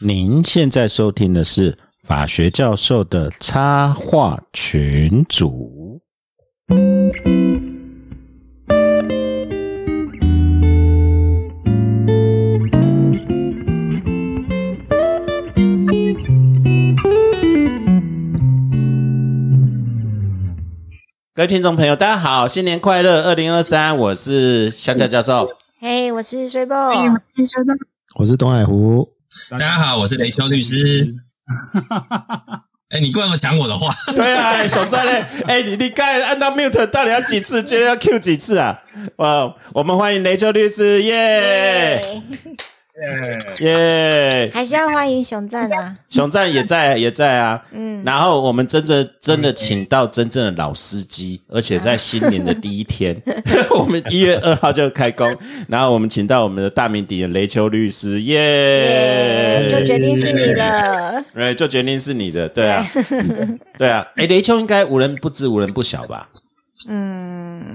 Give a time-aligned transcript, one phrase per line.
[0.00, 6.00] 您现在收听的是法学教授的插画群组。
[21.34, 23.24] 各位听众朋友，大家好，新年快乐！
[23.24, 25.48] 二零二三，我是香蕉教授。
[25.80, 26.76] 嘿，我是水波。
[28.20, 29.17] 我是东海湖。
[29.50, 31.14] 大家好，我是雷秋律师。
[32.88, 33.92] 哎，你过来抢我的话？
[34.14, 37.62] 对啊，小帅嘞， 哎，你你刚才按到 mute 到底要几次？
[37.62, 38.82] 今天要 Q 几次啊？
[39.16, 42.22] 哇，我们欢迎雷秋律师，耶！
[43.60, 44.50] 耶！
[44.52, 45.94] 还是要欢迎熊赞啊！
[46.08, 47.62] 熊赞也在，也在啊。
[47.72, 53.16] 嗯，然后我们真的真的请到真正的老司机，而且在新年的第一天，
[53.70, 55.28] 我们一月二号就开工。
[55.68, 59.68] 然后我们请到我们的大名鼎鼎雷秋律师，耶！
[59.70, 62.86] 就决定是你了，对，就决定是你的，对啊，
[63.78, 64.06] 对啊。
[64.16, 66.28] 哎，雷秋应该无人不知，无人不晓吧？
[66.88, 67.17] 嗯，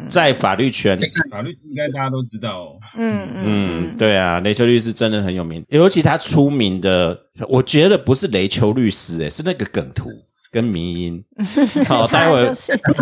[0.10, 0.98] 在法律圈，
[1.32, 2.78] 法律应该大家都知道。
[2.98, 7.18] 嗯嗯，对啊，雷秋律师真的很有名，尤其他出名的，
[7.50, 10.10] 我觉得不是雷秋律师，哎，是那个梗图
[10.52, 11.24] 跟迷音。
[11.88, 12.54] 好，待会儿，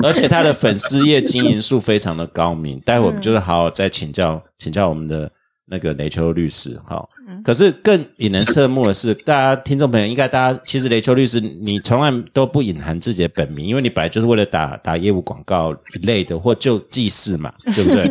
[0.04, 5.32] 而且他的粉丝业经营数非常的高明，待会儿我们就是好好再请教请教我们的。
[5.72, 7.02] 那个雷秋律师，哈，
[7.46, 18.04] 可是更引人侧目的是，大家听众朋友应该，大家其实雷秋律师，你从来都不隐含自己的本名，因为你本来就是为了打打业务广告一类的，或就记事嘛， 对不对？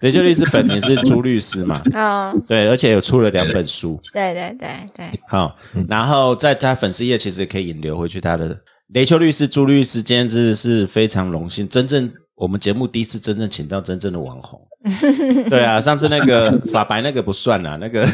[0.00, 5.56] 雷秋律师本名是朱律师嘛，啊， 对，而且有出了两本书，对对对对，好，
[5.88, 12.10] 然后在他粉丝页其实可以引流回去，他的雷秋律师朱律师今天真的是非常荣幸，真正。
[12.36, 14.60] 我们节目第一次真正请到真正的网红，
[15.48, 18.06] 对啊，上次那个法白那个不算啦，那个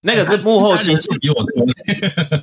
[0.00, 1.66] 那个是幕后经济比我多，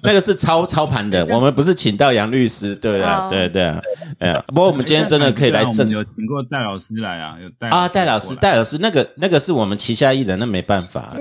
[0.04, 3.82] 那个是操操盘的，我们不是请到杨律师，对啊，对对啊，
[4.20, 11.14] 哎呀，不过我们今天真的可以来正，有请过戴老师来啊，有戴啊，戴老师，戴老师，那个那个是我们旗下艺人，那没办法，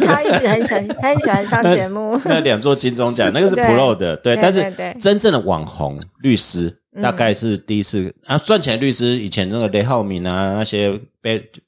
[0.00, 6.81] 他一直很喜欢，他很喜欢上节目， 那两座金钟奖，那个是 Pro 的，对，但是真正的网红律师。
[7.00, 10.90] 大概是第一次啊，赚钱律师以前那个雷浩明啊，那些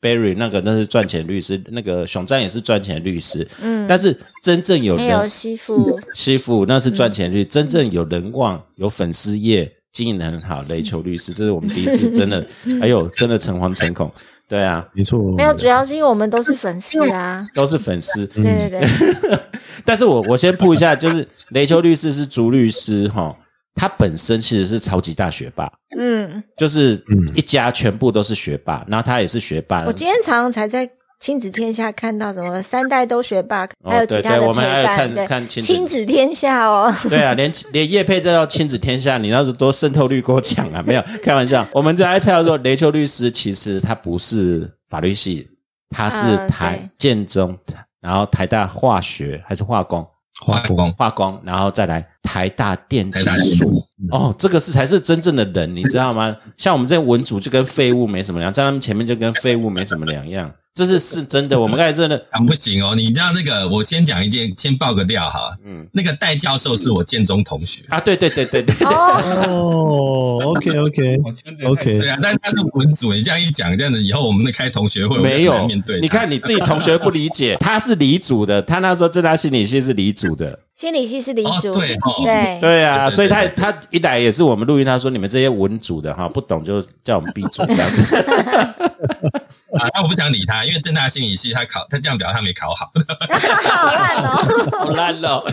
[0.00, 3.46] Barry 那个那是赚钱律师，那个熊赞也是赚钱律师。
[3.62, 12.46] 嗯，但是真正有人有媳妇，媳妇那是赚钱律，真正有人望、有粉丝业经营的很好，雷球律师，这是我们第一次真的，
[12.78, 14.10] 还有真的诚惶诚恐。
[14.46, 18.26] 对啊，没错，没有，主要是因为我们都是粉丝啊，都是粉丝。
[18.26, 18.88] 对对对，
[19.86, 23.34] 但是我我先铺一下，就是雷秋律师是朱律师哈。
[23.74, 25.70] 他本身其实是超级大学霸，
[26.00, 27.02] 嗯，就是
[27.34, 29.78] 一家全部都是学霸，然后他也是学霸。
[29.84, 30.88] 我今天早上才在
[31.20, 36.94] 亲子天下看到什么三代都学霸，还有其他的陪伴，看亲子天下哦。
[37.08, 40.82] 对啊，连连叶佩都要亲子天下，你那是多渗透率过强啊？
[40.86, 45.48] 没有开玩笑， 我们在猜到说雷秋律师其实他不是法律系，
[45.88, 47.58] 他是台建中，
[48.00, 50.06] 然后台大化学还是化工。
[50.44, 53.24] 化工，化工，然后再来台大电机
[53.56, 53.70] 所。
[54.10, 56.36] 哦，这个是才是真正的人，你知道吗？
[56.56, 60.52] 像我们这些文组就跟废物没什么两样，在他们前面就跟废物没什么两样。
[60.74, 62.18] 这是是真的，我们刚才真的
[62.48, 62.96] 不行哦。
[62.96, 65.56] 你知道那个，我先讲一件，先爆个料哈。
[65.64, 68.00] 嗯，那个戴教授是我建中同学啊。
[68.00, 68.74] 对对对对对。
[68.88, 71.16] 哦，OK OK
[71.64, 71.98] OK。
[72.00, 76.00] 对啊，但是他是文组，你这样一讲，这样子以后我们开同学会没有面对？
[76.00, 88.24] 你看你自己同学不理解， 他是理组的，他那时候正大心理系是理组的，心理系是理组，对对对啊，所以他他一来也是我们录音，他说你们这些文组的哈，不懂就叫我们闭嘴这样子。
[89.78, 92.90] 啊，那我不想理他，因为正大心理系他考，他这样表他没考好，
[93.62, 95.44] 好烂哦， 好烂哦。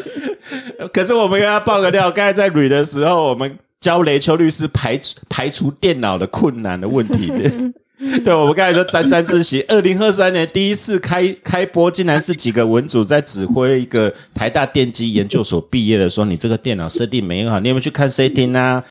[0.93, 7.31] 可是我们跟他报个料，刚才在捋的时候，我们教雷秋律师排除排除电脑的困难的问题。
[8.25, 18.83] 对，我们刚才说沾沾自喜，二零二三年第一次开开播，竟然是几个文组在指挥一个台大电机研究所毕业的，说你这个电脑设定没好，你有没有去看 setting 啊？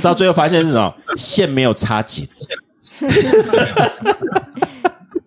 [0.00, 0.94] 到最后发现是什么？
[1.16, 2.24] 线没有插紧。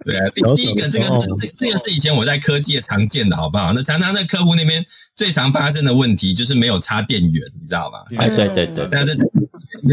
[0.05, 1.05] 对啊，第第一个这个
[1.37, 3.73] 这这个是以前我在科技常见的，好不好？
[3.73, 4.83] 那常常在客户那边
[5.15, 7.99] 最常发生的问题就是没有插电源，你知道吧？
[8.17, 8.87] 哎，对对对。
[8.89, 9.15] 但是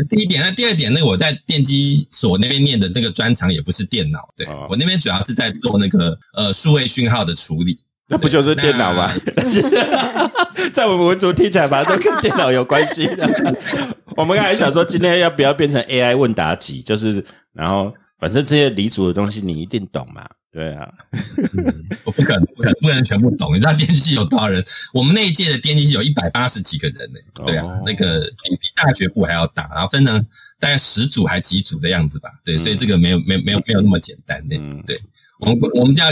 [0.09, 7.79] 第一点，那第二点，那个我在电机所那边念的那个专长也不是电脑，对我那边主要是在做那个呃数位讯号的处理，
[8.09, 9.13] 那不就是电脑吗？
[10.73, 13.29] 在我们文组听起来，反正都跟电脑有关系的。
[14.17, 16.81] 我们刚才想说，今天要不要变成 AI 问答集？
[16.81, 17.23] 就是
[17.57, 17.93] 然后。
[18.19, 20.91] 反正这些离组的东西你一定懂嘛，对啊，
[22.03, 23.55] 我不可能，不可能，不可能全部懂。
[23.55, 24.65] 你知道电机系有多少人？
[24.95, 27.21] 我们那一届的电机系有一百八十几个人呢。
[27.45, 30.19] 对啊，那个比比大学部还要大，然后分成
[30.59, 32.31] 大概十组还几组的样子吧。
[32.43, 34.57] 对，所以这个没有没有没有没有那么简单的。
[34.87, 34.99] 对，
[35.39, 36.03] 我们我们叫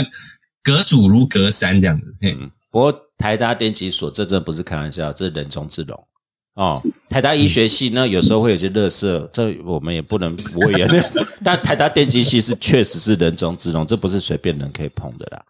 [0.61, 2.15] 隔组如隔山这样子。
[2.21, 6.07] 嗯，不过台大电机所这真不是开玩笑，这是人中之龙。
[6.55, 10.89] 哦，台大医学系呢，有时候会有些乐色，这我们也不能不会言。
[11.43, 15.43] 但台大电机系是确实是人中之龙，这不是随便人可以碰的啦。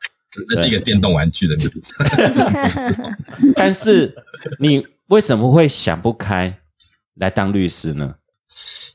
[0.50, 1.94] 那是一个电动玩具的名字。
[3.56, 4.16] 但是
[4.60, 6.58] 你为什么会想不开
[7.14, 8.16] 来当律师呢？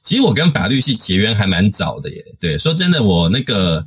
[0.03, 2.25] 其实我跟法律系结缘还蛮早的耶。
[2.41, 3.87] 对，说真的，我那个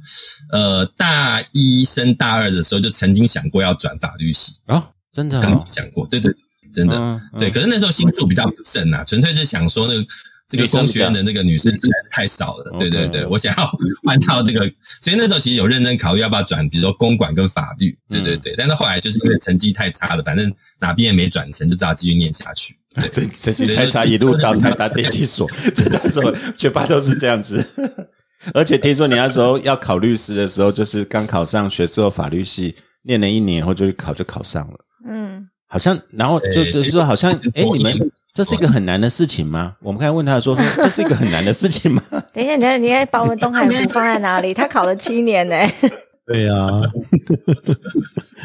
[0.50, 6.34] 呃大一升大二的时候就曾经想过要转法律系啊，真的想过，对对。
[6.74, 10.06] 真的，对，可是那时候心术比较不正啊，纯粹是想说那个
[10.50, 13.72] 这个工学院的那个女生实在是太少了，对对对，我想要
[14.04, 14.60] 换到这个，
[15.02, 22.76] 所以那时候其实有认真考虑要不要转，比如说公管跟法律，对对对，但是后来就是因为成绩太差了，反正哪边也没转成，就只好继续念下去。
[23.12, 25.50] 对， 成绩太差，一路到台大电机所，
[25.90, 27.66] 那时候学霸都是这样子。
[28.54, 34.80] 而且听说你那时候要考律师的时候，就是刚考上学之后法律系，念了一年后就去考，就考上了。
[35.10, 35.48] 嗯。
[35.74, 39.74] 好像，然后就就是说，好像，哎，你们这是一个很难的事情吗？
[39.82, 42.04] 我们刚才问他说， 这是一个很难的事情吗？
[42.32, 44.54] 等一下，等一下，你还把我们东海湖放在哪里？
[44.54, 45.56] 他考了七年呢。
[46.32, 46.54] 对呀，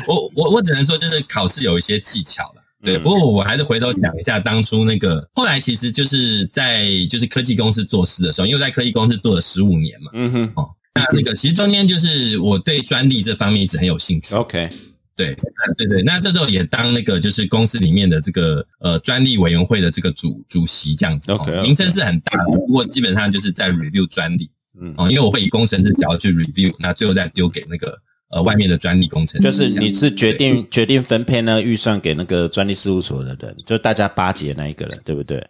[0.06, 2.62] 我我我只能说，就是考试有一些技巧了。
[2.82, 10.10] 对，不过我还是回头讲一下当初那个，后来其实就是在就是科技公司做事的时候，因为在科技公司做了十五年嘛。
[10.14, 14.34] 嗯哼，哦，那那个其实中间就是我对专利这方面一直很有兴趣。
[14.34, 14.70] OK。
[15.18, 15.36] 对，
[15.76, 21.32] 对对，那这时候也当那个就是公司里面的这个呃专利委员会的这个主主席这样子
[21.64, 24.48] 名称是很大的，不过基本上就是在 review 专利，
[24.80, 27.98] 嗯，哦，因为我会以工程师角度去 review，那最后再丢给那个
[28.30, 35.44] 呃外面的专利工程师，就是你是决定决定分配呢预算给那个专利事务所的人，就大家巴结那一个人，对不对？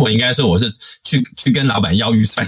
[0.00, 0.70] 我应该说我是
[1.04, 2.46] 去去跟老板要预算，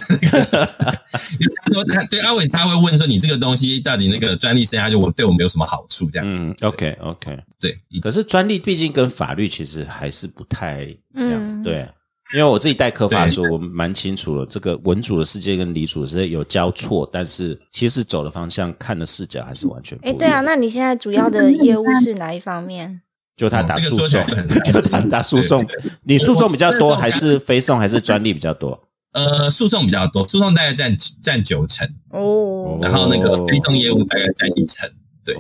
[1.39, 6.43] 因为他说他对阿伟他会问说你这个东西到底那个专利剩下就我对我们有什么好处这样子。
[6.43, 7.75] 嗯，OK OK，对。
[8.03, 11.89] 可是专利毕竟跟法律其实还是不太一样，对。
[12.33, 19.99] 因为我自己带科法说，我们蛮清楚了，这个文主的世界跟理主的世界有交错，但是其实走的方向、看的视角还是完全。
[20.03, 23.01] 哎，对啊，那你现在主要的业务是哪一方面？
[23.41, 24.23] 就他打诉讼，
[24.67, 25.65] 就他打诉讼。
[26.03, 28.79] 你诉讼比较多，还是非讼，还是专利比较多？
[29.13, 32.79] 呃，诉讼比较多，诉讼大概占占九成哦。
[32.83, 34.91] 然后那个非讼业务大概占一成，
[35.25, 35.35] 对。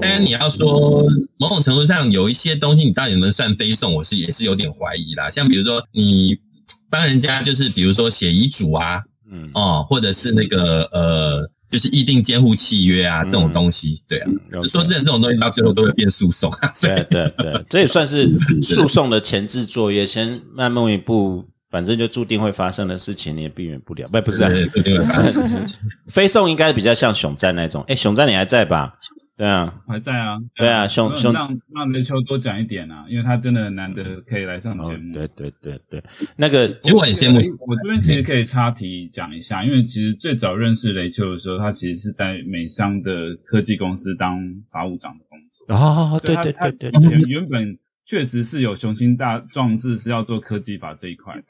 [0.00, 1.04] 当然你要说
[1.36, 5.28] 某种程度上有一些东西，你到底能不能算非讼，我是也是有点怀疑啦。
[5.28, 6.38] 像比如说你
[6.88, 11.50] 帮人家，就是比如说写遗嘱啊，嗯哦，或者是那个呃。
[11.72, 14.28] 就是议定监护契约啊，这种东西，对啊，
[14.68, 16.52] 说真的，这种东西到最后都会变诉讼。
[16.82, 18.30] 对对对，这也算是
[18.62, 24.04] 诉讼的前置作业，先慢慢一步，反正就注定会发生的事情，你也避免不了。
[24.12, 25.66] 不，不是，注定会发生。
[26.08, 27.82] 非 送应该比较像熊战那种。
[27.88, 28.92] 哎，熊战你还在吧？
[29.34, 30.38] 对啊，还在啊。
[30.54, 35.12] 对啊，兄兄让让雷秋多讲一点啊，因为他真的难得可以来上节目。
[35.14, 36.04] 对对对对，
[36.36, 37.38] 那个其实我很羡慕。
[37.66, 44.38] 我这边其实可以插题讲一下，因为其实最早认识雷秋的时候，他其实是在美商的科技公司当
[44.70, 45.74] 法务长的工作。
[45.74, 51.44] 哦，对对对对，以前原本确实是有雄心大壮志，是要做科技法这一块的。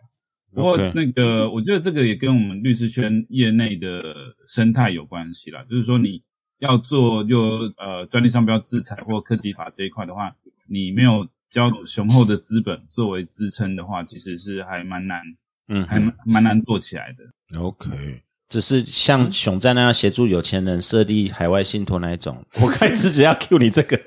[0.55, 4.15] 不过那个，我觉得这个也跟我们律师圈业内的
[4.47, 6.23] 生态有关系啦，就是说你。
[6.63, 10.33] 要做就呃专利商标制裁或科技法这一块的话，
[10.69, 15.21] 你没有较雄厚的资本作为支撑的话，其实是还蛮难，
[15.69, 17.59] 嗯，还蛮难做起来的。
[17.59, 18.23] OK。
[18.49, 23.99] 只是像熊在那样协助有钱人设立海外信托那一种，我开始只要 Q 你这个，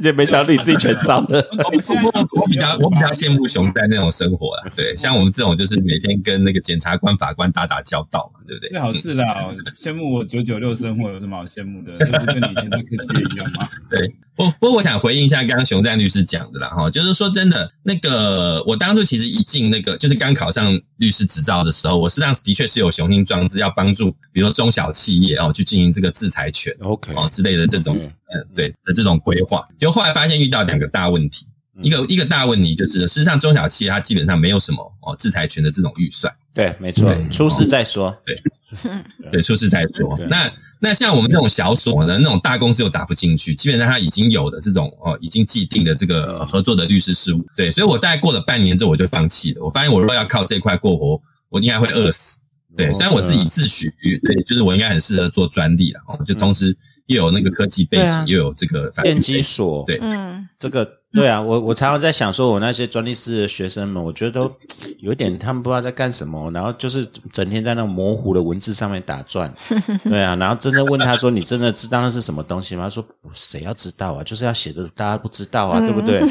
[0.00, 1.40] 也没想到你自己全招了。
[1.52, 8.70] 我我比较我比较羡慕熊在那种生活啦，对，像我们这种就是每天跟那个检察官、法官打打交道嘛，对不对？
[8.70, 11.92] 最好是啦，羡慕我九九六生活有什么好羡慕的？
[11.94, 13.68] 这不跟你以前在科技一样吗？
[13.90, 23.42] 对，不不过我想回应一下刚刚熊在律师讲的啦，哈，就是说真的，那个我当初其实一进那个就是刚考上律师执照的时候，我实际上的确是有雄心壮。
[23.52, 27.98] 志要帮助，比如说中小企业哦，去进行这个制裁权，OK 哦之类的这种，
[28.32, 29.66] 嗯，对的这种规划。
[29.78, 31.44] 就后来发现遇到两个大问题，
[31.80, 36.32] 一个一个大问题就是，事实上中小企业它基本上没有什么哦制裁权的这种预算。
[36.52, 38.14] 对，没错，出事再说。
[38.26, 38.38] 对，
[39.32, 40.18] 对，出事再说。
[40.28, 47.42] 那那像我们这种小所呢，那种大公司又打不进去，基本上它已经有的这种哦，已经既定的这个合作的律师事务。
[47.56, 49.64] 对，所以我大概过了半年之后，我就放弃了。
[49.64, 52.38] 我发现我如果要靠这块过活，我应该会饿死。
[52.76, 53.90] 对，虽然我自己自诩，
[54.22, 64.50] 对，就是我应该很适合做专利了哦，就同时又有那个科技背景，又有这个电机所，对，嗯，这个对啊，我我常常在想说，我那些专利师的学生们，我觉得都
[64.98, 69.52] 有点他们不知道在干什么，然后就是整天在那模糊的文字上面打转，
[70.04, 73.04] 对啊，然后真的问他说：“你真的知道那是什么东西吗？”他说
[73.34, 74.22] ：“谁要知道啊？
[74.24, 76.22] 就是要写的大家不知道啊，对不对？”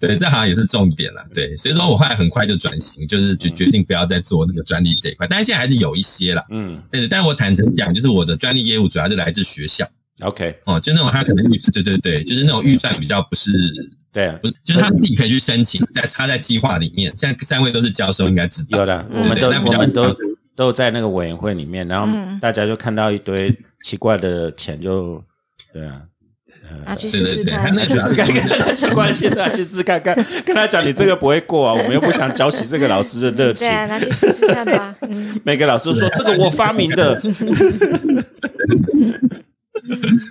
[0.00, 1.22] 对，这好像也是重点了。
[1.34, 5.26] 对，所以说我后来很快就转型，就是就决定不要再做那个专利这一块。
[5.28, 6.42] 但是现在还是有一些啦。
[6.50, 9.86] 嗯，但是，但我坦诚讲，就是我的专利业务主要是来自学校。
[10.22, 13.52] OK，哦，就那种他可能预对对对，就是那种预算比较不是
[14.12, 17.12] 对，不就是他自己可以去申请，在插在计划里面。
[17.16, 18.80] 现在三位都是教授，应该知道。
[18.80, 20.16] 有的，我们都我们都
[20.56, 22.06] 都在那个委员会里面，然后
[22.40, 23.54] 大家就看到一堆
[23.84, 25.22] 奇怪的钱，就
[25.72, 26.02] 对啊。
[26.86, 33.68] 拿去试试看，那去试看看，他去关系，他去试看看，跟他讲你这个不会过啊，我们又不想浇熄这个老师的热情。
[33.68, 34.96] 对，拿去试试看吧。
[35.44, 37.20] 每个老师都说这个我发明的，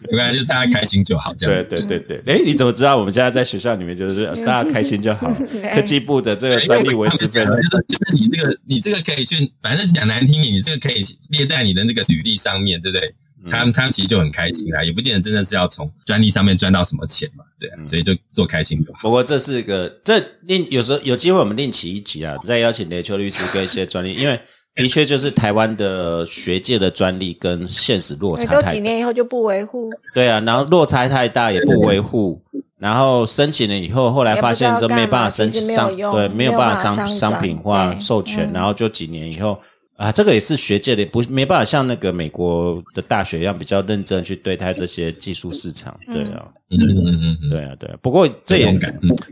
[0.09, 1.33] 没关系，就大家开心就好。
[1.37, 2.35] 这样，对对对对。
[2.35, 5.33] 哎，你怎么知道我们现在在学校里面就是大家开心就好？
[5.73, 13.13] 科技部的这个专利维持费，就是就是你这个你这个可以去，反正讲难听点，你这个可以列在你的那个履历上面，对不对？
[13.45, 18.99] 他们他们其实就很开心啦，也不见得真的是要从专利上面赚到什么钱嘛，对啊，所以就做开心就好。
[19.03, 24.39] 不过这是个这另有时候有机会我们另起一集啊，再邀请雷秋律师跟一些专利，因为
[24.75, 29.89] 的确就是台湾的学界的专利跟现实落差太大，几年以后就不维护。
[30.13, 32.41] 对啊，然后落差太大也不维护，
[32.77, 39.59] 然后申请了以后，后来发现说没办法申请商，对，没有办法商商品化授权，然后就几年以后。
[39.99, 47.93] 啊，这个也是学界的，不没办法像那个美国的大学一样比较认真去对待这些技术市场，对啊，嗯嗯嗯，对啊，对。
[48.01, 48.79] 不过这也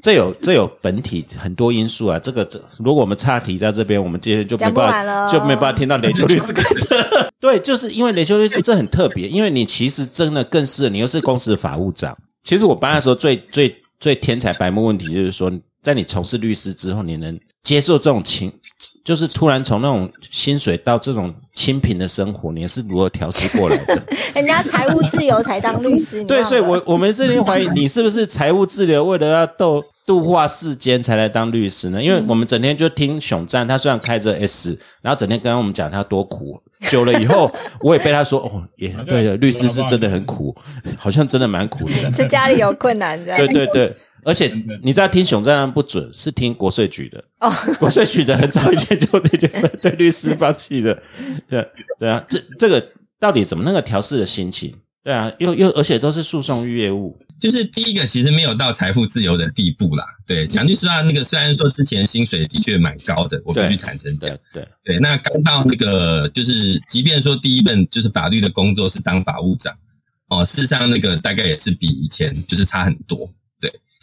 [0.02, 2.20] 这有这有本体很多因素啊。
[2.20, 6.98] 这个这如果我们岔题在这边，我们今天就没办法就没办法听到雷秋律师开车。
[7.40, 12.14] 对，就是因为雷秋律师这很特别，因为你其实真的更适合，你又是公司的法务长。
[12.44, 15.50] 其实我班的时候最最最天才白目问题就是说，
[15.82, 18.52] 在你从事律师之后，你能接受这种情。
[19.04, 24.04] 就是突然从那种薪水到这种清贫的生活，你是如何调试过来的？
[24.36, 32.04] 人家财务自由才当律师， 对，所以我我们这边怀疑你是不是财务自由，为了要度度化世间才来当律师呢？
[32.04, 40.56] 因为我们整天就听熊赞，他虽然开着 S，然后整天跟我们讲他多苦，久了以后我也被他说哦，也对的，律师是真的很苦，
[40.98, 43.98] 好像真的蛮苦的，这家里有困难，对对对。
[44.28, 44.54] 而且
[44.84, 47.24] 你知道听熊战不准，是听国税局的。
[47.40, 50.94] 哦， 国税局的很早以前就对对律师放弃了。
[51.50, 51.66] 对
[51.98, 52.86] 对啊，这这个
[53.20, 54.76] 到底怎么那个调试的心情？
[55.02, 57.18] 对啊，又又而且都是诉讼业务。
[57.40, 60.04] 就是第一个其实没有到财富自由的地步啦。
[60.26, 64.36] 对，讲句实话，那个虽然说之前薪水的确蛮高的，我必须坦诚讲。
[64.52, 69.74] 对对，那刚到那个就是，即便说第一份就是法律的工作是当法务长
[70.30, 73.32] 哦，事实上那个大概也是比以前就是差很多。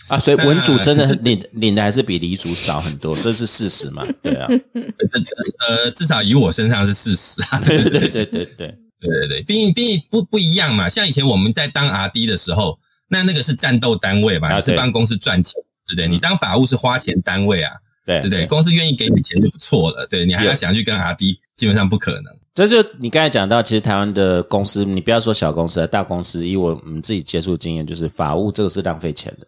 [0.09, 4.07] 啊，所以文组真的是领领的还是比黎主少很多，这是事实嘛？
[4.23, 4.47] 对啊，
[5.69, 7.61] 呃，至少以我身上是事实啊。
[7.61, 10.89] 对 对对对对对对对， 毕竟毕竟不不一样嘛。
[10.89, 15.55] 像以前我们在当 R D 的时候，那那个是战斗单位嘛，是帮公司赚钱，
[15.87, 16.09] 对不对？
[16.09, 17.73] 你当法务是花钱单位啊，
[18.05, 20.07] 对对对，公司愿意给你钱就不错了。
[20.07, 22.25] 对你还要想去跟 R D，基本上不可能。
[22.55, 29.47] 这就你刚才讲到，其实台湾的公司，你不要说小公司，大公司，以我们自己接触经验，就是法务这个是浪费钱的。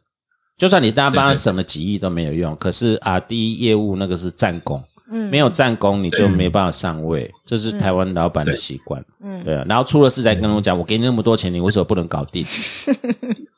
[0.56, 4.82] 就算你大家帮他省了几亿都没有用，可是 R D 业务那个是战功，
[5.12, 9.66] 嗯，没有战功你就没办法上位，这是台湾老板的习惯，嗯，对啊。
[9.68, 12.42] 然后出了事才跟我讲，我给你那么多钱，你为什么不能搞定？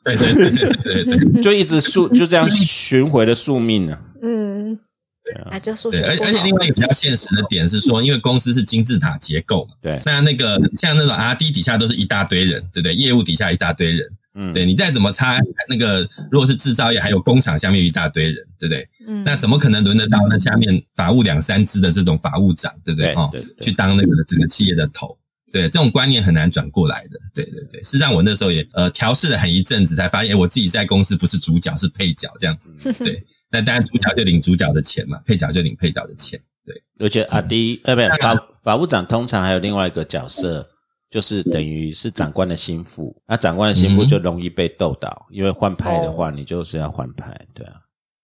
[0.03, 3.97] 对对对对对，就一直宿就这样巡回的宿命呢。
[4.21, 4.77] 嗯，
[5.23, 12.93] 对啊，就宿对，而而且另外一个比较现实的点是说，因为公司是金字塔结构嘛，对，那那个像那种 R D 底下都是一大堆人，对不对？
[12.93, 14.05] 业务底下一大堆人。
[14.41, 18.89] 嗯，对你再怎么差，那个如果是制造业，还有工厂下面一大堆人，对不对？
[19.05, 23.11] 嗯，那怎么可能轮得到那下面法务两三支的这种法务长，对不对？
[23.15, 23.29] 哦，
[23.59, 25.17] 去当那个整个企业的头，
[25.51, 27.19] 对，这种观念很难转过来的。
[27.33, 32.73] 对对对，实际上我那时候也呃调试了很一阵子，才发现我自己在公司不是主角，是配角这样子。
[32.99, 36.39] 对，那当然主角就领主角的钱嘛，配角就领配角的钱。
[36.65, 40.68] 对，而且阿迪呃，不法法务长通常还有另外一个角色。
[41.09, 47.73] 就是等于是长官的心腹，那长官的心腹就容易被斗倒，因为换派的话，你就是要换派，对啊，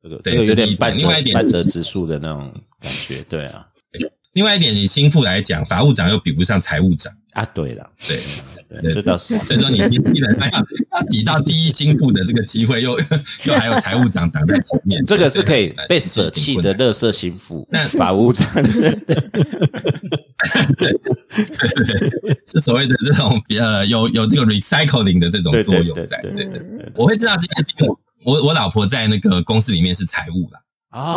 [0.03, 3.67] 这个这个有点半折半折直树的那种感觉，对啊。
[4.33, 7.11] 另外一点，你心腹来讲，法务长又比不上财务长。
[7.31, 8.17] 啊，对了，对
[8.67, 9.37] 对，这倒是。
[9.39, 12.99] 所以说你基基本上要要挤到第一心腹的这个机会，又
[13.43, 17.67] 又还有财务长挡在前面，这个是可以被舍弃的乐色心腹。
[17.71, 18.47] 那法务长，
[22.47, 26.19] 是所谓的这种呃有有这个 recycling 的这种作用在。
[26.21, 27.87] 对对对，我会知道这件事情。
[28.25, 30.59] 我我老婆在那个公司里面是财务啦。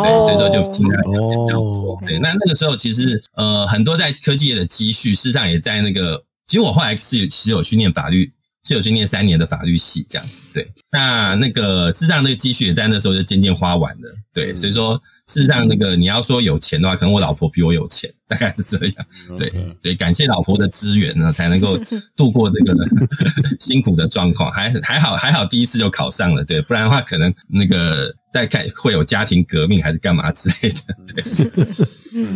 [0.03, 1.99] 对，所以说就听他讲比较多。
[2.05, 6.23] 对，那那个时候其实呃很多在科技业的积蓄，事实上也在那个。
[6.49, 8.29] 其实我后来是其实有去念法律，
[8.67, 10.41] 是有去念三年的法律系这样子。
[10.51, 14.11] 对，那那个事实上那个积蓄也在那时候就渐渐花完了。
[14.33, 19.05] 对，所以说事实上那个你要说有钱的话，可能我老婆比我有钱， 大概是这样。
[19.37, 19.53] 对
[19.83, 21.79] 对，感谢老婆的支援呢，才能够
[22.15, 22.75] 度过这个
[23.61, 24.51] 辛苦的状况。
[24.51, 26.43] 还还好还好，第一次就考上了。
[26.43, 28.11] 对，不然的话可能那个。
[28.31, 30.77] 再看会有家庭革命还是干嘛之类的？
[31.15, 31.23] 对，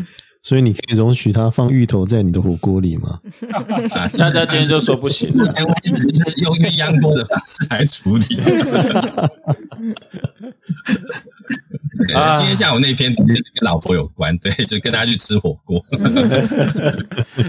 [0.44, 3.18] 所以你可以容许他放芋头在你的火锅里吗？
[3.92, 8.26] 啊， 大家今天就说不行，目前为止就是用鸳鸯锅的方式来处理。
[12.14, 13.26] 啊，今天下午那篇跟
[13.62, 15.82] 老婆有关，对，就跟他去吃火锅。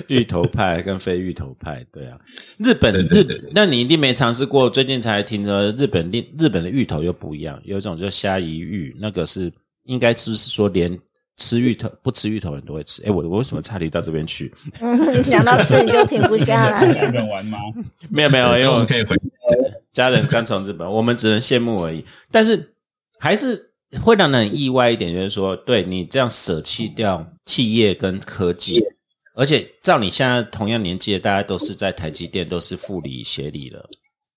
[0.07, 2.17] 芋头派跟非芋头派，对啊，
[2.59, 4.71] 日本日，那你一定没尝试过。
[4.71, 9.53] 最近才听说日本日日本的芋头又不一样，有一种叫虾夷芋，那个是
[9.87, 10.97] 应该是说连
[11.37, 13.03] 吃芋头不吃芋头的人都会吃。
[13.05, 14.53] 哎，我我为什么差离到这边去？
[15.25, 16.87] 想到吃你就停不下来。
[16.87, 17.59] 日本玩吗？
[18.11, 19.17] 没有没有，因为我们可以回
[19.93, 22.05] 家人刚从日本，我们只能羡慕而已。
[22.31, 22.75] 但是
[23.19, 23.71] 还是。
[24.03, 28.83] 会让人意外一点，就是说，对你这样舍弃掉企业跟科技，
[29.37, 33.89] 而且照你现在同样年纪的，大家都是在台积电，都是副理、协理了。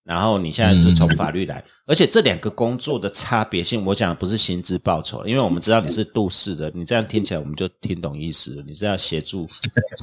[0.08, 9.46] 然后你现在是从法律来，而且这两个工作的差别性，我讲不是薪资报酬，因为我们知道你是度世的，你这样听起来我们就听懂意思了，你是要协助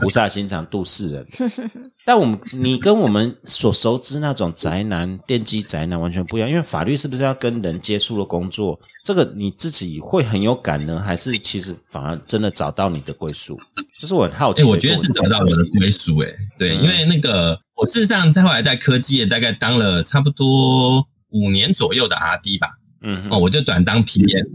[0.03, 1.27] 菩萨心肠度世人。
[2.05, 8.79] 但我们你跟我们所熟知那种宅男、电机宅男完全不一样，因为法律是不是要跟人接触的工作？
[9.07, 13.59] 这个你自己会很有感呢，还是其实反而真的找到你的归属？
[13.99, 14.63] 就是我很好奇。
[14.65, 17.59] 我觉得是找到我的归属，诶对，因为那个。
[17.77, 22.69] 我事实上在后来在科技业大概当了差不多五年左右的 R D 吧，
[23.03, 24.47] 嗯，哦，我就短当 P M，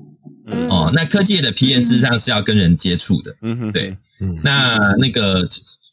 [0.47, 3.97] 嗯，哦，那科技业的 P M 事实上是要跟人接触的，嗯哼，对，
[4.41, 5.47] 那那个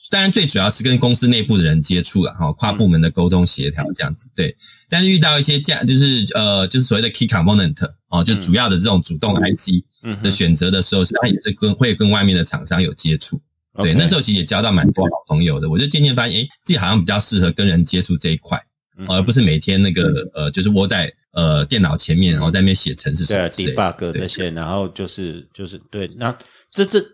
[0.09, 4.57] 当然最主要是跟公司内部的人接触了，哈，跨部门的沟通协调这样子，对，
[4.89, 7.77] 但是遇到一些价就是呃就是所谓的 Key Component，
[8.09, 9.85] 哦，就主要的这种主动 I C
[10.23, 13.41] 的选择的时候，实际上也是跟会跟外面的厂商有接触。
[13.83, 18.61] 对，那时候其实也交到蛮多好朋友的，我就渐渐发现，哎，自己好像比较适合跟人接触这一块，
[19.09, 26.37] 而不是每天那个呃，就是窝在呃电脑前面，然后在那边写程式，对，debug 这些，然后就是就是对，那
[26.73, 27.05] 这这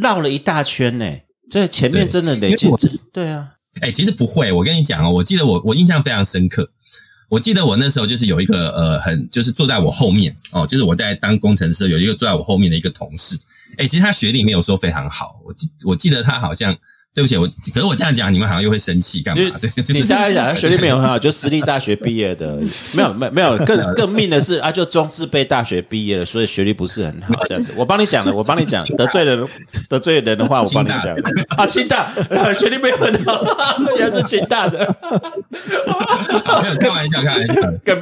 [0.00, 1.06] 绕了一大圈呢，
[1.50, 2.68] 这前面真的累积，
[3.12, 3.48] 对啊，
[3.80, 6.68] 哎，其实不会，我跟你讲哦，我记得我我印象非常深刻，
[7.28, 13.36] 我记得我那时候就是有一个呃，很就是坐在我后面哦，就是我在当工程师，有一个坐在我后面的一个同事。
[13.78, 16.76] 哎，其实他学历没有说非常好，我记我记得他好像。
[17.14, 19.44] 对不起，我可是我这样讲，你们好像又会生气，干嘛？
[19.60, 22.58] 对，你大概讲他学历没有很好， 就私立大学毕业的，
[22.94, 27.70] 没有没没有更 更命的是啊，就中自备大学毕业了，所以学历不是很好这样子。
[27.76, 29.46] 我帮你讲了，我帮你讲得罪人
[29.90, 31.14] 得罪人的话，我帮你讲
[31.58, 32.10] 啊，清大
[32.54, 33.44] 学历没有很好，
[33.98, 34.96] 也是清大的，
[36.62, 37.54] 没有开玩笑，开玩笑，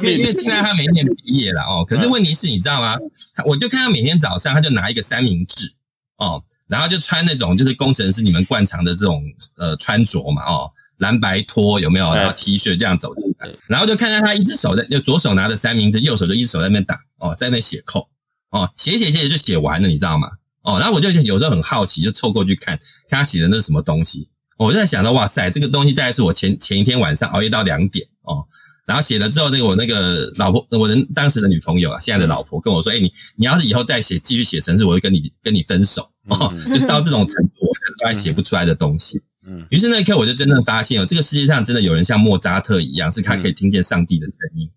[0.03, 1.85] 因为现在他每年毕业了哦。
[1.85, 2.97] 可是问题是你知道吗？
[3.45, 5.73] 我就看他每天早上他就拿一个三明治。
[6.17, 9.23] 哦，然后就穿那种就是工程师你们惯常的这种
[9.57, 12.13] 呃穿着嘛，哦，蓝白拖有没有？
[12.13, 18.07] 然后 T 恤这样走进来，然后就看到他一只手在，就左手拿着三明治，右手就一只手在那边打，哦，在那写扣，
[18.51, 20.27] 哦，写写写就写完了，你知道吗？
[20.61, 22.77] 哦，然后我就有时候很好奇，就凑过去看，
[23.09, 28.45] 看他写的那是什么东西，我就在想到，哇塞，这个东西大概是我前前一天晚上熬夜到两点，哦。
[28.85, 39.21] 然后写了之后，那个我那个老婆，我的当时的女朋友啊，现在的老婆跟我说：“哎，你你要是以后再写继续写程式，我会跟你跟你分手哦。” 就是到这种程度，我都还写不出来的东西。
[39.47, 44.69] 嗯，于是那一刻我就真正发现哦，这个世界上真的有人像莫扎特一样，是他可以听见上帝的声音。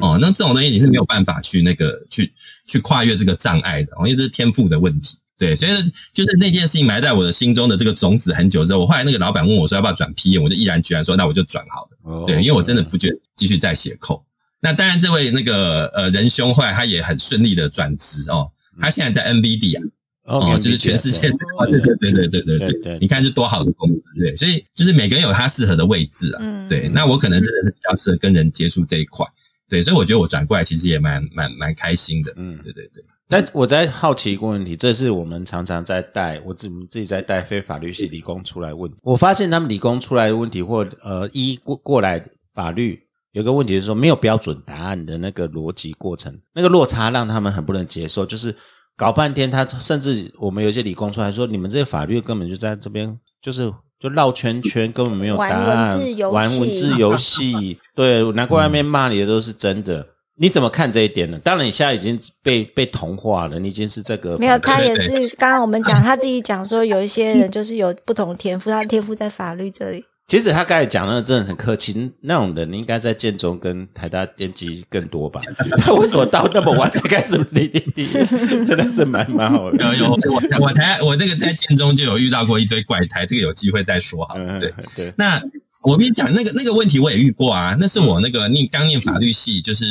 [0.00, 2.32] 哦，那这种东西你是没有办法去那个去
[2.66, 5.18] 去跨越这个障碍的，因为这是天赋的问题。
[5.38, 5.72] 对，所以
[6.12, 12.26] 就是那件事情埋在我的心中的这个种子很久之后，我后来那个老板问我说要不要转 P，我就毅然决然说那我就转好了。
[12.26, 14.24] 对，因为我真的不觉得继续再写扣。
[14.60, 19.84] 那当然，这位那个呃仁兄后来他也很顺利的转职哦，他现在在 NVD 啊，
[20.24, 29.24] 哦，就是全世界对对对对对对对，你看是多好的公司对，所以就是每个人有他适合的位置啊，对，那我可能真的是比较适合跟人接触这一块。
[29.68, 32.32] 对，所以我觉得我转过来其实也蛮蛮蛮开心的。
[32.36, 33.04] 嗯，对对对。
[33.30, 42.98] 那我在好奇一个问题，这是我们常常在带我自自己在带非法律系理工出来问，我发现他们理工出来的问题或呃一过过来法律
[43.32, 48.54] 有个问题是说没有标准答案的那个逻辑过程，那个落差让他们很不能接受，就是
[48.96, 55.98] 搞半天，他甚至我们有些理工出来说，你们这些法律根本就在这边就是就绕圈圈，根本没有答案，
[56.32, 60.06] 玩文字游戏， 对，难怪外面骂你的都是真的。
[60.40, 61.38] 你怎么看这一点呢？
[61.42, 64.58] 当然，你现在已经被被同化了，你已经是这个没有。
[64.60, 70.04] 他也是刚刚我们讲，他自己讲说，有一些人就是有不同天赋，他的天赋在法律这里。
[70.28, 75.40] 其实他刚才讲的真的很客气，那种人应该在建中跟台大电机更多吧？
[75.82, 78.06] 他为什么到那么晚才开始滴滴滴？
[78.06, 79.96] 真的真蛮蛮好的。
[79.96, 84.36] 有有，我我台我那个在建中就有遇到过一堆怪胎，这个有机会再说哈。
[84.60, 85.42] 对对，那。
[85.82, 87.76] 我跟你讲，那个那个问题我也遇过啊。
[87.78, 89.84] 那是我那个念刚念法律系，就是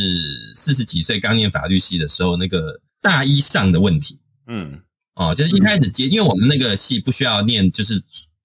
[0.53, 4.19] 四十几岁刚念法律系的时候，那个大一上的问题。
[4.47, 4.81] 嗯，
[5.15, 7.93] 哦，就是一开始接，因为我们那个系不需要念，就是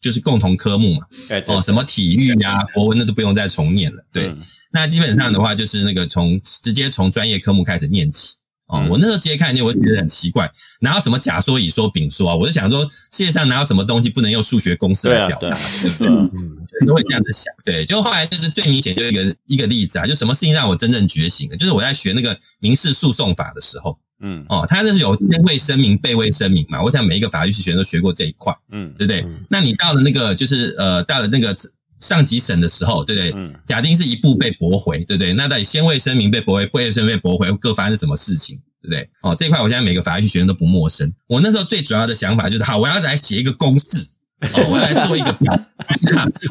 [0.03, 1.07] 就是共同科目嘛。
[1.47, 4.05] 哦，什么体育呀、国文那都不用再重念了。
[4.13, 4.35] 对，
[4.73, 8.35] 那基本上的话，就是那个从直接从专业科目开始念起。
[8.67, 12.35] 哦，我那时候直接看见，我就觉得很奇怪，哪有什么甲说乙说丙说啊？
[12.35, 15.59] 我就想说，世界上哪有什么东西不能用数学公式来表达？
[15.83, 16.09] 对不 对？
[16.09, 17.53] 嗯，都会这样子想。
[17.65, 26.83] 对，就后来就是最明显就一个一个例子啊，就什么事情让我真正觉醒了，就是我在学那个民事诉讼法的时候，嗯，哦，他那是有先位声明、被位声明嘛？
[26.83, 29.27] 我想每一个法律系学生都学过这一块，嗯，对不对？
[29.49, 31.57] 那你到了那个就是呃，到了那个。
[32.03, 33.33] 上级审的时候，对不对？
[33.37, 33.55] 嗯。
[33.65, 35.33] 假定是一步被驳回，对不对？
[35.35, 39.09] 那到底先位声明被驳回，未声明被驳回，各发生什么事情，对不对？
[39.23, 41.15] 哦，这一块我现在每个法律学生都不陌生。
[41.29, 44.05] 我那时候最主要的想法就是，好，我要来写一个公式，
[44.43, 45.53] 哦，我来做一个表，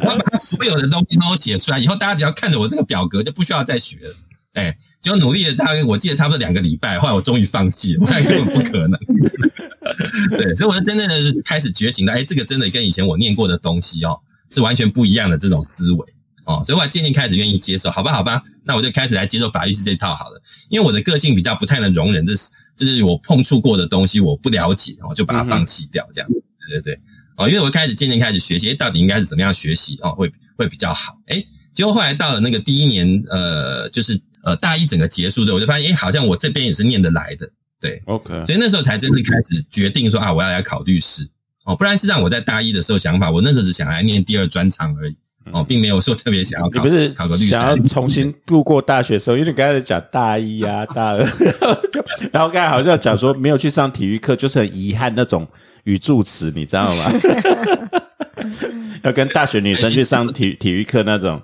[0.01, 4.15] 我要把所有的东西都写出来，以后大家只要看着我这个表格，就不需要再学了。
[4.53, 8.99] 哎，就努力了大概我记得差不多两个礼拜，后来我终于放弃了，我看根本不可能。
[10.37, 14.19] 对，所以我就真正的开始觉醒到，哎，这个真的跟以前我念过的东西哦。
[14.53, 16.05] 是完全不一样的这种思维
[16.43, 20.41] 哦，所以我渐渐开始愿意接受，好吧，好吧，那我就开始来接受法律是这套好了。
[20.67, 27.01] 因为我的个性比较不太能容忍，这是这是我碰触过的东西，我不了解，我就把它放弃掉，这样，对对对，
[27.41, 31.17] 哦，因为我开始渐渐开始学习，到底应该是怎么样学习哦，会会比较好。
[31.27, 37.49] 哎，结果后来到了那个第一年，呃，就是呃大一整个结束之后，我就发现，哎，好像我这边也是念得来的，
[37.79, 41.27] 对，OK，所以那时候才真正开始决定说啊，我要来考律师。
[41.63, 45.15] 哦，不然是让我在大一的时候想法，我那时候只想来念第二专长而已，
[45.51, 51.19] 哦，并没有说特别想要考，不是考个律师，想要重新 度过大学时候，因为你刚才讲大一啊、大二，
[52.33, 55.47] 然后刚才好像讲说没有去上体育课，就是很遗憾那种
[55.83, 57.11] 语助词，你知道吗？
[59.03, 61.41] 要跟大学女生去上体体育课那种，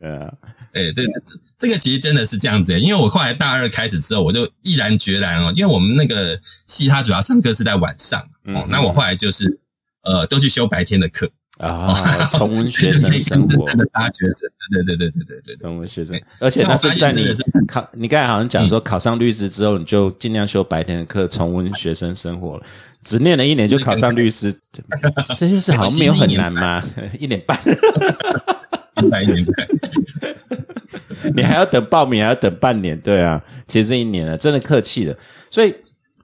[0.00, 0.32] 呃。
[0.72, 1.12] 哎，对，这
[1.56, 9.58] 这个其实真的是这样子，因为我后来大二开始之后，我就毅然决然哦，因为我们那个系它主要上课是在晚上，哦，那我后来就是
[10.02, 11.94] 呃，都去修白天的课啊，
[12.30, 17.26] 重温学生生活，真的大学生，对对对对对对对，重温学生，而且那是在你
[17.66, 22.62] 考，你刚才好像讲说考上律师之后，你就尽量修白天的课，重温学生生活了，
[23.04, 24.54] 只念了一年就考上律师，
[25.36, 26.82] 这件事好像没有很难吗？
[27.18, 27.58] 一年半。
[29.10, 29.46] 半年，
[31.34, 35.14] 你还要等报名，还要等半年，对啊，其实这一年了，真的客气了。
[35.50, 35.74] 所以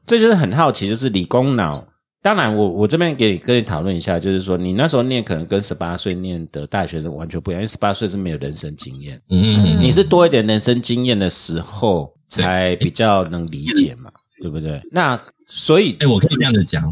[0.07, 1.87] 这就是很好奇，就是理工脑。
[2.23, 14.81] 当然，我我这边给跟你讨论一下，就是说你那时候念可能跟十八岁念的大学生完全不一样，因为十八岁是没有人生经验，嗯，你是多一点人生经验的时候才比较能理解嘛， 对不对？
[14.93, 16.83] 那所以，哎，我可以这样子讲，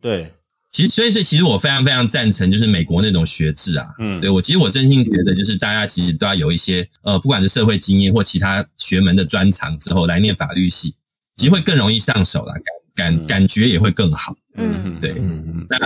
[0.00, 0.30] 对。
[0.70, 3.86] 其实，所以，所以，其实我非常非常赞成，就是美国那种学制啊。
[4.00, 10.92] 嗯，对我，其实我真心觉得，就是大家其实都要有一些呃，不管是社会经验或其他学门的专长之后来念法律系，
[11.36, 14.34] 其实会更容易上手啦，感感感觉也会更好。
[14.56, 15.12] 嗯，对。
[15.68, 15.78] 那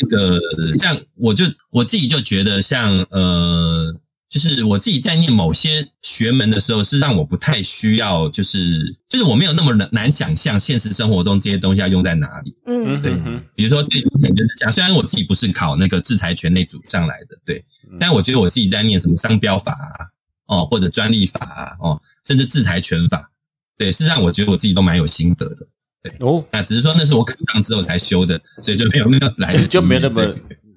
[0.00, 0.40] 那个
[0.78, 3.94] 像我就我自己就觉得像呃。
[4.30, 12.52] 就是我自己在念某些学门的时候，是让我不太需要，就是就是我没有那么难难想象现实生活中这些东西要用在哪里。
[12.66, 13.14] 嗯，对。
[13.54, 17.64] 比如说最明显就是讲，虽然我自己不是考那个制裁权那组上来的，对，
[18.00, 20.10] 但我觉得我自己在念什么商标法啊，
[20.48, 23.30] 哦，或者专利法啊，哦，甚至制裁权法，
[23.78, 25.64] 对，事实上我觉得我自己都蛮有心得的。
[26.04, 30.22] 对，哦，那只是说那是我考上之后才修的，所以就没有那个来 就没那么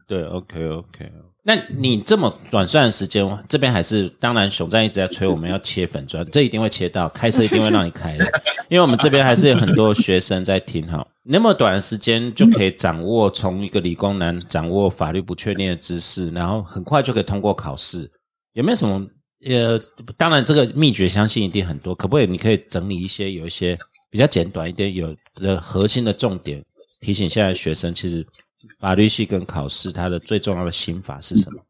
[0.07, 0.23] 对。
[0.23, 1.11] OK，OK。
[1.43, 8.25] 那你这么短暂的时间，这边还是当然，熊战一直在催我们要切粉砖，这一定会切到，开车一定会让你开的，
[8.69, 11.05] 因为我们这边还是有很多学生在听哈。
[11.23, 18.09] 那么短的时间就可以掌握从一个理工男掌握法律不确定的知识，然后很快就可以通过考试，
[18.53, 19.05] 有没有什么
[19.45, 19.77] 呃，
[20.17, 22.27] 当然这个秘诀相信一定很多，可不可以？
[22.27, 23.73] 你可以整理一些，有一些
[24.09, 26.63] 比较简短一点，有的核心的重点，
[27.01, 28.25] 提醒现在学生，其实
[28.79, 31.61] 法律系跟考试它的最重要的心法是什么？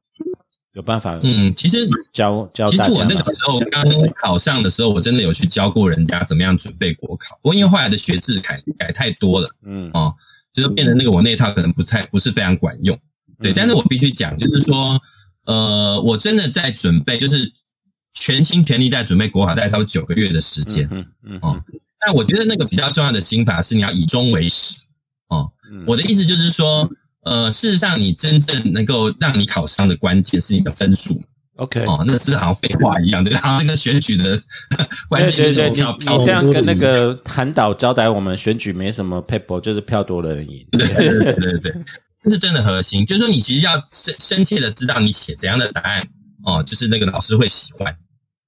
[0.73, 1.19] 有办法？
[1.23, 7.35] 嗯，其实教教其实我那个时候刚考上的时候，我真的有去教过人家怎么样准备国考。
[7.41, 10.13] 不过因为后来的学制改改太多了，嗯哦，
[10.53, 12.95] 就是变成那个我那套可能不太不是非常管用。
[13.41, 15.01] 对，但是我必须讲，就是说，
[15.45, 17.51] 呃，我真的在准备，就是
[18.13, 20.87] 全心全力在准备国考，大概差不多九个月的时间。
[20.91, 21.59] 嗯嗯哦，
[21.99, 24.75] 但我觉得那个比较重要的心法是你要以终为始。
[25.29, 25.51] 哦，
[25.85, 26.89] 我的意思就是说。
[27.23, 31.21] 呃，事实上，你真正能够让你考上的关键是你的分数。
[31.57, 33.57] OK，哦，那是好像废话一样，对吧？
[33.59, 34.41] 那个选举的
[35.09, 36.17] 关键就是票票。
[36.17, 40.65] 你这样跟那个韩导交代我们选举没什么 paper，就是票多的人赢。
[40.71, 41.75] 对对对对，
[42.23, 46.07] 这是真的核心，就是说你其实要深深切的知道你写怎样的答案
[46.45, 47.93] 哦，就是那个老师会喜欢。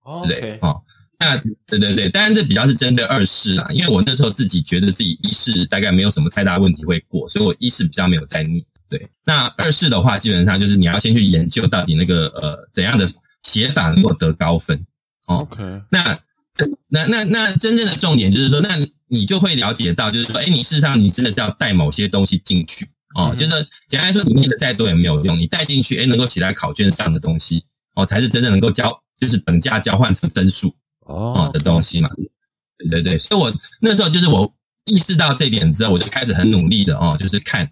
[0.04, 0.82] OK，哦，
[1.20, 8.64] 那对对对，当然这比较是针对二试啊，因为我那时候自己觉得自己一试大概没有什么太大问题会过，所以我一试比较没有在念。
[8.90, 13.08] 对，那二试的话，基本上就是你要先去研究到底那个呃怎样的
[13.44, 14.84] 写法能够得高分。
[15.28, 16.18] OK，那
[16.54, 18.70] 这那那那真正的重点就是说，那
[19.08, 23.52] 你就会了解到，就是说，哎，你事实上你真的是要带某些东西进去哦，就是
[23.88, 30.74] 简单来说，你念的再多也没有用，你带进去，哎，能够写在考卷上的东西哦，才是真正能够交，就是等价交换成分数
[31.10, 31.50] 哦。
[31.54, 32.10] 的东西嘛。
[32.78, 34.54] 对对对，所以我那时候就是我
[34.86, 37.70] 意识到这点之后，我就开始很努力的哦，就是看。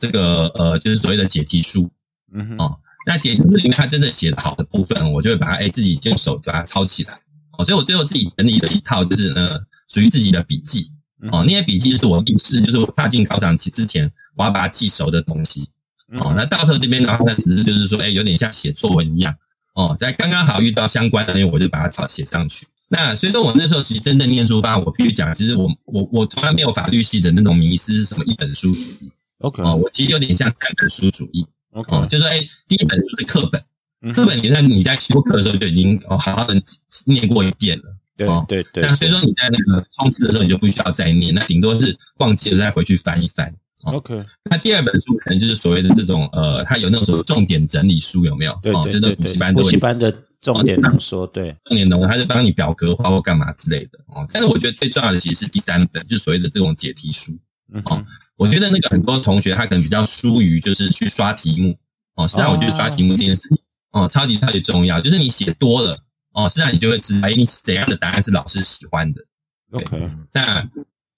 [0.00, 1.90] 这个呃，就是所谓的解题书，
[2.32, 7.20] 嗯哦，那解题书里面它真的写的好的部分，我就会把它哎自己用手把它抄起来，
[7.58, 10.92] 哦，所以我最后自己整理了一套，就是呃属于自己的笔记，
[11.32, 15.68] 哦，那些笔记就是我笔试，就是我踏进考场之之前，我要把它记熟的东西，
[16.12, 19.34] 哦，那到时候这边的话，那只是就是说，哎，有点像写作文一样，
[19.74, 22.68] 哦，在刚刚好遇到相关的我就把它抄写上去。
[22.88, 29.10] 那所以说我那时候其实真正念书吧，我必须讲，其实我我我从来没有法律系的那种迷思，是什么一本书主义。
[29.40, 31.46] OK，哦，我其实有点像三本书主义。
[31.72, 36.54] OK，哦，就说哎，第一本书是课本，课本你在你在修课的时候就已经哦好好的
[37.04, 37.84] 念过一遍了。
[38.16, 38.82] 对对对。
[38.82, 43.54] 那所以说你在那个冲刺的时候你就不需要再念，那顶多是忘记了再回去翻一翻。
[43.84, 48.58] OK，那第二本书可能就是所谓的这种呃，它有那种什么重点整理书有没有？
[48.60, 49.14] 对对对。
[49.14, 54.26] 补习班补习班的重点浓缩，对，重点浓，它就帮你表格化或干嘛之类的哦。
[54.32, 57.36] 但是我觉得最重要的其实是第三本，就是所谓的这种解题书。
[57.84, 58.02] 哦，
[58.36, 61.76] 我觉得那个很多同学他可能比较疏于，就是去刷题目
[62.14, 62.26] 哦。
[62.26, 63.58] 实际上，我觉得刷题目这件事情
[63.90, 65.00] 哦，超级超级重要。
[65.00, 65.98] 就是你写多了
[66.32, 69.22] 哦，实际上你就会知道，哎，你怎样的答案是老师喜欢的。
[69.72, 70.62] OK，那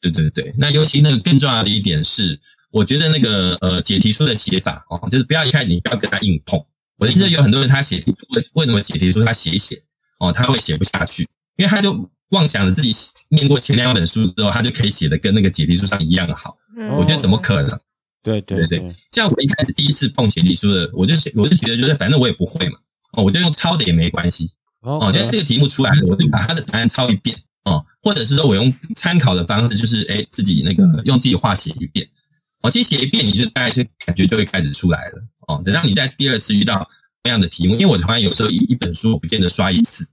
[0.00, 6.59] 对对对，那尤其那个更重要的一点是，我觉得那个呃解题书的写法哦，就是不要一开始你不要跟他硬碰。
[7.00, 9.82] 我的意思有很多人他写题书，为为什么写题书他写一写
[10.20, 12.08] 哦，他会写不下去，因为他就。
[12.30, 12.94] 妄想着自己
[13.30, 16.56] 念过前两本书之后，他就可以写的跟那个解题书上一样好。
[16.96, 17.76] 我觉得怎么可能？
[18.22, 18.78] 对对对，
[19.10, 22.78] 像我一开始第一次碰解题书的，我就我就觉得就是反正我也不会嘛，
[23.14, 24.48] 哦，我就用抄的也没关系。
[24.82, 27.36] 哦，就这个题目出来了，我就把他的答案抄一遍。
[27.64, 32.08] 哦，或者是说我用参考的方式，就是哎自己那个用自己话写一遍。
[32.62, 35.25] 哦，其实写一遍你就大概就感觉就会开始出来了。
[35.49, 36.87] 哦，等到你在第二次遇到
[37.25, 40.05] 那样的题目，因为我突然有时候一一本书不见得刷一次，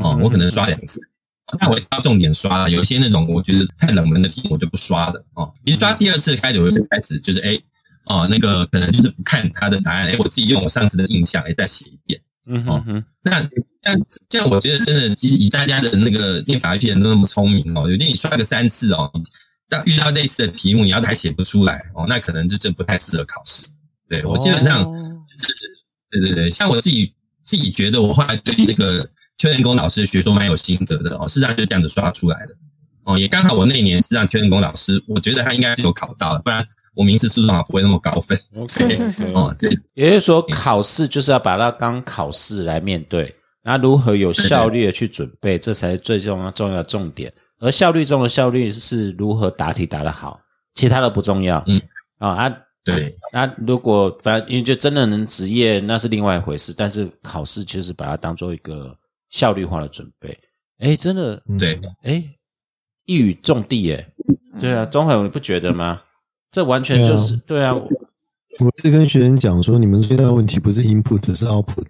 [0.00, 1.00] 哦，我可能刷两次。
[1.60, 5.52] 那我要重点刷了，有一些那种我觉得太冷门的题目我就不刷了哦。
[5.64, 7.58] 你刷第二次开始我就开始就是哎
[8.06, 12.18] 哦那个可能就是不看他的答案，哎我自己用我上次的印象哎再写一遍。
[12.48, 13.38] 嗯哼，那
[13.84, 13.94] 那
[14.30, 19.12] 这样我觉得真的其实以大家的那个念法律的人都那么聪明哦，有些你刷个三次哦，
[19.72, 23.66] 当遇到类似的题目你要还写不出来哦，那可能就真不太适合考试。
[24.08, 25.46] 对我基本上就是
[26.10, 29.08] 对对对，像我自己自己觉得我后来对那个。
[29.38, 32.54] 邱连功老师的学说蛮有心得的哦，事实上就这样子刷出来的
[33.02, 38.38] 哦，也刚好我那年是让邱连功老师，我觉得他应该是有考到的，不然我名次数上不会那么高分。
[38.54, 39.00] OK，
[39.34, 47.32] 哦，对，也就是说考试就是要把它当考试来面对，那如何有效率的去准备，这才是最重要重要的重点。
[47.62, 50.38] 而效率中的效率是如何答题答得好，
[50.74, 51.64] 其他的不重要。
[51.66, 51.80] 嗯，
[52.18, 56.74] 啊啊，对，那如果反正因为就真的能职业，那是另外一回事。
[56.76, 58.94] 但是考试就是把它当做一个。
[59.32, 60.38] 效率化的准备，
[60.80, 62.22] 哎，真的对，哎，
[63.06, 64.06] 一语中的，哎，
[64.60, 66.02] 对啊，钟海，你不觉得吗？
[66.50, 67.72] 这完全就是对啊。
[67.72, 71.88] 我是跟学生讲说，你们最大的问题不是 input，是 output，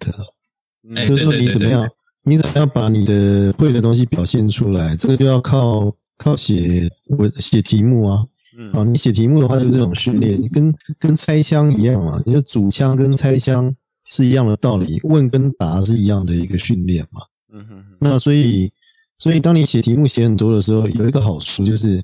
[1.09, 1.83] 就是说你怎么样，
[2.25, 8.25] 你怎么样把你的会的东西表现出来，这个就要靠靠写文写题目啊。
[8.59, 13.75] 嗯，啊，你写题目的话，就这种训练，跟跟拆枪一样嘛，你就主枪跟拆枪。
[14.05, 17.23] 是一样的道理，问跟答是一样的一个训练嘛。
[17.55, 17.85] 嗯哼。
[17.99, 18.71] 那所以，
[19.17, 22.03] 所以当你写题目写很多的时候，有一个好处就是，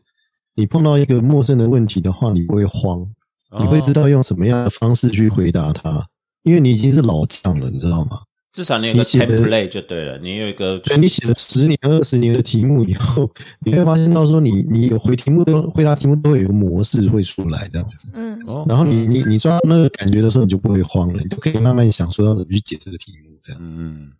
[0.54, 3.06] 你碰到一个陌生的问题的话，你不会慌，
[3.58, 6.02] 你会知道用什么样的方式去回答它，
[6.44, 8.20] 因为你已经是老将了，你知道吗？
[8.58, 13.30] 至少你有个 template 就对了，你有一个，对你写了十年、二十年的题目以后，
[13.64, 24.10] 你会发现到说，你你回题目都回答题目都会有个模式会出来这样子，嗯，然后你你你抓到那个感觉的时候，你就不会慌了，你就可以慢慢想说要怎么去解这个题目这样，嗯，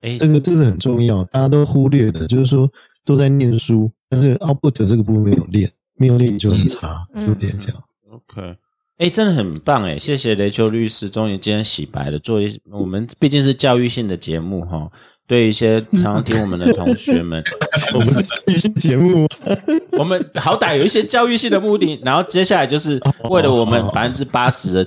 [0.00, 2.68] 哎，这个这个是很重要，大家都忽略的，就是说
[3.04, 8.56] 都在念书，但是 output 这个部分没有练，没有练你就很差，有点这样，OK。
[8.98, 9.98] 哎，真的很棒哎！
[9.98, 12.18] 谢谢雷秋律师，终于今天洗白了。
[12.18, 14.90] 做一我们毕竟是教育性的节目哈，
[15.26, 17.42] 对一些常常听我们的同学们，
[17.92, 19.28] 我们是教育性节目，
[19.98, 22.00] 我们好歹有一些教育性的目的。
[22.02, 24.86] 然后接下来就是为了我们百分之八十的。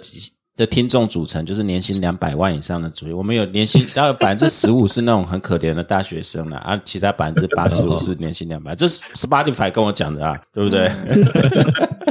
[0.59, 10.91] 的听众组成就是年薪两百万以上的主力，我们有年薪，然后百分之十五是那种很可怜的大学生了，啊，其他百分之八十五是年薪两百，这是 Spotify 跟我讲的啊，对不对？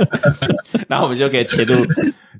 [0.89, 1.75] 然后我们就可以切入，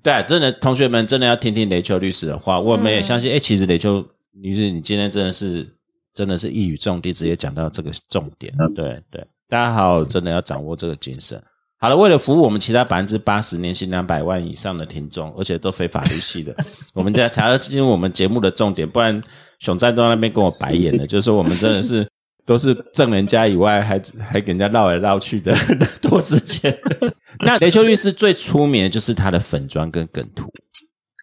[0.03, 5.69] 对，真的同学们真的要听听雷秋律师的话，我们也相信，哎，其实雷秋律师你今天真的是
[6.15, 11.39] 真的是一语中的，直接讲到这个重点，对对，大家好，真的要掌握这个精神。
[11.81, 16.53] 好了，为了服务我们其他百分之八十年薪两百万以上的听众，而且都非法律系的，
[16.93, 18.89] 我们才才要进入我们节目的重点。
[18.89, 19.23] 不然
[19.61, 22.05] 熊在东那边跟我白眼了，就是说我们真的是
[22.45, 25.55] 都是挣人家以外，还还给人家绕来绕去的
[26.03, 26.77] 多时间。
[27.47, 30.51] 那雷秋律师最出名的就是他的粉砖跟梗图，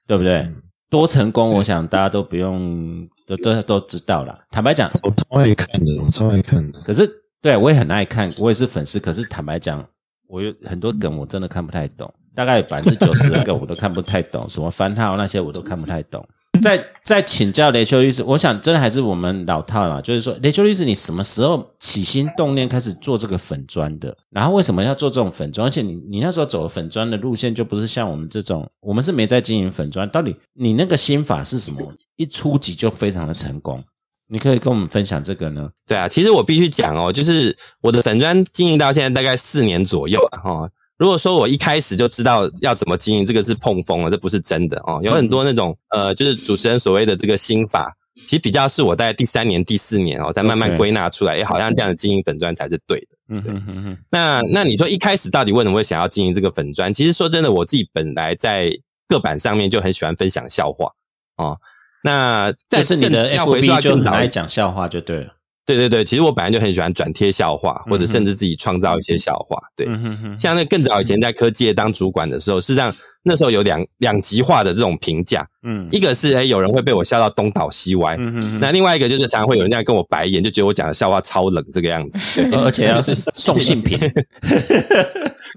[0.07, 0.49] 对不对？
[0.89, 4.39] 多成功，我想大家都不用都都都知道了。
[4.51, 6.79] 坦白讲，我超爱看的，我超爱看的。
[6.79, 7.09] 可是
[7.41, 9.01] 对我也很爱看，我也是粉丝。
[9.01, 9.85] 可是坦白讲。
[10.27, 16.25] 我有很多梗，我真的看不太懂，大概百分之九十的梗我都看不太懂，什么番号那些我都看不太懂。
[16.61, 24.15] 在在请教雷秋律师，我想真的还是我们老套了，就是说雷秋律师，你什么时候起心动念开始做这个粉砖的？
[24.29, 25.67] 然后为什么要做这种粉砖？
[25.67, 31.93] 而且你你那时候走粉砖的路线就不是像我们这种，我们是没在经营粉砖，到底你那个心法是什么？
[32.15, 33.83] 一初级就非常的成功。
[34.27, 35.69] 你可以跟我们分享这个呢？
[35.87, 40.69] 对啊，其实我必须讲哦，就是我的粉砖经营到现在大概四年左右了哈。
[40.97, 44.99] 如果说我一开始就知道要怎么经营，这个是碰风了，这不是真的哦。
[45.03, 53.07] 有很多那种呃，就是主持人所谓的这个心法，其实比较是我在第三年、第四年哦，再慢慢归纳出来，也好像这样的经营粉砖才是对的。
[53.27, 53.97] 嗯哼哼哼。
[54.09, 56.93] 那那你说一开始到底为什么会想要经营这个粉砖？
[56.93, 58.71] 其实说真的，我自己本来在
[59.09, 60.89] 个版上面就很喜欢分享笑话
[61.35, 61.57] 哦。
[62.05, 65.33] 那但是你的 FB 就很爱讲笑话就对了，
[65.65, 69.57] 对对对，其实我本来就很喜欢转贴笑话，或者甚至自己创造一些笑话。
[69.75, 69.87] 对，
[70.37, 72.93] 像那更早以前在科技业当主管的时候，事实上
[73.25, 83.99] 那时候有两两极化的这种评价，嗯，一个是哎有人会被我笑到东倒西歪，嗯哼那另外一个就是常常会有人这样跟我白眼，就觉得我讲的笑话超冷这个样子， 而且要是送信品。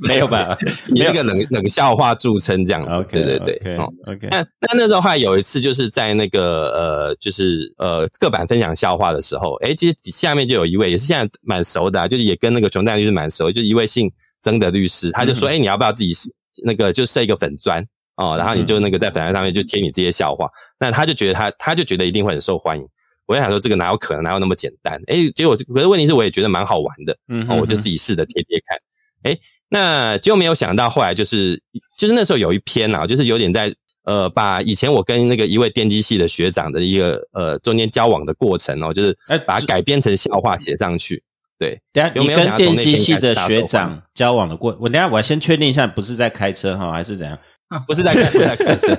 [0.06, 0.56] 没有吧？
[0.94, 3.06] 以一个冷冷笑话著称这样子。
[3.10, 3.76] 对对对。
[3.76, 4.28] OK。
[4.30, 14.08] 那那那时候话有一次就是在那个呃，就是呃，各版分享笑话的时候，哎，其实下面就有一位也是现在蛮熟的，就是也跟那个熊大律师蛮熟，就一位姓
[14.40, 16.14] 曾的律师，他就说，哎，你要不要自己
[16.64, 17.84] 那个就设一个粉砖
[18.16, 22.84] 哦，然后你就那个在粉砖上面就贴你这些笑话，那他就觉得他他就觉得一定会很受欢迎。
[23.26, 25.00] 我就想说这个哪有可能，哪有那么简单？
[25.06, 28.78] 哎，结果可是问题是我也觉得蛮好玩的，嗯，我就自己试着贴贴看，
[29.22, 29.38] 哎。
[29.70, 31.62] 那结果没有想到，后来就是
[31.98, 33.70] 就是那时候有一篇啊，就是有点在
[34.04, 41.22] 呃，把以前我跟那个一位电机系的学长的一个呃中间交往的过程哦，就是哎把它改编成笑话写上去。
[41.58, 47.38] 对，等下你跟电机系的学长交往的过，我等下我先确定一下，不是在开车哈，还是怎样？
[47.86, 48.96] 不是在开车，在开车。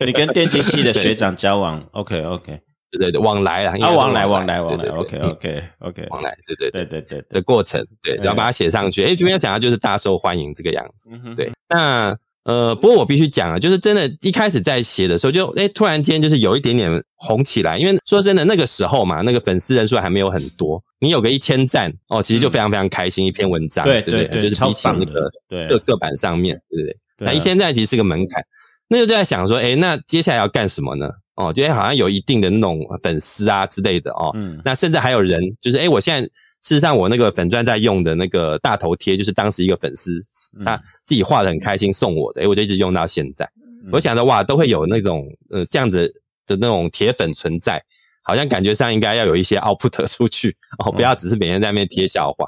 [0.04, 2.60] 你跟电机系的学长交往， OK OK。
[2.90, 9.02] 对对对，往来啊，往来往来往来，OK OK OK，往来，对对对对对的过程，对，然后把它写上去。
[9.02, 11.10] 哎，这边讲的就是大受欢迎这个样子。
[11.34, 17.78] 对，那呃，不过我必须讲啊，就是真的，一开始在写的时候，就哎，突然间就是有一点点红起来。
[17.78, 26.96] 因为说真的，那个时候嘛，那个粉丝人数还没有很多，你有个一千赞哦，其实就非常非常开心一篇文章，对对对，就是比起那个对各各版上面，对不对？
[27.18, 28.44] 那一千赞其实是个门槛，
[28.88, 31.10] 那就在想说，哎，那接下来要干什么呢？
[31.36, 36.30] 哦，觉得好像有一定的那种粉丝啊之类的哦，嗯，那甚至还有人就是，哎，我现在事
[36.62, 40.24] 实上我那个粉钻在用的那个大头贴，就是当时一个粉丝
[40.64, 43.50] 他自己画的很开心送我的，哎，我就一直用到现在。
[43.90, 46.08] 我想着哇，都会有那种呃这样子
[46.46, 47.82] 的那种铁粉存在，
[48.24, 52.46] 好像感觉上应该要有一些 output 出去哦，不要只是每天在那边贴笑话。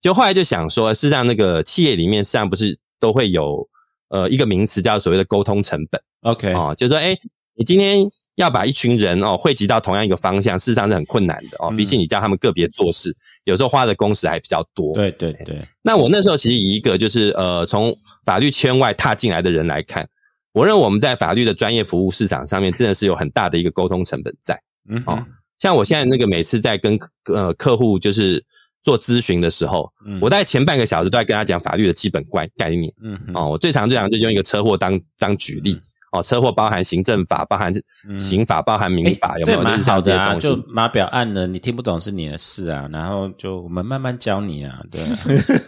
[0.00, 3.68] 就后来就想说，事实上那个企业里面实际上不是都会有
[4.08, 7.18] 呃一个名词叫所谓的沟通成本，OK 哦，就是说哎。
[7.56, 7.98] 你今天
[8.40, 11.70] 要把一群人哦汇集到同样一个方向，事实上是很困难的哦。
[11.76, 13.14] 比起你叫他们个别做事，
[13.44, 14.94] 有时候花的工时还比较多。
[14.94, 15.62] 对对对。
[15.82, 20.08] 那我那时候其实以一个就是呃从法律圈外踏进来的人来看，
[20.52, 24.58] 我认为我们在法律的专业服务市场上面真的是有很大的一个沟通成本在。
[24.88, 25.22] 嗯哦，
[25.58, 26.98] 像我现在那个每次在跟
[27.32, 28.42] 呃客户就是
[28.82, 32.90] 做咨询的时候，我大概前半个小时都在跟他讲法律的基本概概念。
[33.02, 35.78] 嗯哦，我最常最常就用一个车祸当当举例。
[36.10, 37.72] 哦，车祸包含行政法，包含
[38.18, 39.62] 刑法，包含民法，有没有？
[39.62, 42.88] 蛮好的啊，就码表按了，你听不懂是你的事啊。
[42.92, 45.00] 然后就我们慢慢教你啊，对，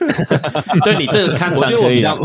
[0.85, 2.17] 对你这个看我可以啊。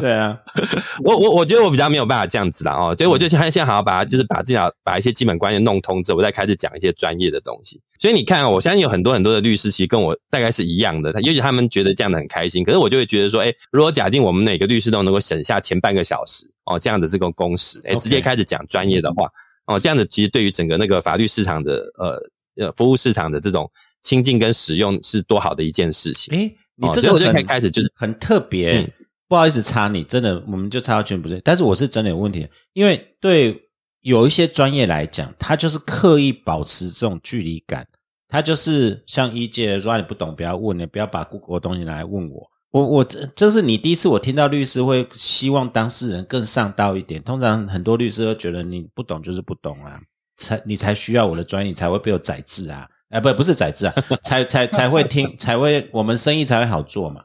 [0.00, 0.36] 对啊，
[1.04, 7.80] 我我我觉得我比较没有办法这样子啦哦，所以我就先先好好把它，就是把至少把一些基本观念弄通之后，我再开始讲一些专业的东西。
[8.00, 16.44] 所以你看，我相信有很多很多的律师其实跟我大概是一样的，也许他们觉得这样的很开心，可是我就会觉得说，哎，如果假定我们每个律师都能够省下前半个小时。
[16.64, 19.28] 哦，这样的这个公式，哎，直接开始讲专业的话，
[19.66, 23.70] 哦，这样子其实对于整个那个法律市场的呃呃服务市场的这种
[24.02, 26.32] 亲近跟使用是多好的一件事情。
[26.34, 28.88] 哎，你这个很开始就是很特别，
[29.28, 33.60] 不好意思插你，真的我们就插到全不对，但是我是真的有问题，因为对
[34.02, 37.86] 有一些专业来讲，他就是刻意保持这种距离感，
[38.28, 42.51] 他就是像一届说你不懂不要问，你不要把 Google 的东西来问我。
[42.72, 47.22] 我我这这是你第一次我听到律师会希望当事人更上道一点。
[47.22, 50.00] 通常很多律师都觉得你不懂就是不懂啊，
[50.38, 52.88] 才你才需要我的专业，才会被我宰制啊！
[53.10, 53.94] 哎，不不是宰制啊，
[54.24, 57.22] 才才才会听，才会我们生意才会好做嘛。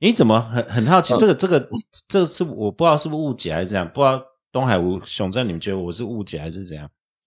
[0.00, 1.14] 你怎么很很好奇？
[1.16, 1.66] 这个这个
[2.06, 3.88] 这是我不知道是不是误解还是怎样？
[3.88, 4.22] 不知道
[4.52, 6.86] 东海吴熊正，你们觉得我是误解还是怎样？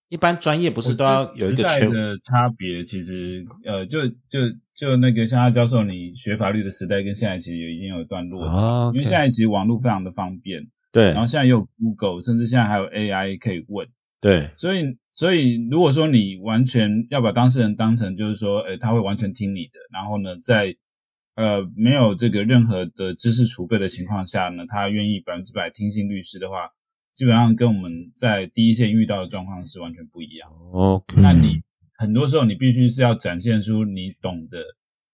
[0.09, 2.83] 一般专业不是都要有一个圈的差别？
[2.83, 4.39] 其实呃，就就。
[4.75, 10.61] 就那个像他教授，你学法律的时代跟现在其实已经有一段落差，因为现在其实网络非常的方便，
[10.91, 13.87] 对，然后现在也有 Google，甚至现在还有 AI 可以问，
[14.19, 20.75] 对，所以所以如果说你完全要把当事人当成就是说，诶他会完全听你的，然后呢，在
[21.35, 26.69] 呃没有这个任何的知识储备的情况下呢，他愿意百分之百听信律师的话，
[27.13, 30.49] 基本上跟我们在第一线遇到的状况是完全不一样。
[30.73, 31.61] OK，那你。
[31.97, 34.59] 很多时候，你必须是要展现出你懂得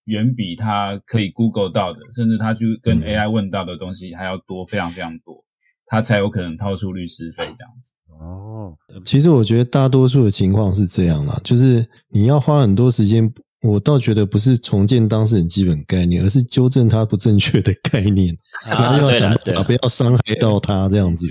[0.05, 5.43] 远比他可以 Google 到的，甚至他去跟 AI 问到的东西还要多，非常非常多，
[5.85, 7.93] 他才有可能掏出律师费这样子。
[8.19, 8.75] 哦，
[9.05, 18.35] 其实我觉得大多数的情况是这样啦，就是你要花很多时间，我倒觉得不是重建当事人基本概念，而是纠正他不正确的概念，
[18.69, 21.27] 然后要想办法不要伤害到他这样子。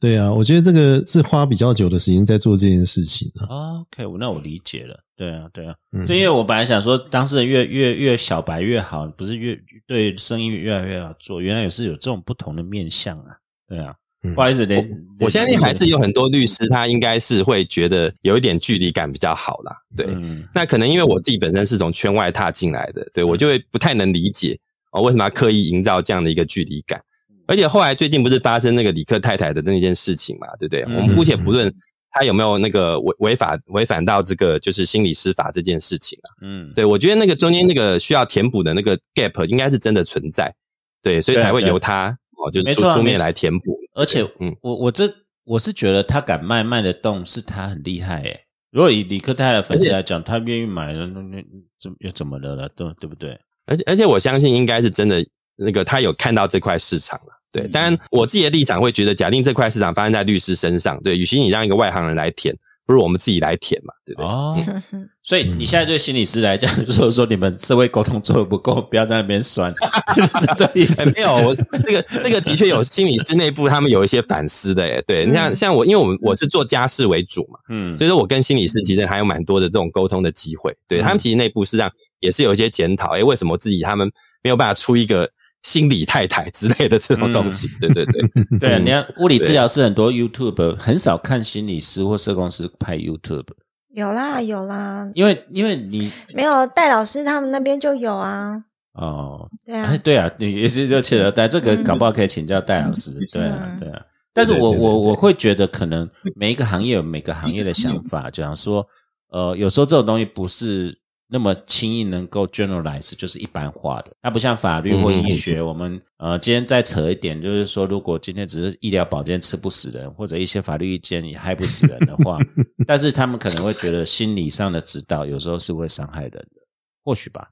[0.00, 3.80] 对啊，我觉得这个是花比较久的时间在做这件事情啊。
[3.80, 4.98] OK，那我理解了。
[5.16, 5.74] 对啊，对啊，
[6.06, 11.40] 就因为我本来想说，当事人越越越小白越好，不是越对生意越来越好做。
[11.40, 13.36] 原来也是有这种不同的面相啊。
[13.66, 13.92] 对啊，
[14.36, 19.76] 不好意思，我我相信还是有很多律师，他应该是会觉得有一点距离感比较好啦。
[19.96, 20.06] 对，
[20.54, 24.56] 那可能因为我自己本身是从圈外踏进来的，对我就会不太能理解
[24.92, 27.02] 哦，为什么要刻意营造这样的一个距离感。
[27.48, 30.82] 而且后来最近不是发生那个李克太太的那一件事情嘛，对不对？
[30.84, 31.72] 我们姑且不论
[32.10, 40.54] 他有没有那个违违法违反到这个就是心理司法这件事情啊，嗯，对我觉得那个中间那个需要填补的那个 gap 应该是真的存在，
[41.02, 43.72] 对，所以才会由他哦就出出面来填补。
[43.94, 45.12] 而且，嗯，我我这
[45.44, 48.40] 我是觉得他敢卖卖得动，是他很厉害诶。
[48.70, 51.42] 如果以李克太太的粉丝来讲，他愿意买了，那那
[51.80, 52.68] 怎又怎么了了？
[52.76, 53.38] 对对不对？
[53.64, 55.24] 而且而且我相信应该是真的，
[55.56, 57.37] 那个他有看到这块市场了。
[57.50, 62.54] 对，当然我自己的立场会觉得，假定这块市场发生在律师身上，对，与其你让一个外行人来填，
[62.86, 64.26] 不如我们自己来填嘛，对不对？
[64.28, 64.56] 哦，
[65.24, 69.72] 所以你现在对心理师来讲，就是说你们社会沟通做的不够，不要在那边酸，
[70.40, 71.10] 是这意思？
[71.16, 81.90] 没有，我这个这个的确有心理师内部他们有一些反思的，哎对，你像像我，因为我们我是做家事为主嘛，嗯，所以说我跟心理师其实还有蛮多的这种沟通的机会，对他们其实内部实际上
[82.20, 84.10] 也是有一些检讨，诶为什么自己他们
[84.42, 85.26] 没有办法出一个。
[85.62, 88.58] 心理太太之类的这种东西，对对对。
[88.58, 88.78] 对 啊！
[88.78, 93.46] 你看物理治疗师很多 YouTube 很少看心理师或社工师拍 YouTube，
[93.90, 98.64] 有啦有啦，因为因为你没有戴老师他们那边就有啊。
[98.94, 103.12] 哦，对啊，对啊，你也是就请了戴这个，搞不好可以请教戴老师。
[103.32, 104.00] 对啊对啊，
[104.32, 108.86] 但是我我我会觉得可能每一个行业有每个行业的想法，就像说
[109.30, 110.98] 呃，有时候这种东西不是。
[111.30, 115.60] 那么轻易能够 generalize 就是一般化的，它不像法律或医学。
[115.60, 122.38] 我们呃，今天再扯一点，就是说，如果今天只是医疗保健吃不死人，或者一些法律意见也害不死人的话，
[122.86, 126.62] 但是他们可能会觉得心理上的指导有时候是会伤害人的，
[127.04, 127.50] 或许吧。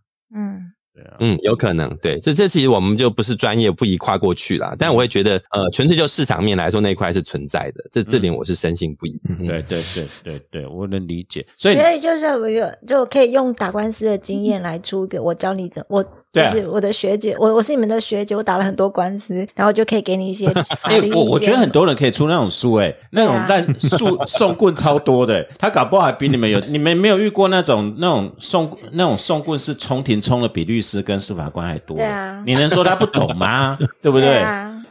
[0.96, 4.74] 嗯，对啊，嗯，有可能，对，这这其实我们就不是专业，不宜跨过去啦。
[4.78, 9.20] 但我会觉得，呃，纯粹就市场面来说，那一块是存在的，这这点我是深信不疑。
[9.46, 11.46] 对对对对对，我能理解。
[11.58, 20.48] 所以，所以就是我有就可以用打官司的经验来出一个，我教你怎我就是我的学姐，我我是你们的学姐，我打了很多官司，然后就可以给你一些
[20.80, 33.76] 法律我我觉得很多人可以出那种书，哎，那种但送 送棍超多的，他搞不好还比你们有，你们没有遇过那种那种送那种送棍是冲庭冲的比律师跟司法官还多，对啊，你能说他不懂吗？
[34.00, 34.42] 对不对？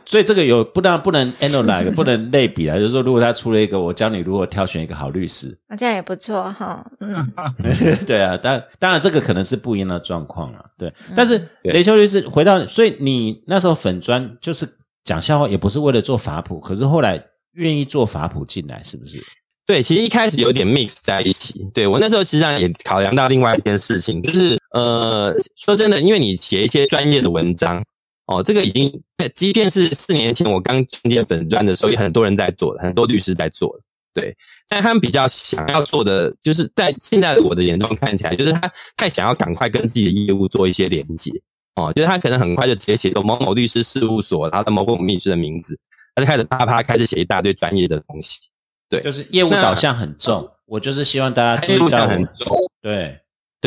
[0.08, 2.78] 所以这个有不当然不能 analyze， 不能类比啊。
[2.78, 6.86] 就是说，如果他出了一个，我教你如何挑选一个好律师，那这样也不错哈。
[7.00, 7.34] 嗯，
[8.06, 10.64] 对啊，当当然这个可能是不一样的状况了。
[10.78, 14.70] 对，但是雷秋律师回到，所以你那时候粉砖就是
[15.04, 17.20] 讲笑话，也不是为了做法普，可是后来
[17.54, 19.20] 愿意做法普进来，是不是？
[19.66, 21.68] 对，其实一开始有点 mix 在一起。
[21.74, 27.84] 对我那时候其实际上也考量到另外一件事情，就是呃，说真的，因为你写一些专业的文章。
[28.28, 28.92] 哦，这个已经，
[29.36, 33.84] 即便是四年前我刚创建粉砖的时候，也很多人在做的，很多律师在做的，
[34.16, 34.36] 对。
[34.68, 38.62] 但他们比较想要做的，就是在现在的我的眼中看起来，就是他
[38.98, 41.32] 太想要赶快跟自己的业务做一些连接，
[41.76, 45.80] 哦，就是他可能很快就直接写个某某律师事务所，然后某某律师的名字，
[46.16, 48.40] 他就开始啪啪开始写一大堆专业的东西，
[48.90, 50.50] 对，就是业务导向很重。
[50.66, 53.20] 我就是希望大家业务导向很重，对，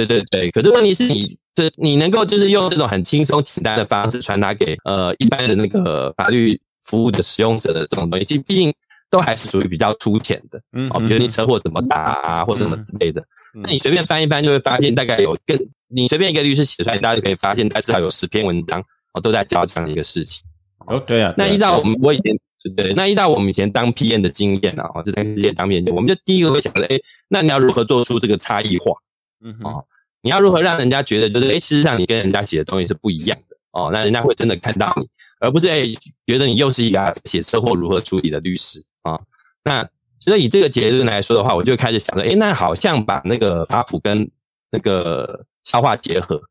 [0.06, 0.50] 对对对。
[0.50, 1.38] 可是问题是你。
[1.58, 8.72] 这你能够就是用这种很轻松简单的方式传达给呃一般的那个法律服务的使用者的这种东西，毕竟
[9.10, 13.20] 都还是属于比较粗浅的，嗯，哦，比如你车祸怎么打啊，或什么之类的，
[13.54, 18.80] 那你随便翻一翻就会发现，大概有更你随便一个律师写出来，大家就可以发现，他至少有十篇文章
[19.14, 20.44] 哦都在教这样的一个事情。
[20.86, 22.38] 哦，对啊，那依照我们我以前
[22.76, 26.96] 对，那依照我们以前当 PM 的经验啊，哦，就在这些当 PM，我们就第一个会想的，哎，
[27.28, 28.92] 那你要如何做出这个差异化？
[29.42, 29.84] 嗯，哦。
[30.20, 35.08] 你要如何让人家觉得就是哎，事实上你跟人家写的东西是不一样的哦，那人家会真的看到你，
[35.38, 35.84] 而不是哎
[36.26, 39.18] 觉得你又是一个写车祸如何处理的律师啊。
[39.62, 44.28] 那所以以这个结论来说的话，我就开始想着，哎，那好像把那个法普跟
[44.72, 46.42] 那个消化结合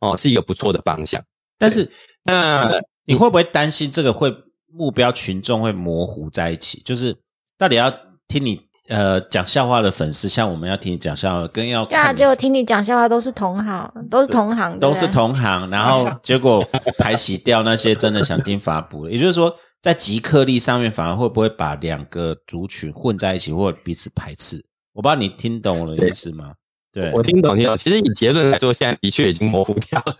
[0.00, 1.22] 哦，是一个不错的方向。
[1.56, 1.88] 但是
[2.24, 2.72] 那
[3.04, 4.36] 你会不会担心这个会
[4.66, 6.82] 目标群众会模糊在一起？
[6.84, 7.16] 就是
[7.56, 7.88] 到底要
[8.26, 8.60] 听你？
[8.88, 16.66] 呃，讲笑话的粉丝，像我们要听你讲笑话，跟要对啊，结果听你讲笑话都是同行，都是同行，都是同行，然后 结果
[16.98, 19.08] 排挤掉那些真的想听法补。
[19.08, 24.62] 也就是说，在极客力上面，反而会不会把两个族群混在一起，或彼此排斥？
[24.94, 26.52] 我不知道你听懂我的意思吗？
[26.92, 27.74] 对，我听懂，听懂。
[27.76, 30.14] 其实以结论来说，现在的确已经模糊掉了，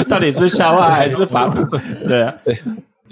[0.08, 1.64] 到底是笑话还是法补？
[2.06, 2.34] 对啊，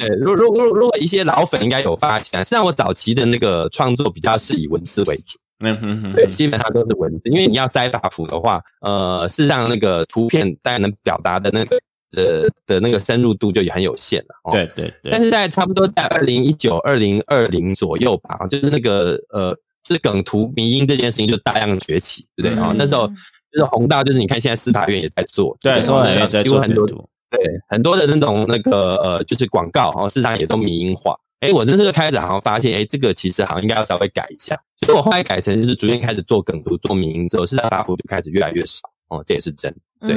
[0.02, 0.08] 对。
[0.08, 11.78] 对，如如如如果一些老粉应该有发现，实际上我早期的那个创作比较是以文字为主，嗯哼哼，对，基本上都是文字，因为你要塞法谱的话，呃，事实上那个图片大家能表达的那个
[12.10, 15.12] 的的那个深入度就很有限了，对对对。
[15.12, 22.62] 但是在差不多在二零一九、二零二零左右吧，就是那个呃，就是梗图迷音这件事情就大量崛起，对不对？
[22.62, 23.06] 啊，那时候
[23.52, 27.08] 就是红到就是你看现在司法院也在做，对，司法院在做很多。
[27.32, 31.16] 对，很多的那种那个呃，就是广告哦，市场也都民营化。
[31.40, 34.54] 哎，我这次开始好像发现，哎，这个其实好像应该要稍微改一下。
[34.80, 38.80] 所以我后来改成就是逐渐开始做梗图、做民营之后，市场发布就开始越来越少。
[39.08, 39.74] 哦，这也是真。
[40.00, 40.14] 对，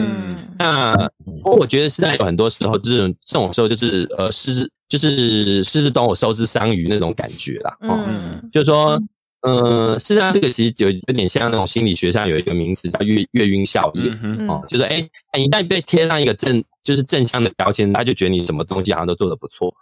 [0.59, 0.95] 那
[1.43, 7.77] 我觉得现在有很多时候，这种这种时候就是呃，狮就是狮子懂我收之桑榆那种感觉啦。
[7.81, 9.01] 嗯，就是说。
[9.47, 14.11] 嗯，事实上，这个其实有有点像那种心理学上有一个名词叫“月月晕效应”
[14.49, 15.07] 哦，就是哎，
[15.37, 19.73] 一旦被贴上一个正就是正向的标签，他就觉得你什么东西好像都做得不错。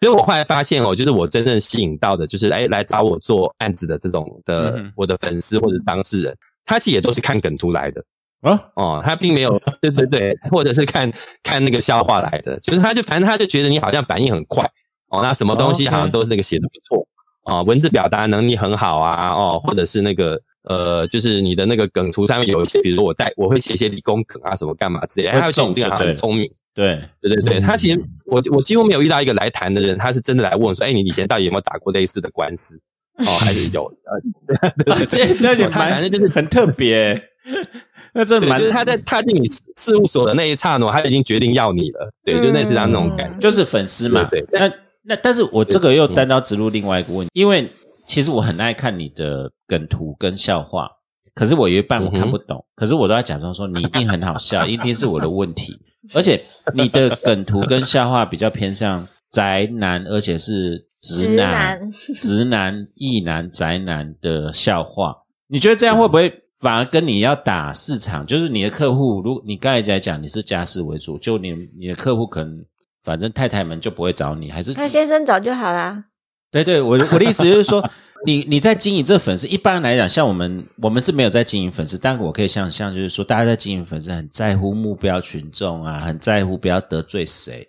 [0.00, 8.02] 所以我后来发现哦，就是我真正吸引到的，就是哎来找我做案子的这种的我的粉丝或者当事人，他其实也都是看梗图来的
[8.40, 14.64] 啊哦，他并没有对对对，或者是看看那个笑话来的，就是他就反正他就觉得你好像反应很快
[15.10, 17.06] 哦，那什么东西好像都是那个写的不错。
[17.44, 32.80] 啊，文字表达能力很好啊，哦，或者是那个呃，就是你的那个梗图上面有一些，比如我带我会写一些理工梗啊，什么干嘛之类，他会说这个很聪明，对对对对，他其实我我几乎没有遇到一个来谈的人，他是真的来问说，哎，你以前到底有没有打过类似的官司？
[33.18, 37.20] 哦，还是有，呃，对 对对，这反正就是很特别，
[38.14, 44.72] 那这蛮就是他在踏进你事务所的那一刹那，他已经决定要你了，对，就类似他那种感觉，就是粉丝嘛，对，那。
[45.04, 47.68] 那但是我这个又单刀直入另外一个问题，因为
[48.06, 50.88] 其实我很爱看你的梗图跟笑话，
[51.34, 55.78] 可是我有一半我看不懂，可是我都要假装说你一定很好笑，一定是我的问题。
[56.14, 56.42] 而且
[56.74, 65.14] 你的梗图跟笑话比较偏向宅男，而且是直男、直男、异男、宅男的笑话，
[65.46, 72.64] 你觉得这样会不会反而跟你要打市场，就是你的客户，如你刚才在讲你是家事为主，就你你的客户可能
[73.02, 76.04] 反正太太们就不会找你，还是他先生找就好啦。
[76.50, 77.82] 对对，我我的意思就是说，
[78.26, 87.66] 你你在经营这粉丝，一般来讲，像我们我们是没有在经营粉丝，但我可以想象，就是说，大家在经营粉丝，很在乎目标群众啊，很在乎不要得罪谁。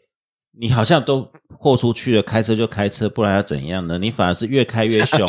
[0.59, 1.27] 你好像都
[1.57, 3.97] 豁出去了，开车就开车，不然要怎样呢？
[3.97, 5.27] 你反而是越开越凶。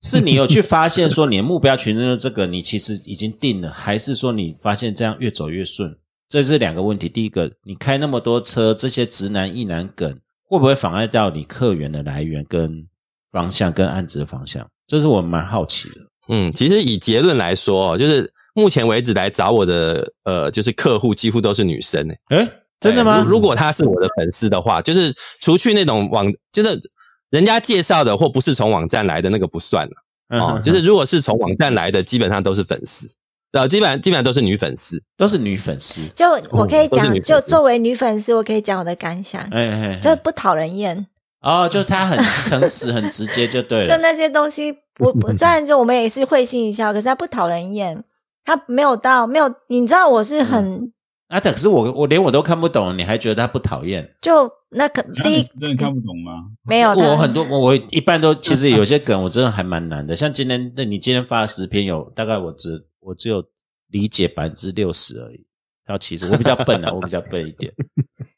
[0.00, 5.96] 是你有去发现说你的目标群众的这个，你其实已经定了，还是说你发现这样越走越顺？
[6.28, 7.08] 这是两个问题。
[7.08, 10.10] 第一个，你开那么多车，这些直男、意男梗
[10.44, 12.86] 会不会妨碍到你客源的来源、跟
[13.30, 14.66] 方向、跟案子的方向？
[14.86, 15.94] 这是我蛮好奇的。
[16.28, 22.36] 嗯，其实以结论来说，就是目前为止来找我的呃，就是客户几乎都是女生诶。
[22.36, 23.24] 诶真的吗？
[23.26, 26.80] 如果他是我的粉丝的话，就是除去那种网，就是。
[27.30, 29.92] 人家介绍的或不是从网站来的那个不算了
[30.40, 33.06] 哦，就是如果是从网站来的，基本上都是粉丝，
[33.52, 36.02] 呃，基本上基本上都是女粉丝，都是女粉丝。
[36.14, 41.06] 就我可以讲，就作为女粉丝，我可以讲我的感想，哎哎，就不讨人厌
[41.40, 43.86] 哦，就是他很诚实、很直接，就对了。
[43.88, 48.04] 就那些东西，不不，虽然就我们也是会心一笑，可是他不讨人厌，
[48.44, 50.92] 他没有到没有，你知道我是很。
[51.28, 54.10] 啊，可是我我连我都看不懂，你还觉得他不讨厌？
[54.20, 56.32] 就那可第一真的看不懂吗？
[56.64, 63.42] 没有，我很多我我一般都其实有些梗我真的还蛮难的，像今天那你今天发了十篇，有大概我只我只有
[63.88, 65.46] 理解百分之六十而已。
[65.84, 67.72] 然后其实我比较笨啊，我比较笨一点。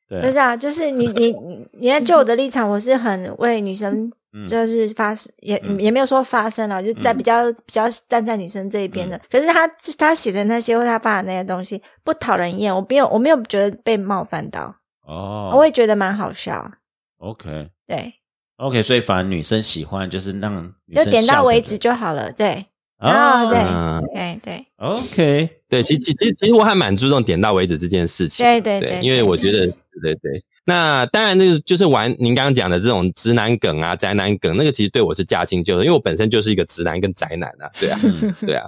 [0.08, 1.34] 对，不是啊，就是你你
[1.72, 4.12] 你在就我的立场，我是很为女生。
[4.48, 9.20] 就是发生也也没有说发生了，就在比较比较站在女生这一边的。
[9.28, 9.66] 可是他
[9.98, 14.72] 他写的那些或他发的那些东西不讨人厌，我没有我没有觉得被冒犯到
[15.04, 16.70] 哦，我也觉得蛮好笑。
[17.16, 18.14] OK，对
[18.58, 22.66] ，OK，所以反而女生喜欢就是让就点到为止就好了，对，
[23.00, 30.14] 哦，对，对对，OK，对，其实其实其实我还蛮注重点到为止这件事情，对对对，因为我觉得对对。
[30.14, 30.42] 对。
[30.66, 37.98] 那当然，那个就是玩您刚刚讲的这种直男梗啊、宅男梗，那个其实对我是驾轻就熟，因为我本身就是一个直男跟宅男啊，对啊，
[38.46, 38.66] 对啊，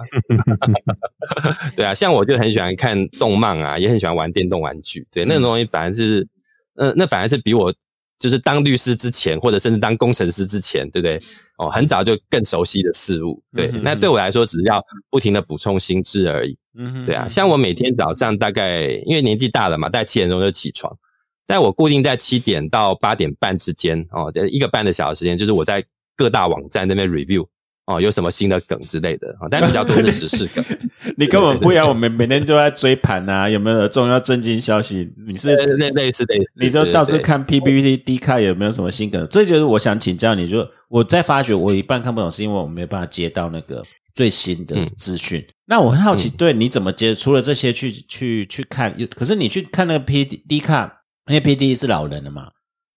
[1.77, 6.27] 对啊，像我就很喜欢看动漫啊，也很喜欢玩电动玩具，对，那种东西反而就是，
[6.75, 7.71] 呃，那反而是比我
[8.23, 11.21] 就是当律师之前，或者甚至当工程师之前，对不对？
[11.57, 20.97] 哦，很早就更熟悉的事物，对，那对我来说，只是要不停的补充心智而已，嗯，对啊，像我每天早上大概因为年纪大了嘛，大概七点钟就起床。
[21.45, 25.83] 但我固定在七点到八点半之间哦，一个半的小时时间，就是我在
[26.15, 27.45] 各大网站那边 review
[27.85, 30.63] 哦，有什么新的梗之类的啊，但比较多是时事梗。
[31.17, 35.11] 你根本不一样，我们每天都在追盘啊，有没有重要震惊消息？
[35.27, 39.27] 你是类类似类似，你就倒是看 PPT D 卡有没有什么新梗？
[39.29, 43.83] 这就是我想请教你，就我在发觉我一半看不懂，是因为我没有办法接到那个
[44.15, 45.45] 最新的资讯。
[45.65, 47.13] 那我很好奇，对你怎么接？
[47.13, 50.99] 除了这些去去去看，可是你去看那个 P D 卡。
[51.27, 52.49] 因为 P D 是老人的嘛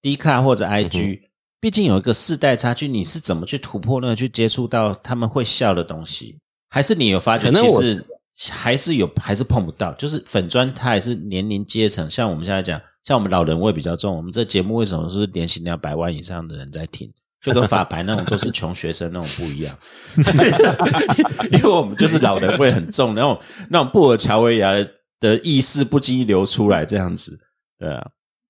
[0.02, 1.20] ，D 卡或者 I G，
[1.66, 6.38] 毕竟有一个世代差距，你是怎么去突破那个去接触到他们会笑的东西？
[6.68, 8.06] 还是你有发觉，其实
[8.52, 9.92] 还是有，还是碰不到？
[9.94, 14.16] 就是粉砖它还是年龄阶层，像我们现在讲，像我们老人味比较重。
[14.16, 17.12] 我们这节目为什么是年薪两百万以上的人在听？
[17.40, 19.76] 就跟法白那种都是穷学生那种不一样，
[21.50, 23.36] 因为我们就是老人味很重，那种
[23.68, 24.72] 那种布尔乔维亚
[25.18, 27.36] 的意识不经意流出来这样子，
[27.76, 28.08] 对啊。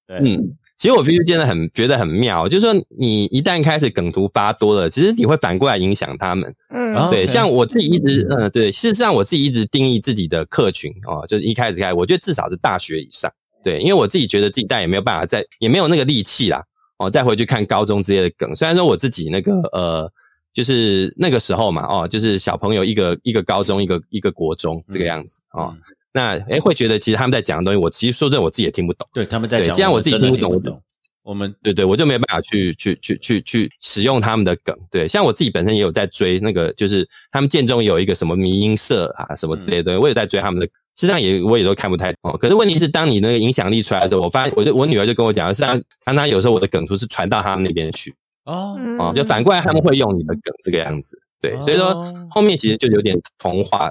[0.08, 6.54] 嗯，其实我必须真的很觉得很妙，就是说你一旦开始梗图发多了，其实你会反过来影响他们。
[6.68, 13.32] 嗯，对，像我自己一直，嗯，对，事实上我自己一直定义自己的客群哦，就是一开始开，我觉得至少是大学以上，
[13.64, 16.62] 对，因为我自己觉得自己但也没有办法再，也没有那个力气啦，
[16.98, 18.54] 哦，再回去看高中之类的梗。
[18.54, 20.12] 虽然说我自己那个呃，
[20.52, 25.74] 就是那个时候嘛，哦，就是小朋友一个一个高中，一个一个国中这个样子哦。
[26.16, 29.06] 那诶会觉得其实他们在讲的东西，我其实说真的我自己也听不懂。
[29.12, 30.82] 对，他们在讲，既然我自己听不懂，我懂。
[31.22, 34.74] 我们对对，我就没有办法去去去去去使用他们的梗。
[34.90, 40.66] 对，像我自己本身也有在追那个，就是他们建中有一个什么迷音社啊，什么之类的，我也在追他们的。
[40.98, 42.34] 实际上也我也都看不太懂。
[42.40, 48.14] 可是问题是，当你那个影响力出来的时候，我发现，我就我女儿就跟我讲，实际上常常有时候我的梗图是传到他们那边去。
[48.44, 51.18] 哦哦，就反过来他们会用你的梗这个样子。
[51.40, 53.90] 对，所以说后面其实就有点同化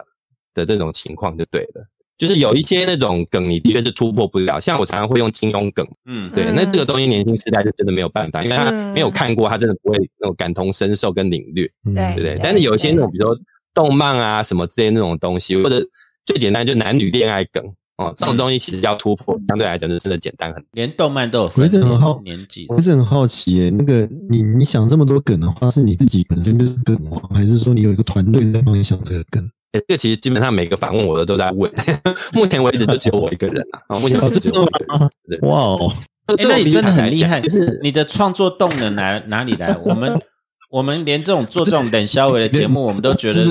[0.53, 1.85] 的这种情况就对了。
[2.17, 4.59] 就是有一些那种梗，你的确是突破不了。
[4.59, 12.39] 像我常常会用金庸梗，嗯，对，那这个东西年轻时代就真的没有办法，因为他没有看过，他真的不会那种感同身受跟领略，对不对？
[12.41, 13.37] 但是有一些那种，比如说
[13.73, 15.85] 动漫啊什么之类那种东西，或者
[16.25, 17.61] 最简单就男女恋爱梗
[17.97, 20.67] 哦，这种东西其实要突破，相对来讲就真的简单很多。
[20.71, 23.69] 连动漫都有，我一直很好年纪，我一直很好奇耶。
[23.69, 29.49] 那个你你想这么多梗的话，是你自己本身就是梗王，还是说你有一个团队在帮你想这个梗？
[29.87, 31.71] 这个其实基本上每个访问我的都在问，
[32.33, 33.95] 目前为止就只有我一个人啊。
[33.95, 34.85] 啊，目前为止只有我一个
[35.27, 35.41] 人。
[35.41, 35.95] 哇哦，
[36.37, 39.75] 那你真的很厉害，就是你的创作动能哪哪里来？
[39.85, 40.21] 我们
[40.69, 43.45] 我们连这种做这种冷消维的节目，我们都觉得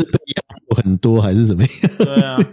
[0.77, 1.72] 很多还是怎么样？
[1.99, 2.37] 对啊。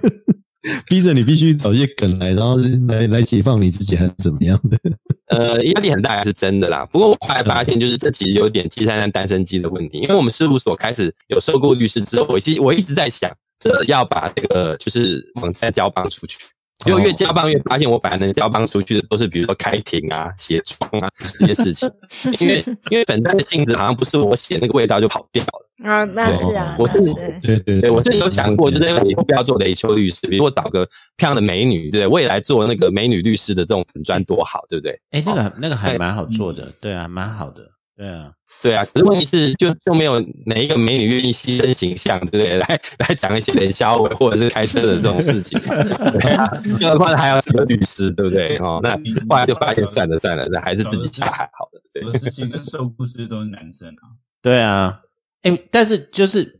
[0.85, 2.55] 逼着你必须找一些梗来，然后
[2.87, 4.77] 来来解放你自己，还是怎么样的？
[5.35, 6.85] 呃，压力很大，是真的啦。
[6.91, 9.97] 不过我后来发现，就是这其实有点鸡三三单身鸡的问题。
[9.97, 13.31] 因为我们事务所开始有收购律师之后，我其实我一直在想，
[13.61, 16.37] 这要把这个就是网站交棒出去。
[16.83, 21.07] 就越交棒越发现，我反而能交棒出去的都是比如说开庭啊、写窗啊
[21.37, 21.87] 这些事情。
[22.41, 25.87] 因为因为粉单的性质好像不是我写那个味道就跑掉了。
[25.87, 26.99] 啊，那是啊，我是
[27.39, 30.83] 对对对，我是有想过，就是因为以后不要做雷秋律师，比如我找个
[31.17, 32.07] 漂亮的美女，对不对？
[32.07, 34.99] 未来做那个美女律师的这种粉砖多好，对不对？
[35.11, 37.61] 哎，那个那个还蛮好做的，对啊，蛮好的，
[38.01, 38.31] 对啊，
[38.63, 38.83] 对啊。
[38.85, 42.57] 可是问题是，就就没有哪一个美女愿意牺牲形象，对不对？
[42.57, 45.59] 来 来讲一些人销委或者是开车的这种事情，
[46.19, 46.47] 对啊。
[46.79, 48.57] 更何况还要是个律师，对不对？
[48.57, 48.91] 哦，那
[49.29, 51.81] 后来就发现算了算了，那还是自己下海好了。
[51.93, 55.01] 对，实情跟受故事都是男生啊，对啊。
[55.43, 56.59] 哎，但是就是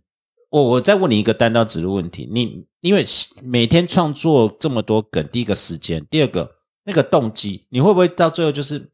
[0.50, 3.04] 我，我再问你一个单刀直入问题：你因为
[3.42, 6.52] 每天创作这么多梗，第一个时间，第二个
[6.86, 8.91] 那个动机，你会不会到最后就是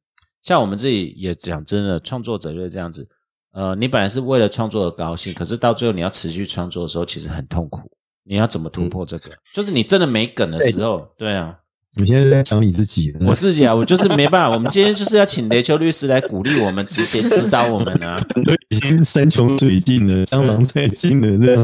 [0.48, 3.06] 像我们自己也讲真的，创作者就是这样子。
[3.52, 7.82] 呃，你本来是为了创作而高兴，可是到最后你要持续创作的时候，其实很痛苦。
[8.24, 9.30] 你要怎么突破这个？
[9.54, 11.60] 就是你真的没梗的时候，对啊。
[11.96, 13.12] 你现在在讲你自己？
[13.22, 14.50] 我自己啊，我就是没办法。
[14.52, 18.24] 我们今天就是要请雷秋律师来鼓励我们，指点指导我们啊。
[18.46, 21.64] 都已经山穷水尽了，江郎才尽了，这样。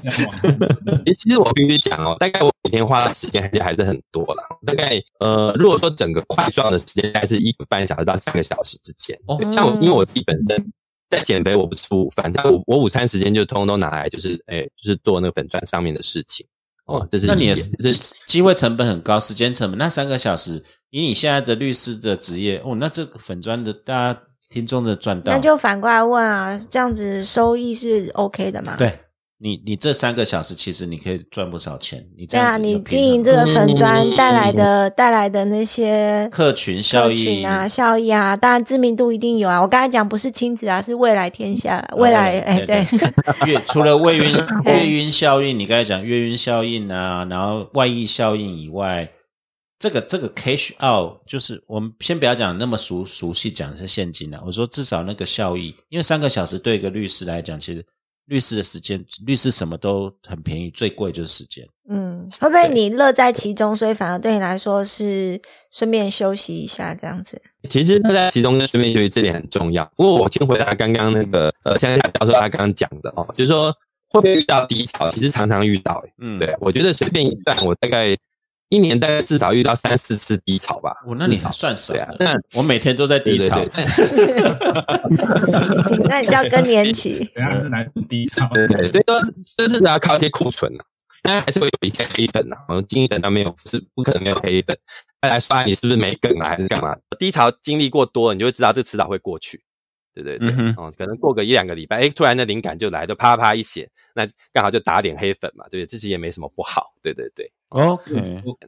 [1.21, 4.43] 其实我必须讲哦，大概我每天花的时间还是还是很多啦。
[4.65, 9.15] 大概呃，如果说整个块状的时间，大概是一个半小时到三个小时之间。
[9.27, 10.65] 哦，像我，因为我自己本身
[11.11, 16.43] 在减肥，我不吃午饭，但我我午餐时间就通通都拿来，就是哎，就是做那个粉钻上面的事情。
[16.85, 17.89] 哦，这是那你的这
[18.27, 28.75] 机会成本很高，时间成本那三个小时，以你现在的律师的职业，哦，那这个粉砖的大家听众的赚到，那就反过来问啊，这样子收益是 OK 的吗？
[28.77, 28.99] 对。
[29.39, 32.07] 你你这三个小时，其实你可以赚不少钱。
[32.15, 39.61] 你对啊，你经营这个粉砖带来的带来的那些客群效益啊，效益啊，当然知名度一定有啊。
[39.61, 42.87] 我刚才讲不是亲子啊，是未来天下，未来哎对。
[43.45, 44.33] 月除了 月晕
[44.65, 49.11] 月晕效应，你刚才讲月晕效应啊，然后外溢效应以外，
[49.77, 54.41] 这个这个 cash out 就是我们先不要讲那么熟熟悉讲是现金了。
[54.45, 57.85] 我说至少那个效益，因为三个小时对一个律师来讲，其实。
[58.25, 61.67] 律师的时间，律师什么都很便宜，最贵就是时间。
[61.89, 67.41] 嗯，会不会你乐在其中，所以反而对你来说是顺便休息一下这样子？
[67.69, 69.83] 其实乐在其中跟顺便休息这点很重要。
[69.95, 73.71] 不过我先回答刚刚那个呃，像教授他刚刚讲的哦，就是说
[74.09, 75.09] 会不会遇到低潮？
[75.09, 76.03] 其实常常遇到。
[76.19, 78.17] 嗯，对，我觉得随便一段，我大概。
[78.73, 80.95] 一年大概至少遇到三四次低潮吧。
[81.05, 82.07] 我那你算少啊？
[82.19, 83.63] 那我每天都在低潮。
[86.09, 87.29] 那你叫更年期？
[87.37, 88.49] 原来是来自低潮。
[88.51, 89.21] 对对，所以说
[89.57, 90.83] 就是要靠一些库存呐，
[91.21, 92.55] 当然还是会有一些黑粉呐。
[92.67, 94.75] 我们金粉它没有，是不可能没有黑粉。
[95.21, 96.95] 再来刷你是不是没梗啊，还是干嘛？
[97.19, 99.61] 低潮经历过多，你就会知道这迟早会过去。
[100.15, 105.85] 对对对，哦，可能过个一两个礼拜，哎，突然的灵感就来，就啪啪一写，那刚好就打点黑粉嘛，对不对？
[105.85, 107.51] 自己也没什么不好，对对对。
[107.73, 108.13] OK，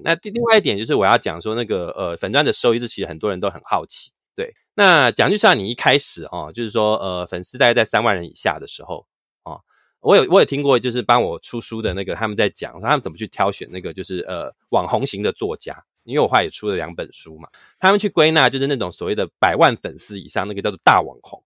[0.01, 4.11] 那另另外一点就是我要讲说那个呃粉钻的收益，这其实很多人都很好奇。
[4.35, 9.05] 对，那讲句实话，你一开始哦，就是说呃粉丝大概在三万人以下的时候
[9.43, 9.61] 哦，
[10.01, 15.83] 我有我有听过，就是帮我出书的那个他们在讲，他们怎么去挑选那个就是呃网红型的作家。
[16.03, 17.49] 因为我话也出了两本书嘛，
[17.79, 21.43] 他们去归纳就是那种所谓的百万粉丝以上那个叫做大网红，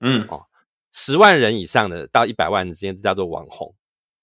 [0.00, 0.44] 嗯哦，
[0.92, 3.74] 十万人以上的到一百万之间这叫做网红，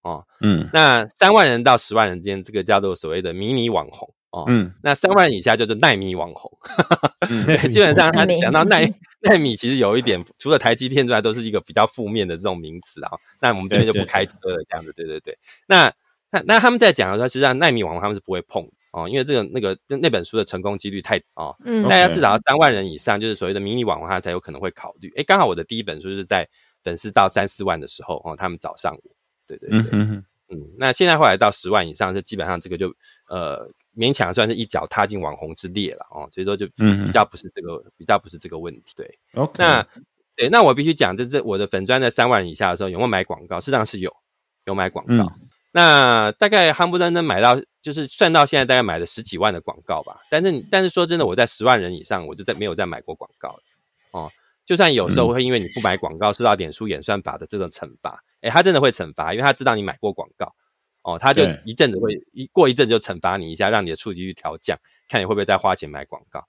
[0.10, 6.52] 哦嗯，那三万人到十万人之间这个叫做所谓的迷你网红，哦嗯，那三万以下就是奈米网红，
[7.46, 8.92] 对，基本上他讲到奈
[9.22, 15.38] 奈米其实有一点除了台积电之外都是一个比较负面的这种名词啊，那我们这边就不开车了这样子，对对对，
[15.68, 15.94] 那
[16.32, 18.68] 那那他们在讲的时候，实际上奈米网红他们是不会碰。
[18.92, 25.14] 哦，因为这个那个那本书的成功几率太哦，嗯，大家至少要三万人以上，就是所谓的迷你网红，他才有可能会考虑。
[25.16, 26.44] 哎，刚好我的第一本书是在
[26.82, 29.12] 粉丝到三四万的时候，哦，他们找上我，
[29.58, 30.24] 对对对，嗯
[30.78, 32.94] 那现在后来到十万以上，这基本上这个就
[33.28, 39.20] 呃勉强算是一脚踏进网红之列了，哦，所以说就比较不是这个比较不是这个问题，对。
[39.36, 39.86] OK，那
[40.36, 43.60] 对，那我必须讲，这这我的粉砖在三万以下的时候有没有买广告？
[43.60, 44.12] 事实际上是有，
[44.66, 45.32] 有买广告。
[45.72, 50.22] 那大概夯不啷登买到，就是算到现在大概买了十几万的广告吧。
[50.32, 53.56] 但是，但是说真的，我在十万人以上，我就再没有再买过广告
[54.12, 54.32] 哦。
[54.66, 60.54] 就算有时候会因为你不买广告受到点数演算法的这种惩罚，诶他真的会惩罚，因为他知道你买过广告
[61.02, 64.78] 哦，他就一阵子会一过一阵就惩罚你一下，让你的触及率调降，
[65.08, 66.46] 看你会不会再花钱买广告。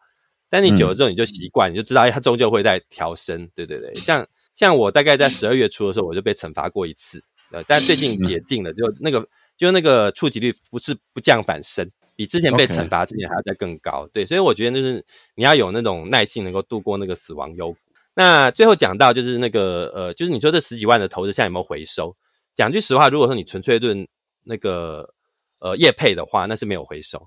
[0.49, 3.49] 但你久了之后你就习惯，你就知道，哎，他终究会在调升。
[3.55, 4.27] 对对对，像
[4.57, 7.23] 像我大概在十二月初的时候，我就被惩罚过一次，
[7.53, 9.27] 呃，但最近解禁了，就那个
[9.57, 14.09] 就那个触及率不是不降反升，比之前被惩罚之前还要再更高。
[14.13, 15.05] 对，所以我觉得就是
[15.37, 17.79] 你要有那种耐性，能够度过那个死亡幽谷。
[18.23, 22.15] 那最后讲到就是那个呃，就是你说这十几万的投资现在有没有回收？
[22.55, 24.07] 讲句实话，如果说你纯粹论
[24.45, 25.09] 那个
[25.59, 27.27] 呃业配的话，那是没有回收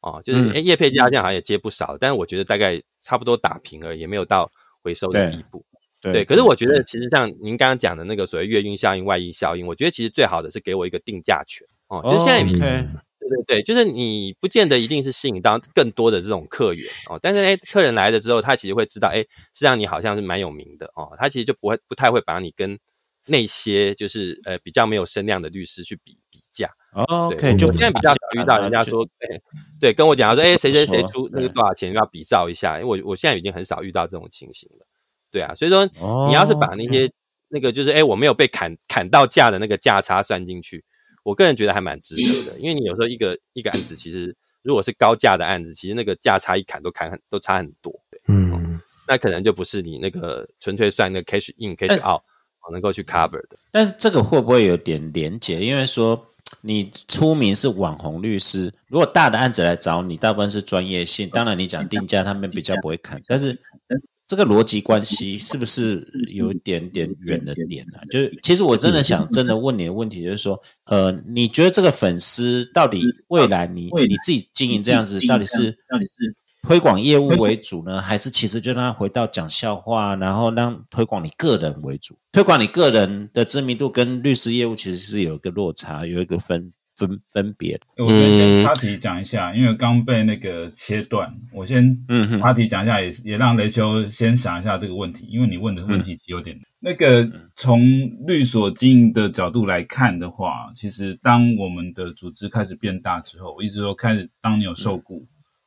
[0.00, 0.20] 哦。
[0.22, 4.50] 就是哎，业配加这样好像也接不少，但是我觉得大概差不多打平了，也没有到
[4.82, 5.64] 回收的地步。
[6.02, 12.02] 对，可是我觉得其实像您刚刚讲的那个所谓月晕效应、外溢效应，我觉得其实最好的是给我一个定价权哦。
[12.02, 12.86] 就是现在。
[13.28, 22.78] 对对对，就是你不见得一定是吸引到更多的这种客源哦，但是哎，客人来了之后，他其实会知道，哎，实际上你好像是蛮有名的哦，他其实就不会不太会把你跟
[23.26, 27.34] 那些就是呃比较没有声量的律师去比比价哦。
[27.36, 29.40] 对，就现在比较少遇到人家说，哎，
[29.80, 34.86] 对，跟我讲说，哎，谁谁谁出那个多少钱要比照一下，因为我我现在已经很少遇到这种情形了。
[35.30, 35.84] 对啊，所以说
[36.28, 37.10] 你要是把那些
[37.48, 40.84] 那个就是哎我没有被砍砍到价的那个价差算进去。
[41.26, 47.92] 我个人觉得还蛮值得的，因为你有时候一个一个案子，其实如果是高价的案子，其实那个价差一砍都砍很都差很多，
[48.28, 52.22] 嗯，那可能就不是你那个纯粹算那个 cash in cash out
[52.70, 53.58] 能够去 cover 的。
[53.72, 55.60] 但是这个会不会有点连结？
[55.60, 56.24] 因为说
[56.60, 63.52] 你出名是网红律师，如果大的案子来找你，大部分是专业性，当然你讲定价，他们比较不会砍，但是
[63.88, 64.06] 但是。
[64.26, 66.02] 这个逻辑关系是不是
[66.34, 67.98] 有一点点远的点呢？
[68.10, 76.34] 就是其实我真的想真的问你的问题，就是说，呃，你觉得这个粉丝到底未来你你自己经营这样子，到底是到底是
[76.66, 82.18] 推广业务为主呢，还是其实就让他回到讲笑话，然后让推广你个人为主？
[82.32, 86.72] 推广你个人的知名度跟律师业务其实是有一个落差，有一个分。
[86.96, 97.80] 分分别，我先插题讲一下，因为刚被那个切断，我先嗯插题讲一下，也也让雷秋先想一下这个问题，因为你问的问题其实有点那个从
[98.26, 105.26] 律所经营的角度来看的话，其实当我们的组织开始变大之后，我一直说开始，当你有受雇，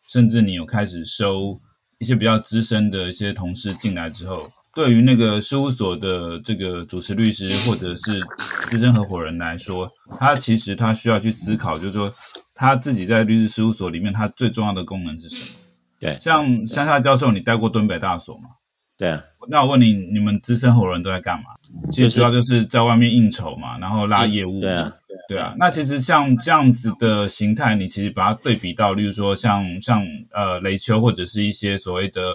[0.10, 1.60] 甚至你有开始收
[2.00, 4.42] 一些比较资深的一些同事进来之后。
[4.80, 8.26] 对于那个事务所的这个主持律师或者是
[8.70, 12.10] 资深合伙人来说，他其实他需要去思考，就是说
[12.56, 15.60] 他自己在律师事务所里面，他最重要的功能是什么？
[16.00, 18.52] 对，像乡下教授，你带过敦北大所吗？
[18.98, 19.22] 对啊。
[19.50, 21.48] 那我问你，你们资深合伙人都在干嘛？
[21.92, 24.62] 其实主要就是在外面应酬嘛，然后拉业务。
[24.62, 24.94] 对啊，
[25.28, 25.54] 对啊。
[25.60, 30.02] 那其实像这样子的形态，你其实把它对比到，例如说像像
[30.32, 32.34] 呃雷丘或者是一些所谓的。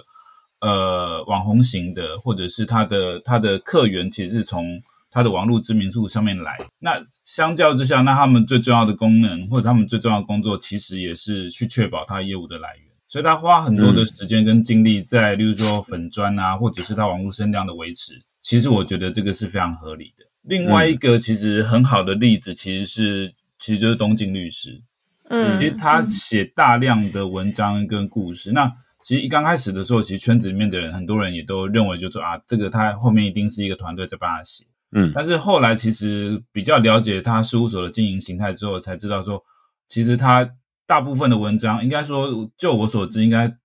[0.65, 6.57] 呃，网红型的，或者是他的他的客源，其实是从他的网络知名度上面来。
[6.79, 12.85] 那相较之下，那他们最重要的功能，或者他们最重要的工作，其实也是去确保他业务的来源。
[13.07, 18.19] 所以他花很多的时间跟精力在，例如说粉砖啊，或者是他网络声量的维持。
[18.41, 20.25] 其实我觉得这个是非常合理的。
[20.41, 24.81] 另外一个其实很好的例子，其实是其实就是东晋律师，
[25.29, 28.71] 嗯，因为他写大量的文章跟故事，那。
[29.05, 34.65] 其实一刚开始的时候，其实圈子里面的人，很多人也都认为，就说啊，这个他后面一定是一个团队在帮他写。
[34.93, 39.43] 嗯，但是后来其实比较了解他事务所的经营形态之后，才知道说，
[39.87, 40.49] 其实他
[40.87, 43.55] 大部分的文章，应该说，就我所知，应该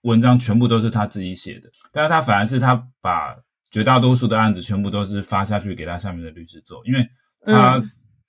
[0.00, 1.70] 文章全部都是他自己写的。
[1.92, 3.36] 但是他反而是他把
[3.70, 7.08] 绝大多数的案子全部都是发下去给他下面的律师做，因为
[7.44, 7.80] 他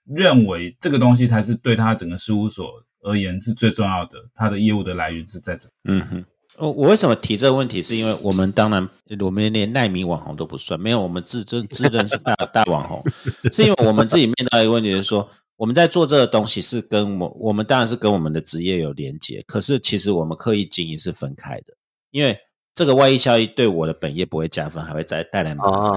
[0.06, 2.70] 认为这个东西才是对他整个事务所
[3.02, 5.68] 而言是最重要的，他的业务的来源是在这。
[5.86, 6.24] 嗯哼。
[6.58, 7.82] 我我为什么提这个问题？
[7.82, 8.88] 是因为我们当然
[9.20, 13.04] 我们连奈米网红都不算，没有我们自尊自认是大大网红，
[13.52, 21.74] 是因为我们自己面到一个问题，就是说我们在做这个东西是跟我我们当然是跟我们的职业有连接，可是其实我们刻意经营是分开的，
[22.12, 22.38] 因为
[22.76, 25.92] 这个外溢效益对我的本业不会加分，还会再带来麻烦。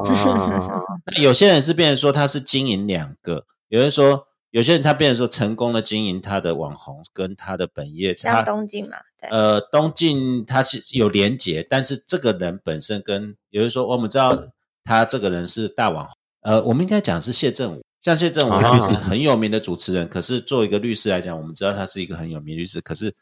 [1.07, 4.27] 那有些人是变成说他是经营两个，有人说。
[4.53, 8.97] 有些人他变成说成功的经营他的网红跟他的本业，像东京嘛，
[9.31, 14.49] 呃，东晋他是有连结，但是这个人本身跟，有人说我们知道
[14.85, 23.13] 他这个人是大网红，呃，我们应该讲是谢振武，像谢振武他就是很有名的主持人，可是作为一个律师来讲，我们知道他是一个很有名律师，可是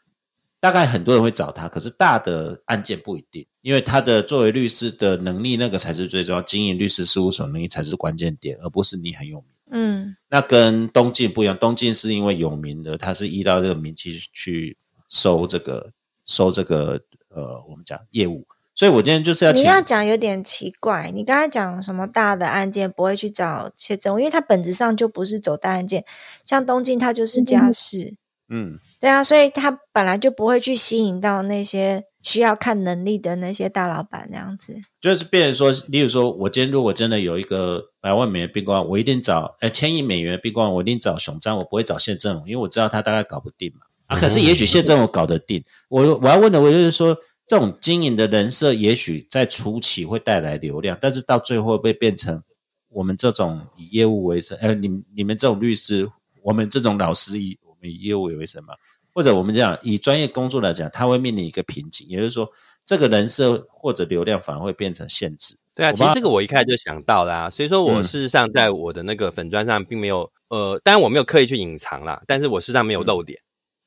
[0.61, 9.47] 大概很多人会找他，可是大的案件不一定，因为他的作为律师的能力那个才是最重要，经营律师事务所能力才是关键点，而不是你很有名。
[9.71, 14.77] 嗯，那跟东晋不一样，东晋是因为有名的，他是依照这个名气去
[15.09, 15.93] 收这个
[16.27, 18.91] 收这个呃，我们讲业务，所以。
[18.91, 26.05] 我今天就是要你要讲有点奇怪，你刚才讲什么大的案件不会去找谢正，因为他本质上就不是走大案件，
[26.45, 28.15] 像东京他就是家事，
[28.49, 34.77] 嗯，对啊，所以他本来就不会去吸引到那些需要看能力的那些大老板那样子。
[35.01, 43.81] 就是变成说，例如说我今天如果真的有一个百万美元闭关，我一定找呃千亿美元闭关，我一定找熊章，我不会找谢正，因为我知道他大概搞不定嘛。
[44.07, 47.17] 啊，可是也许谢正我搞得定，我我要问的我就是说。
[47.47, 52.43] 这种经营的人设，也许在初期会带来流量，但是到最后会变成
[52.89, 56.11] 我们这种以业务为生，呃，你你们这种律师，
[56.43, 58.73] 我们这种老师以我们以业务为生嘛？
[59.13, 62.49] 或者我们讲以专业工作来讲，他会面临一个瓶颈，也就是说，
[62.83, 65.59] 这个人设或者流量反而会变成限制。
[65.75, 73.39] 对啊，其实这个我一开始就想到啦，所以说我事实上在我的那个粉砖上并没有，呃，当然我没有刻意去隐藏啦，但是我事实上没有露点。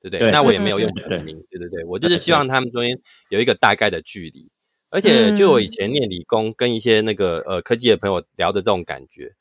[0.09, 0.31] 对不对？
[0.31, 2.97] 那我也没有用本名，对对对，我就是希望他们中间
[3.29, 4.49] 有一个大概的距离。
[4.89, 9.35] 而且，就我以前念理工，跟一些那个呃科技的朋友聊的这种感觉，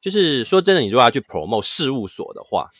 [0.00, 2.70] 就是说真的，你如果要去 promote 事务所的话，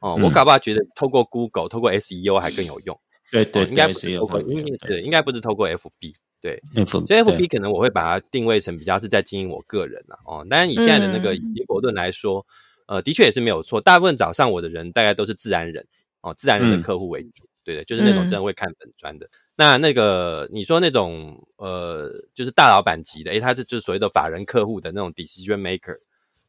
[0.00, 2.98] 哦，我搞不好觉得透过 Google、透过 SEO 还更有用。
[3.30, 4.42] 对对，应该不是透过，
[4.88, 6.14] 对，应该不是透过 FB。
[6.40, 10.18] 对，所以 FB 可能我会把它定位成比较是在经营我个人了。
[10.24, 12.46] 哦，当然以现在的那个结果论来说，
[12.86, 13.80] 呃，的确也是没有错。
[13.80, 15.86] 大部分早上我的人，大概都是自然人。
[16.26, 19.30] 哦，自然人的客户为主，对的，就是那种真的会看本专的。
[19.54, 25.96] 那那个你说那种呃，就是大老板级的，诶，他是就是所谓的法人客户的那种 decision maker，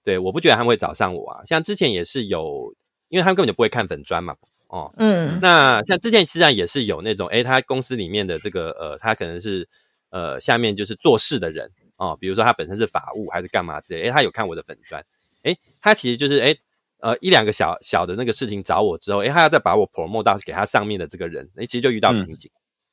[0.04, 1.46] 对，我不觉得他们会找上我啊。
[1.46, 2.74] 像之前也是有，
[3.10, 4.36] 因为他们根本就不会看粉砖嘛。
[4.66, 9.70] 哦，嗯，那像之前实际上也是有那种，诶，他公司里面的这个呃，他可能是
[10.10, 15.06] 呃下面就是做事的人哦，比如说他本身是法务还是干嘛之类，诶，他有看我的粉砖，
[15.44, 16.58] 诶，他其实就是诶。
[17.00, 22.50] 呃，一两个小小的那个事情找我之后，诶，他要再把我 promote 到给他上面的这个人，诶，其实就遇到瓶颈，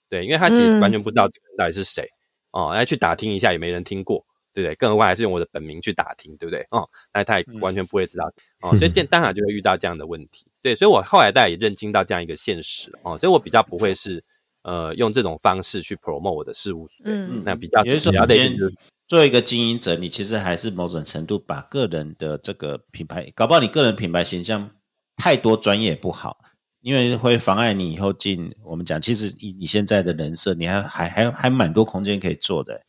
[0.09, 2.07] 对，因为他其实完全不知道这个人到底是谁
[2.51, 4.75] 哦，来去打听一下也没人听过，对不对？
[4.75, 6.67] 更何况还是用我的本名去打听，对不对？
[6.71, 8.31] 哦，那他也完全不会知道
[8.61, 14.23] 哦，所以见当然就会遇到这样的问题，对，所以我后来大家也认清到这样一个现实哦，所以我比较不会是
[14.63, 18.71] 呃用这种方式去 promote 我的事务所，嗯，那比较比较类似。
[19.07, 24.71] 作为一个经营者，你其实还是某种程度把个人的这个品牌，搞不好你个人品牌形象
[25.17, 26.39] 太多专业不好，
[26.81, 28.55] 因为会妨碍你以后进。
[28.65, 32.81] 我们讲，其实以你现在的人设，你还还还还蛮多空间可以做的，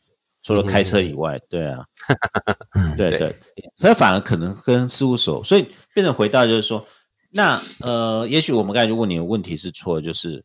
[0.42, 1.84] 除了开车以外，对啊，
[2.96, 3.36] 对对，
[3.78, 6.86] 所以反而可能跟事务所，所以变成回到就是说，
[7.32, 10.42] 那呃，也许我们刚才就问你的问题是错，就是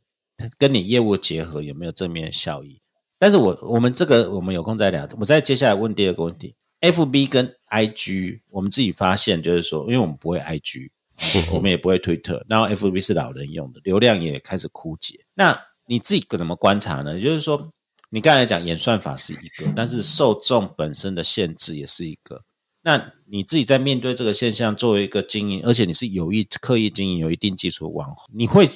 [0.57, 2.82] 跟你业务结合有没有正面效益？
[3.22, 5.07] 但是我我们这个我们有空再聊。
[5.19, 10.89] 我再接下来问第二个问题：F B 跟 I G，我们自己发现就是说，因为我们不会 I G，
[11.53, 15.24] 我们也不会推特，然后 F B 是老人用的，流量也开始枯竭。
[15.36, 15.55] 那
[15.86, 17.22] 你自己怎么观察呢？
[17.22, 17.72] 就是说，
[18.09, 22.41] 你刚才讲演算法是一个，但是受众本身的限制也是一个。
[22.82, 28.67] 那你自己在面对这个现象，作为一个经营，而且你是有意刻意经营，有一定基础网红，你会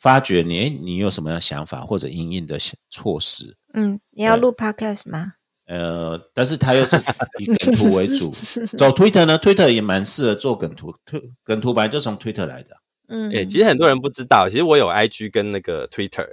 [0.00, 2.58] 发觉你你有什么样想法或者应应的
[2.90, 3.56] 措施？
[3.74, 5.34] 嗯，你要录 podcast 吗？
[5.66, 6.96] 呃，但是他又是
[7.38, 8.30] 以梗图 为主，
[8.76, 12.70] 走 Twitter 呢？Twitter 也蛮适合做梗图，推梗图本来就从 Twitter 来的。
[13.08, 16.26] 嗯，哎，其实很多人不知道，其实我有 IG 跟那个 Twitter，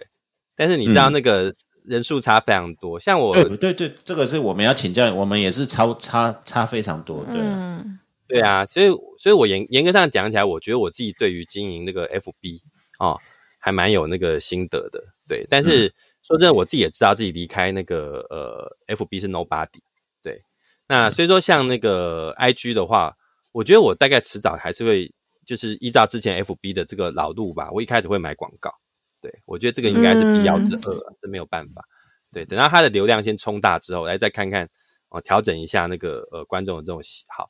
[0.56, 1.54] 但是你知道那个
[1.86, 3.00] 人数差非常多。
[3.00, 7.24] 像我，对对对，这个是我们要请教，我们也是超差差非常多。
[7.26, 8.88] 对，嗯对啊，所以
[9.20, 12.60] 所以我严严格上讲起来，我觉得我自己对于经营那个 FB
[13.00, 13.20] 哦，
[13.68, 15.04] 还蛮有那个心得的。
[15.28, 15.94] 对，但是。
[16.24, 19.80] 说真的，我自己也知道自己离开那个呃，FB 是 nobody。
[20.22, 20.42] 对，
[20.86, 23.16] 那所以说像那个 IG 的话，
[23.54, 25.10] 我觉得我大概迟早还是会，
[25.46, 27.70] 就是依照之前 FB 的这个老路吧。
[27.72, 28.70] 我一开始会买广告，
[29.22, 31.82] 对我觉得这个应该是必要之恶，这没有办法。
[32.34, 34.68] 对，等到它的流量先冲大之后，来再看看
[35.08, 37.50] 哦，调整一下那个呃观众的这种喜好。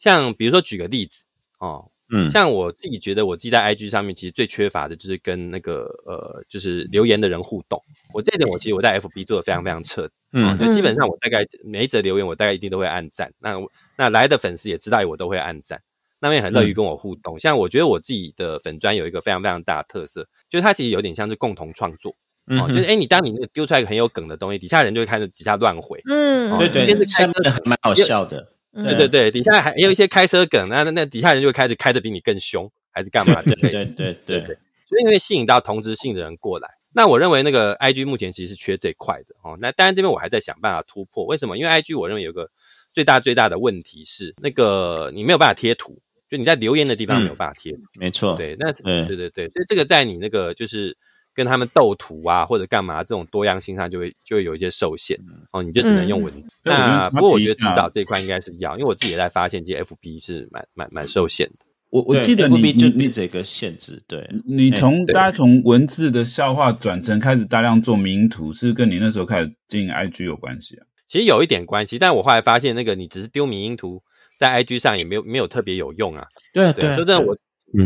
[0.00, 1.26] 像比如说举个例子
[1.60, 1.92] 哦。
[2.10, 7.80] 嗯，像我自己觉得，我自己在 IG 上面其实最缺乏的就是跟那个呃，就是留言的人互动。
[8.14, 13.32] 我这点我其实我在 FB 做的非常非常彻底，嗯，就基本上我大概每一则留言我大概一定都会按赞。
[13.40, 13.56] 那
[13.96, 15.82] 那来的粉丝也知道我都会按赞，
[16.20, 17.38] 那边很乐于跟我互动。
[17.40, 22.14] 像我觉得我自己的粉砖有一个非常非常大的特色，就是它其实有点像是共同创作，
[22.46, 27.34] 哦，就是哎，你当你那个丢出来一个很有梗的东西，底下人就会开始底下乱回，嗯，对对，下面
[27.64, 28.52] 蛮好笑的。
[28.84, 33.40] 对对对，底下还有一些开车梗，那那底下人就会开始开的比你更凶，还是干嘛？
[33.46, 34.58] 对对对对对，
[34.88, 39.56] 所以因为吸引到同质性的人过来，那我认为那个 I G 目前其实是缺这块的哦。
[39.60, 41.56] 那当然这边我还在想办法突破，为什么？
[41.56, 42.50] 因为 I G 我认为有个
[42.92, 45.98] 最大最大的问题是，那个你没有办法贴图，
[46.28, 47.82] 就你在留言的地方没有办法贴图。
[47.94, 50.96] 没错，对，那对对对，所以这个在你那个就是
[51.36, 55.16] 跟他们斗图啊或者干嘛这种多样性上就会就会有一些受限
[55.52, 56.50] 哦，你就只能用文字。
[56.64, 61.66] 那不过我觉得指导这一块应该是要，因为我自己也在发现，这 FB 是蛮蛮蛮受限的。
[61.90, 70.86] 我我记得你就你这个限制，对你从大家从文字的笑话转成开始大量做名图，是跟你那时候开始经营 IG 有关系啊？
[71.06, 74.02] 其实有一点关系，但我后来发现，那个你只是丢名音图
[74.36, 76.26] 在 IG 上也没有没有特别有用啊。
[76.52, 77.36] 对对，说真的，我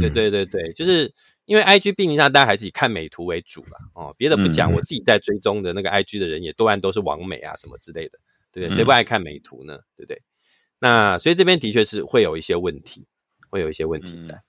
[0.01, 1.13] 对对对对，就是
[1.51, 4.15] 因为 IG 毕竟上大家还是以看美图为主了哦。
[4.17, 8.21] 别的不讲，我自己在追踪的那个 IG 的人也多半都是网美啊什么之类的，
[8.53, 8.77] 对不对？
[8.77, 9.77] 谁不爱看美图呢？
[9.97, 10.23] 对不对？
[10.79, 13.05] 那所以这边的确是会有一些问题，
[13.51, 14.41] 会有一些问题在。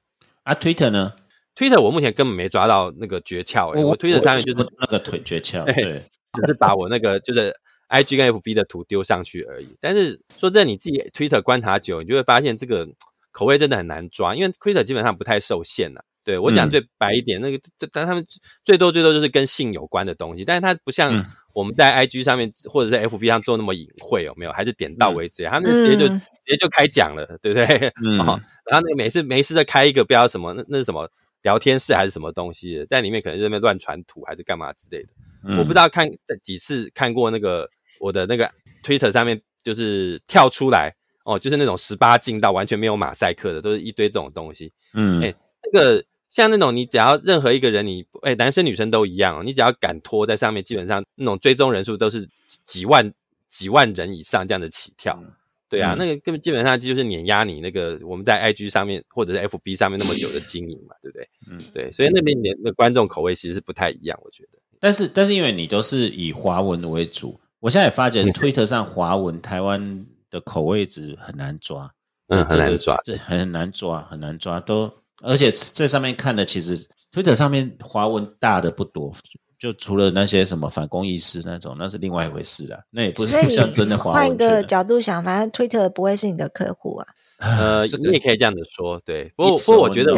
[0.44, 1.14] 啊，Twitter 呢
[1.56, 7.52] ？Twitter 我目前根本没抓到那个诀窍，哎，我 Twitter 上面就是那个腿诀窍， 对，只是把我那个就是。
[7.94, 12.88] I G 跟 F B 的图丢上去而已，但是说真的，你自己 Twitter 观察久，你就会发现这个
[13.34, 16.06] 口味真的很难抓，因为 Twitter 基本上不太受限了。
[16.24, 17.60] 对我讲最白一点，那个
[17.92, 18.26] 但他们
[18.64, 24.52] 最多最多就是跟性有关的东西，但是它不像我们在 I G 上面或者在 F B 上做那么隐晦，有没有？
[24.52, 27.92] 还是点到为止，他们直接就直接就开讲了，对不对？
[28.04, 31.10] 嗯，然后那个每次没事的开一个不知道什么，那那是什么
[31.44, 36.10] 聊天室还是什么东西，在里面可能就那边乱传图还是干嘛之类的，我不知道看
[36.44, 37.70] 几次看过那个。
[38.04, 38.50] 我的那个
[38.84, 40.92] Twitter 上面就是跳出来
[41.24, 44.74] 哦，就是那种十八禁到完全没有马赛克的，都是一堆这种东西。
[44.96, 45.32] 嗯，哎，
[45.72, 52.28] 那个像那种你只要任何一个人，你哎，男生女生都一样，你只要敢拖在上面，基本上那种追踪人数都是
[52.66, 53.14] 几万
[53.50, 55.22] 几万人以上这样的起跳。
[55.70, 61.30] 对啊，那个根本基本上就是碾压你那个我们在 IG 上面或者是 FB 上面那么久的经营嘛，对不对？
[61.50, 64.60] 嗯，对，所以那边的那观众口味其实是不太一样，我觉得。
[64.80, 67.40] 但是但是因为你都是以华文为主。
[67.60, 71.94] 我现在也发觉，Twitter 上华文台湾的口味值很难抓，
[72.28, 74.60] 嗯，很难抓，这很难抓，很难抓。
[74.60, 74.92] 都
[75.22, 76.78] 而且在上面看的，其实
[77.12, 79.12] Twitter 上面华文大的不多，
[79.60, 82.80] 就除了那些什么反公益师那种，那是另外一回事了。
[82.90, 84.20] 那也不是像真的华文。
[84.20, 87.08] 换一个角度想，反正 Twitter 不会是你的客户啊。
[87.42, 89.32] 呃， 你也可以这样子说，对。
[89.36, 90.18] 不过，不过我觉得我，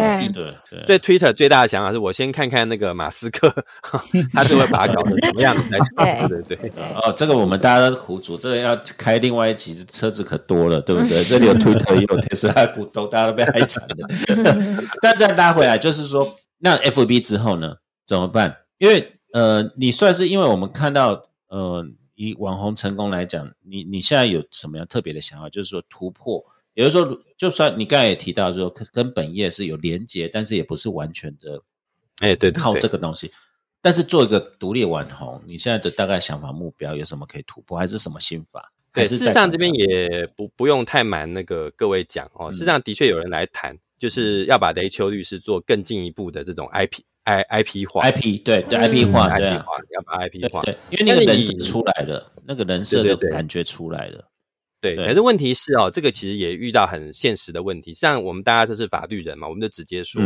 [0.86, 3.50] 对 Twitter 最大的想法是我先看看那个马斯克，
[4.34, 5.64] 他就会把它搞成什么样子
[5.96, 6.28] 来。
[6.28, 6.74] 对对对。
[7.02, 11.24] 哦，这个我们大家都苦主，这个要开另外一集，车子可多了，对不对？
[11.24, 14.06] 这里有 Twitter，也有特斯拉股东，大家都被害惨的。
[15.02, 18.58] 但再拉回来，就是说，那 FB 之后呢，怎么办？
[18.80, 25.50] 因为呃，你算是因为我们看到，呃，以网红成功来讲，你你现在有什么样特别的想法？
[25.50, 26.44] 就是说突破。
[26.74, 31.62] 也就是说，就算你刚才也提到说跟本业是有连接，但是也不是完全的，
[32.20, 33.32] 哎，对，靠这个东西。
[33.82, 38.72] 但是做一个独立网红，你现在的大概想法目标有什么可以突破，还是什么心法？
[38.94, 42.52] 对，事实上这边也不不用太瞒那个各位讲哦。
[42.52, 54.30] 事实上的确有人来谈，就是要把雷秋律师做更进一步的这种 IP I IP 化，IP 对对 IP 化，IP 化要把 IP 化，对，因为那个人设出来了，那个人设的感觉出来了。
[54.84, 57.94] 对，可是问题是哦，这个其实也遇到很现实的问题。
[57.94, 60.22] 像我们大家都是法律人嘛，我们就直接说，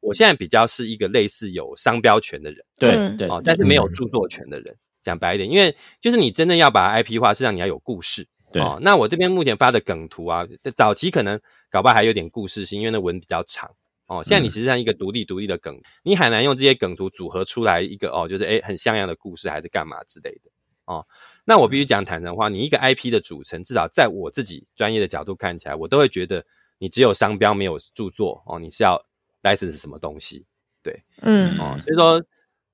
[0.00, 4.76] 我现在比较是一个类似有商标权的人，对对，哦，但是没有著作权的人。
[5.02, 8.24] 讲白一点，因为就是你真的要把 IP 化，实际上你要有故事。
[8.54, 10.46] 哦，那我这边目前发的梗图啊，
[10.76, 11.40] 早期可能
[11.70, 13.68] 搞不好还有点故事性，因为那文比较长。
[14.06, 20.50] 哦，现在你实际上一个独立独立的梗，你很难用这些梗图组合出来一个哦，就是诶很像样的故事，还是干嘛之类的。
[20.84, 21.04] 哦。
[21.44, 26.44] 那我必须讲坦诚话，你一个 IP 的组成，至少在我自己专业的角度看起来，我都会觉得
[26.78, 29.04] 你只有商标没有著作哦，你是要
[29.42, 30.46] license 什么东西？
[30.82, 32.22] 对，嗯，哦，所以说，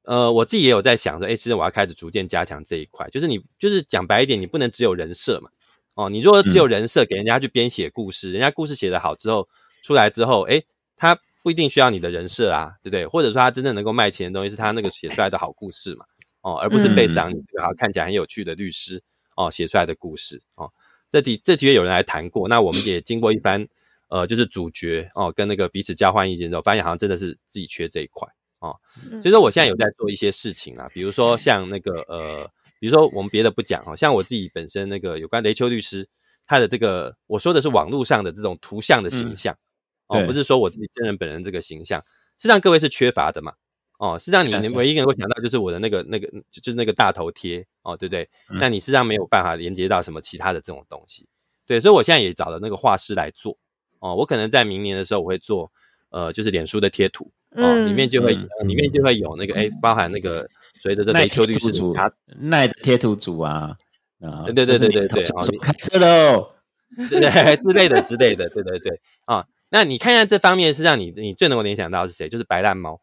[0.02, 5.50] 呃，我自己也有在想说，哎，其实我要开始逐渐加强这一块，就是你就是讲白一点，你不能只有人设嘛，
[5.94, 9.48] 哦，你如果只有人设给人家去编写故事，人家故事写得好之后
[9.82, 10.62] 出来之后，哎，
[10.96, 13.06] 他不一定需要你的人设啊，对不对？
[13.06, 16.04] 或者说他真正能够卖钱的东西是他那个写出来的好故事嘛。
[16.43, 19.03] 哦，而不是被伤，这个看起来很有趣的律师
[19.36, 20.70] 哦写出来的故事哦。
[21.11, 23.66] 这题这几位有人来谈过，那我们也经过一番
[24.09, 28.28] 呃，就是主角哦跟那个彼此交换意见之后，发现好像真的是自己缺这一块
[28.59, 28.76] 哦。
[29.22, 36.07] 所以说我现在有在做一些事情啊，比如说像那个呃，比如说我们别的不讲哦，像我自己本身那个有关雷秋律师
[36.46, 39.57] 他的这个，我说的是网络上的这种图像的形象
[40.07, 42.00] 哦，不是说我自己真人本人这个形象，
[42.38, 43.54] 实际上各位是缺乏的嘛。
[43.99, 48.29] 哦，实际上你唯一能够想到就是我的那个那个就是那个大头贴哦，对不对？
[48.61, 51.26] 那你实际上没有办法连接到什么其他的这种东西，
[51.66, 53.58] 对，所以我现在也找了那个画师来做
[53.99, 55.70] 哦，我可能在明年的时候我会做
[56.11, 58.33] 呃，就是脸书的贴图哦，里面就会
[58.64, 60.49] 里面就会有那个哎，包含那个
[60.79, 62.08] 所谓的这雷秋律师他
[62.38, 63.76] 奈的贴图组啊
[64.20, 66.53] 啊，对对对对对哦，开车喽，
[67.11, 72.29] 对对之类的之类的，对对对啊，那你看一下这方面是让你你最能够联想到是谁？
[72.29, 73.00] 就是白烂猫。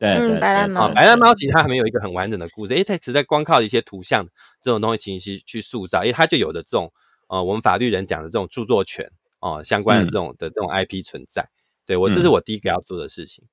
[0.00, 4.26] 对，白蓝猫，白蓝猫其实它还没有一个很完整的故事，诶，它只在光靠一些图像
[4.58, 6.90] 这种东西情绪去塑造，诶，它就有的这种
[7.28, 9.10] 呃，我们法律人讲的这种著作权
[9.40, 11.46] 哦，相关的这种的这种 IP 存在。
[11.84, 13.44] 对我，这是我第一个要做的事情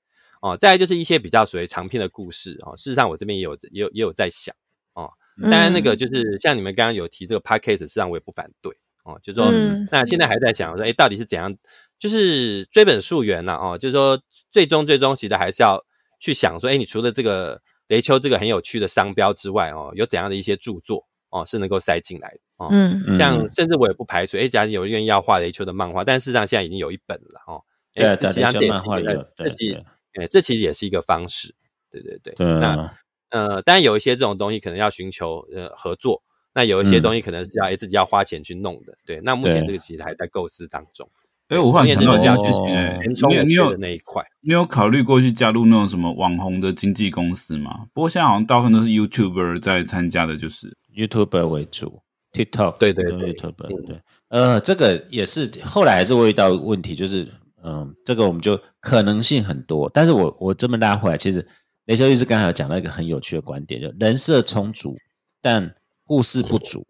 [0.42, 0.56] 哦。
[0.56, 4.56] 再来就是一些比较属于长篇的故事哦，事实上我这边也有也有也有在想
[4.94, 5.12] 哦。
[5.42, 8.72] 当然那个就是像你们刚刚有提这个 podcast，实际上我也不反对
[9.04, 9.52] 哦，就是说
[9.92, 11.54] 那现在还在想说，诶，到底是怎样？
[12.00, 15.84] 就是追本溯源呐哦，就是说最终最终其实还是要。
[16.20, 22.70] 去想说，哎，你除了这个雷丘这个很有趣的商标之外，哦，有怎样的一些著作哦是能够塞进来的哦？
[22.72, 27.64] 嗯，像甚至我也不排除，哎，假如有人愿意要画雷丘的漫画，但事实上现在已经有一本了哦。
[27.94, 29.74] 对，这实际漫画有，这其
[30.20, 31.54] 哎，这其实也是一个方式。
[31.90, 32.36] 对对对。
[32.38, 32.92] 那
[33.30, 36.22] 呃，当然有一些这种东西可能要寻求呃合作，
[36.54, 38.98] 那有一些东西可能是要哎自己要花钱去弄的。
[39.06, 41.10] 对，那目前这个其实还在构思当中。
[41.48, 43.00] 哎，我忽然想到一件事情，哎，
[43.46, 47.86] 你有那一块，你有考虑过去加入那种什么网红的经纪公司吗？
[47.94, 52.02] 不过现在好像大部分都是 YouTuber 在参加的，就是 YouTuber 为主
[52.34, 57.26] ，TikTok，对对对，YouTuber，对，呃，这个也是后来还是会遇到问题，就是，
[57.64, 61.48] 嗯，这个我们就可能性很多，但是我我这么拉回来，其实
[61.86, 64.98] 雷修律师刚才有讲到一个很有趣的观点，就人设充足，
[65.42, 66.86] 但故事不足。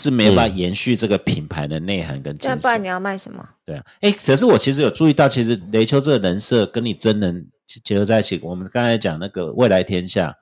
[0.00, 2.34] 是没有办法延续这个品牌的内涵跟。
[2.42, 3.46] 那不然你要卖什么？
[3.66, 7.46] 对啊，哎，可是我其实有注意到，其实雷秋这个人设跟你真人
[7.84, 8.40] 结合在一起。
[8.42, 10.34] 我们刚才讲那个未来天下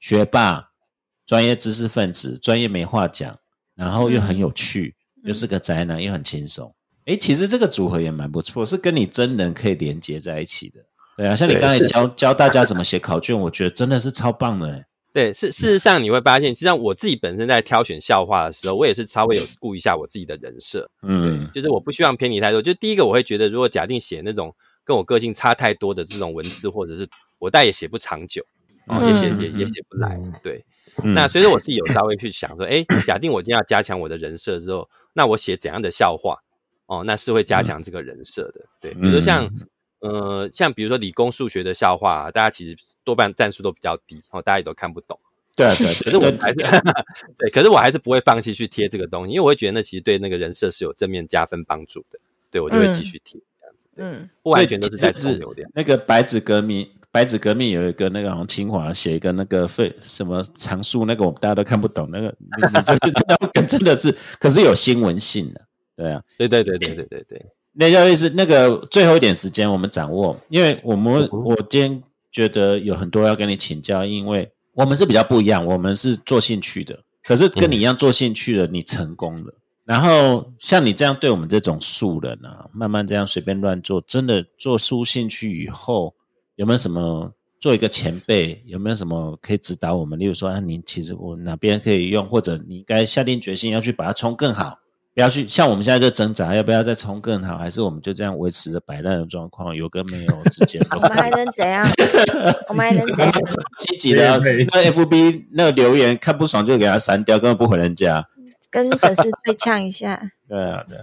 [0.00, 0.70] 学霸、
[1.26, 3.36] 专业知识分子、专业没话讲，
[3.74, 4.94] 然后又很有趣，
[5.24, 6.74] 又是个宅男，又很轻松。
[7.04, 10.80] 哎，其实这个组合也蛮不错，是跟你真人可以连接在一起的。
[11.18, 14.84] 对啊，像你刚才教教大家怎么写考卷，我觉得真的是超棒的。
[15.12, 22.62] 对，事事实上你会发现，实际上我自己本身在挑选笑话的时候，我也是稍微有顾一下我自己的人设，嗯，就是我不希望偏离太多。
[22.62, 27.06] 就第一个，我会觉得如果假定写那种跟我个性差太多的这种文字，或者是
[27.38, 28.42] 我但也写不长久，
[28.86, 30.18] 哦，也写也也写不来。
[30.42, 30.64] 对，
[31.04, 36.38] 那所以说我自己有稍微去想说，哎，假定我一定要加强我的人设之后，那我写怎样的笑话，
[36.86, 38.64] 哦，那是会加强这个人设的。
[38.80, 39.46] 对，比如像
[40.00, 42.74] 呃，像比如说理工数学的笑话，大家其实。
[43.04, 45.18] 多半战术都比较低，然哦，大家也都看不懂。
[45.54, 46.56] 对对，可是我还是
[47.36, 52.18] 对，可是我还是不会放弃去贴这个东西，因为我会觉得那其实对那个人设是有正面加分帮助的。
[52.50, 53.86] 对我就会继续贴这样子。
[53.96, 55.70] 嗯，不完全都是在蹭流量。
[55.74, 62.08] 那个白纸革命，白纸革命有一个那个清华写一个那个废什么常数，那个我们大家都看不懂。
[62.10, 62.74] 那个你就是
[63.28, 65.60] 那个真的是，可是有新闻性的。
[65.94, 67.46] 对啊，对对对对对对对。
[67.74, 72.02] 那叫意思，那个最后一点时间我们掌握，因为我们我今天。
[72.32, 79.54] 觉得有很多要跟你请教，因为我们是比较不一样，我们是做兴趣的，可是跟你一样做兴趣的，你成功了。
[79.84, 86.14] 然后像你这样对我们这种素人啊，慢慢这样随便乱做，真的做出兴趣以后，
[86.56, 90.18] 有没有什么做一个前辈，有没有什么可以指导我们？
[90.18, 94.78] 例如说，啊，你其实我哪边可以用，或者你应该下定决心要去把它冲更好。
[95.14, 100.80] 不要去像我们现在就挣扎，要不要再冲更好，还是我们就这样维持着摆烂的状况，有跟没有之间？
[100.96, 101.86] 我们还能怎样？
[102.68, 103.32] 我们还能怎样？
[103.78, 108.26] 积极的，那 FB 那个留言看不爽就给他删掉，根本不回人家，
[108.70, 110.30] 跟粉丝对呛一下。
[110.48, 110.98] 对啊，对。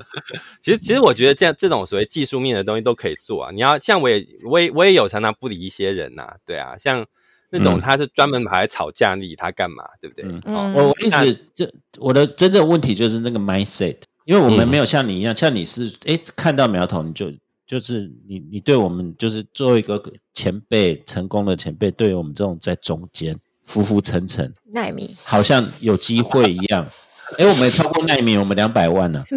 [0.60, 3.52] 其实，其实我觉得这样这种所谓技术面的东西都可以做啊。
[3.52, 7.06] 你要像我也我也我也有常常不理一些人呐，对啊，像
[7.50, 9.84] 那种他是专门拿来吵架，理他干嘛？
[10.00, 10.26] 对不对？
[10.46, 11.68] 嗯，我我意思就
[11.98, 17.32] 我的真正问题就是那个 mindset，因为我们没有像你一样，像你是哎看到苗头你就
[17.66, 20.02] 就是你你对我们就是作为一个
[20.34, 26.86] 前辈成功的前辈，对于我们这种在中间浮浮沉沉耐米，好像有机会一样。
[27.38, 29.24] 哎，我们超过那一名，我们两百万呢。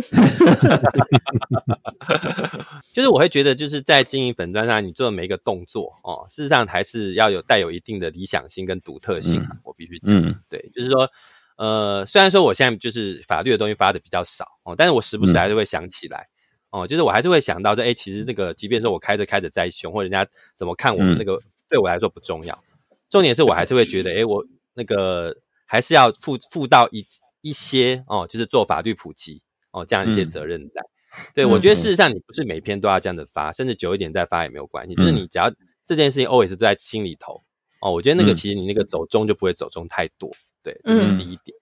[2.92, 9.46] 就是我会觉得，就是在经营粉砖上，你做的每一个动作哦，事实上还是要有带有一定的理想性跟独特性。
[9.64, 11.08] 我必须讲，对，就是说。
[11.56, 16.26] 呃，虽然说我现在就是法律的东西发的比较少哦，但是我时不时还是会想起来
[16.70, 22.58] 哦，就是我还是会想到说，哎，其实那个，即便说我开着开着再凶，或人家怎么看我们那个，对我来说不重要，
[23.10, 24.44] 重点是我还是会觉得，哎，我
[24.74, 25.36] 那个
[25.66, 27.04] 还是要负负到一
[27.42, 29.42] 一些哦，就是做法律普及
[29.72, 30.82] 哦这样一些责任在。
[31.34, 35.52] 对我觉得事实上你不是每篇都要这样的发，甚至久一点再发也没有关系，就是你只要
[35.84, 37.42] 这件事情 always 都在心里头
[37.82, 40.30] 哦，我觉得那个其实你那个走中就不会走中太多。
[40.62, 41.56] 对，这是第一点。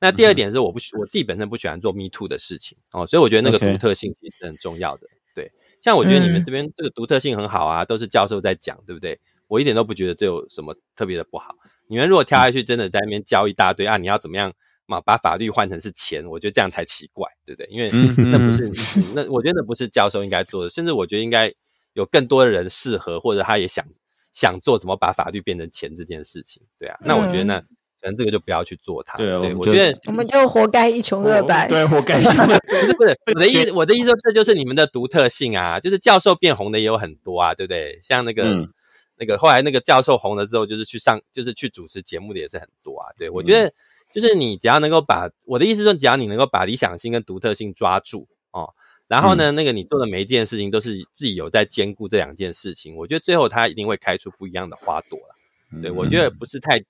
[0.00, 5.06] 那第二点是，我不我自己本身不喜欢做 me too 的事情哦，所以我觉得那个独特性其实很重要的。
[5.34, 5.52] 对，
[5.82, 9.18] 像我觉得你们这边这个独特性很好啊，都是教授在讲，对不对？
[9.46, 11.54] 我一点都不觉得这有什么特别的不好。
[11.86, 14.52] 你们如果跳下去，真的在那边教一大堆啊，你要怎么样
[14.86, 15.00] 嘛？
[15.00, 17.68] 把法律换成是钱，我觉得这样才奇怪，对不对？
[17.70, 17.90] 因为
[18.30, 18.70] 那不是
[19.14, 21.52] 那，我觉得那不是教授应该做的，甚至我觉得应该
[21.94, 23.84] 有更多的人适合，或者他也想。
[24.32, 29.16] 想做怎么把法律变成钱这件事情，对啊，那我觉得那可能这个就不要去做它。
[29.16, 31.66] 对啊，我觉得我们就活该一穷二白。
[31.66, 32.20] 对，活该。
[32.20, 35.80] 不是不是，我的意思，我的意思说，这就是你们的独特性啊！
[35.80, 37.98] 就是教授变红的也有很多啊，对不对？
[38.04, 38.68] 像那个
[39.16, 43.08] 那个后来那个教授红了之后，就是去上，就是去主持节目的也是很多啊。
[43.16, 43.72] 对我觉得，
[44.16, 48.72] 就是你只要能够把我的意思说，只要你能够把理想性跟独特性抓住哦。
[49.08, 55.80] 然后呢，那个你做的每一件事情都是自己有在兼顾这两件事情，我觉得最后它一定会开出不一样的花朵了。
[55.82, 56.82] 对我觉得不是太，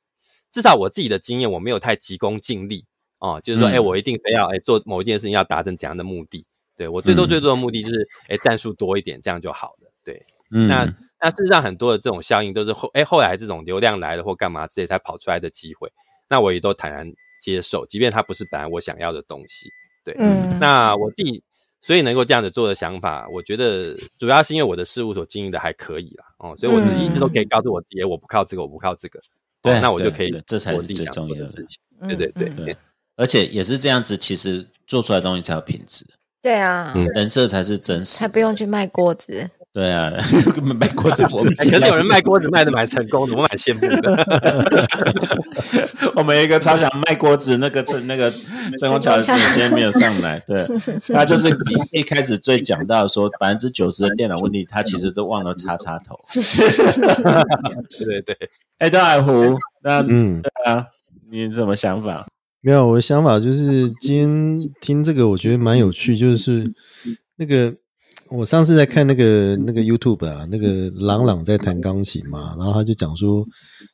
[0.53, 2.85] 至少我自己的经验，我没有太急功近利
[3.19, 6.47] 哦，就是说，哎，我一定非要哎做某一件事情要达成怎样的目的？
[6.77, 9.90] 对我最多最多的目的就是，哎，战术多一点，这样就好了。
[10.05, 10.85] 对，那
[11.20, 15.90] 那事实上很多的这种效应都是后哎后来这种流量来了或干嘛这些才跑出来的机会，
[16.28, 17.11] 那我也都坦然
[17.43, 19.70] 接受，即便它不是本来我想要的东西。
[20.05, 21.43] 对，嗯，那我自己。
[21.82, 29.20] 所以能够这样子做的想法，我觉得主要是因为我的事务所经营的还可以啦，哦，所以我就一直都可以告诉我自己，我不靠这个，我不靠这个，
[29.62, 31.78] 对，那我就可以，这才是最重要的事情。
[32.09, 32.77] 对对对对，
[33.15, 36.05] 而且也是这样子，其实做出来的东西才有品质。
[36.43, 39.48] 对啊，人设才是真实，才不用去卖锅子。
[39.77, 40.11] 对啊，
[40.55, 44.27] 根 本卖锅子，我们可是有人卖锅子卖的蛮成功的，我蛮羡慕的。
[46.16, 48.32] 我们有一个超想卖锅子，那个郑那个
[48.81, 50.66] 郑光桥今天没有上来，对
[51.12, 51.55] 他就是
[51.93, 56.16] 一开始最讲到说百分之九十的电脑问题，他其实都忘了插插头。
[57.98, 58.48] 对对对，
[58.78, 60.86] 哎，大海湖，那嗯，对啊，
[61.31, 62.27] 你什么想法？
[62.62, 66.73] 没有，我的想法就是今天听这个，我觉得蛮有趣，就是
[67.36, 67.74] 那个。
[68.28, 73.47] 我上次在看那个那个 YouTube 啊，那个朗朗在弹钢琴嘛，然后他就讲说，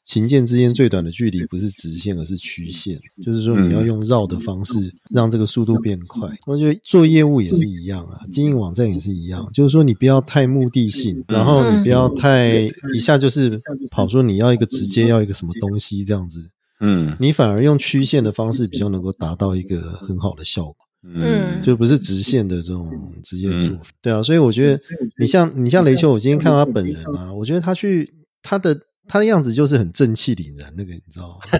[0.04, 4.72] 琴键之间最短的距离不是直线，而是曲线，就是说你要用绕的方式
[5.12, 6.30] 让这个速度变快。
[6.46, 13.58] 我觉得做业务也是一样啊，经营网站也是一样，就是说你不要太目的性，然后你不要太一下就是
[13.90, 16.42] 跑说你要一个直接要一个什么东西这样子，
[16.80, 20.76] 嗯，你反而用曲线的方式比较能够达到一个很好的效果。
[21.04, 22.88] 嗯，就不是直线的这种
[23.24, 24.80] 直接做法，对啊，所以我觉得
[25.18, 31.58] 你像你像雷秋，我今天看到他本人啊，我觉得他去他的他的样子就是很正气凛然，那个你知道吗？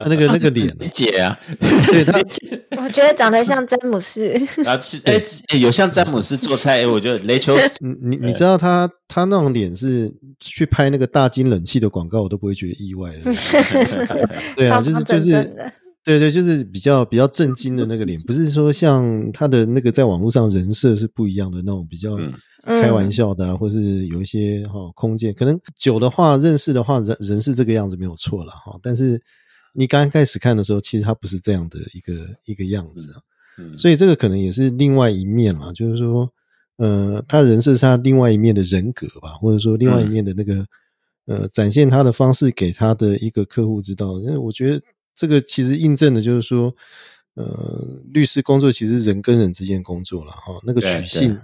[0.00, 1.38] 他那个那个脸，姐啊，
[1.86, 2.18] 对他，
[2.82, 4.34] 我觉得长得像詹姆斯，
[4.66, 4.76] 啊，
[5.06, 5.22] 哎，
[5.58, 13.32] 有像詹姆斯做菜，哎，我觉得雷秋，你你知道他他那种脸是去拍那个大金冷气的广告，我都不会觉得意外的，
[14.56, 15.72] 对啊，就是就是。
[16.04, 22.18] 对对，就是比较比较震惊的那个脸， 不是说像他的那个在网络上人设是不一样的那种比较
[22.64, 28.76] 开玩笑的，或是有一些哈空间，可能久的话认识的话人人是这个样子没有错了哈。
[28.82, 29.22] 但是
[29.74, 33.22] 你刚开始看的时候，其实他不是这样的一个一个样子啊，
[33.78, 36.28] 所以这个可能也是另外一面嘛，就是说，
[36.78, 40.66] 呃，他人设是他另外一面的人格吧，或者说另外一面的那个
[41.26, 44.82] 呃展现他的方式给他的一个客户知道，因为我觉得。
[45.14, 46.74] 这个其实印证的就是说，
[47.34, 51.38] 呃，律师工作其实人跟人之间工作了哈，那个取信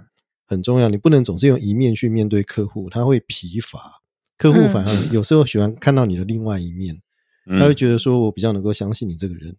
[0.45, 4.01] 很重要，你不能总是用一面去面对客户，他会疲乏，
[4.37, 6.99] 客户反而 有时候喜欢看到你的另外一面，
[7.45, 9.55] 他会觉得说我比较能够相信你这个人，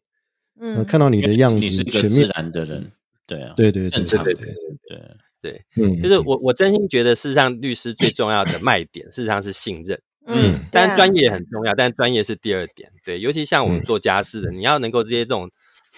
[0.60, 2.92] 嗯，看到你的样子，全面自然的人，
[3.26, 5.00] 对啊，对对对对对，对
[5.40, 10.00] 对，嗯，就是我我真心觉得，事实上律师最重要的卖点，事实上是信任。
[10.26, 12.92] 嗯，但专业很重要，但专业是第二点。
[13.04, 15.50] 对，尤其像我们做家事的，你要能够这些这种，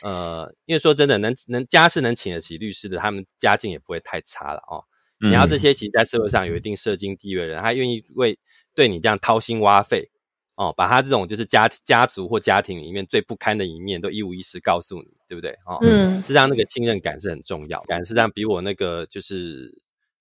[0.03, 4.85] 呃，因为说真的，能能家事能请得起律师的，他们家境也不会太差了哦。
[5.19, 8.39] 你要这些其实在社会上有一定社经地位的人，他愿意为
[8.75, 10.11] 对你这样掏心挖肺
[10.57, 15.51] 哦，把他这种就是家家族或家庭里面最不堪的一面都一五一十告诉你，对不对？
[15.67, 19.73] 哦，嗯，实际上那个信任感是很重要，感实际上比我那个就是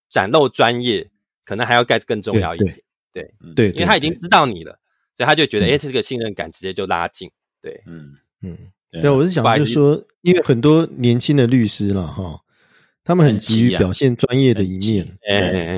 [0.09, 1.09] 展露专业，
[1.45, 2.77] 可能还要盖更重要一点。
[3.11, 4.79] 对对，因为他已经知道你了，
[5.15, 7.29] 所以他就觉得，哎，这个信任感直接就拉近。
[7.61, 8.57] 对，嗯嗯，
[9.01, 12.39] 对，我是想就是说，因为很多年轻的律师了哈。
[13.03, 15.17] 他们很急于表现专业的一面，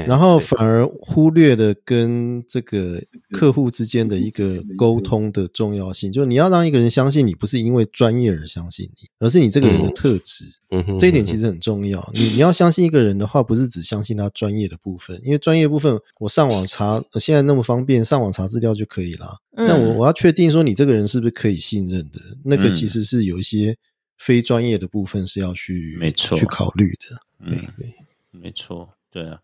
[0.05, 3.01] 然后反而忽略了跟这个
[3.31, 6.11] 客户之间的一个沟通的重要性。
[6.11, 10.45] 就是你要让一个人相信你，不是因为专业而相信你，而是你这个人的特质。
[10.75, 12.11] 嗯这一点其实很重要。
[12.13, 19.37] 你你要相信一个人的话，不是只相信他专业的部分，因为专业部分我上网查，现在那么方便，上网查资料就可以了。
[19.55, 23.77] 那我我要确定说你这个人是不是可以信任的，那个其实是有一些。
[24.23, 27.93] 非专业的部分是要去没错去考虑的，嗯，对，
[28.31, 29.37] 没错，对啊，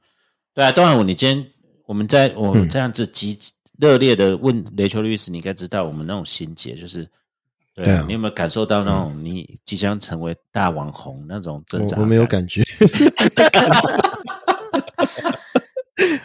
[0.54, 0.72] 对啊。
[0.72, 1.46] 当然，我你今天
[1.86, 3.38] 我们在我们这样子激
[3.78, 7.06] 热烈的问雷秋律师，你应该知道我们那种心结，就是
[7.76, 11.98] 对啊，你有没有感受到那种你即将成为大网红那种挣扎？
[12.00, 12.64] 我没有感觉。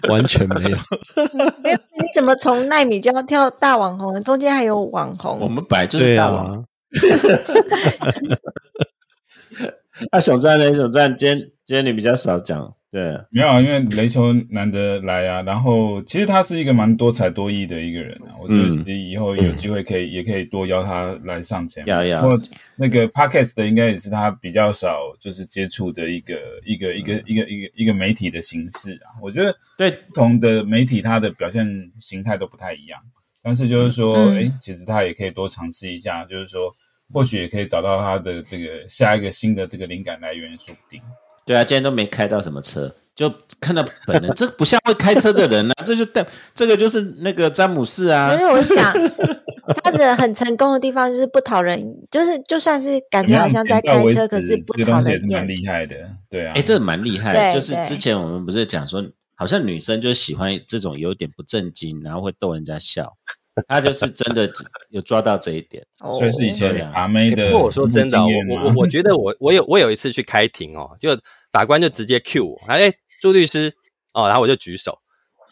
[0.08, 0.78] 完全没有。
[1.98, 4.22] 你怎么从奈米就要跳大网红？
[4.22, 5.40] 中间还有网红。
[5.40, 6.64] 我们本来就是大网。
[10.10, 10.72] 那熊赞呢？
[10.74, 12.74] 熊赞，今天今天你比较少讲。
[12.90, 15.42] 对，没有，因为雷球难得来啊。
[15.42, 18.30] 然后其实他是一个蛮多才多艺的一个人啊。
[18.40, 21.86] 我觉得其实以后有机会可以，也可以多邀他来上节目。
[22.76, 29.18] 那个 podcast 的应该也是他比较少就是接触的一个一个一个一个一个一个媒体的形式啊。
[29.20, 31.66] 我觉得对不同的媒体，它的表现
[31.98, 33.00] 形态都不太一样。
[33.42, 36.74] 但是就是说，哎，其实他也可以多尝试一下，就是说，
[37.14, 41.00] 或许也可以找到他的这个下一个新的这个灵感来源，说不定。
[41.46, 48.34] 对啊，今天都没开到什么车，就看到本人，这不像会开车的人啊， 这就代这个就是那个詹姆斯啊。
[48.34, 48.92] 因为我讲
[49.82, 51.80] 他的很成功的地方就是不讨人，
[52.10, 55.40] 就是就算是感觉好像在开车，可是不讨人厌。
[55.40, 55.96] 蛮厉害的，
[56.28, 56.52] 对啊。
[56.56, 57.54] 哎，这蛮厉害。
[57.54, 59.04] 就是之前我们不是讲说，
[59.36, 63.14] 好像女生就喜欢这种有点不正经，然后会逗人家笑。
[63.68, 64.50] 他就是真的
[64.90, 67.50] 有抓到这一点，所以是以前阿妹的。
[67.50, 71.10] 不过我说真的，我我我觉得我我有我有一次去开庭哦，就
[71.52, 73.72] 法官就直接 Q 我，哎，朱律师
[74.12, 74.98] 哦，然后我就举手，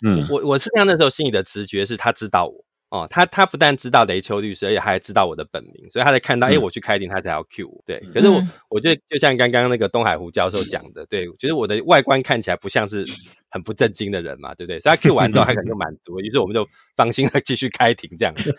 [0.04, 2.64] 嗯，我我是那那时候心里的直觉是他知道我。
[2.92, 7.82] 哦，他他不但知道雷秋律师，而且还知道我的本名，所以他才看到，哎，我去开庭，他才要 Q 我。
[7.86, 8.38] 对，可是我
[8.68, 13.06] 我觉得就像刚刚那个东海湖教授讲的，对，觉得我的外观看起来不像是
[13.52, 14.80] 很不正经的人嘛，对不对？
[14.80, 16.66] 所以他 Q 完之后，他可能就满足，于是我们就
[16.96, 18.50] 放心的继续开庭这样子。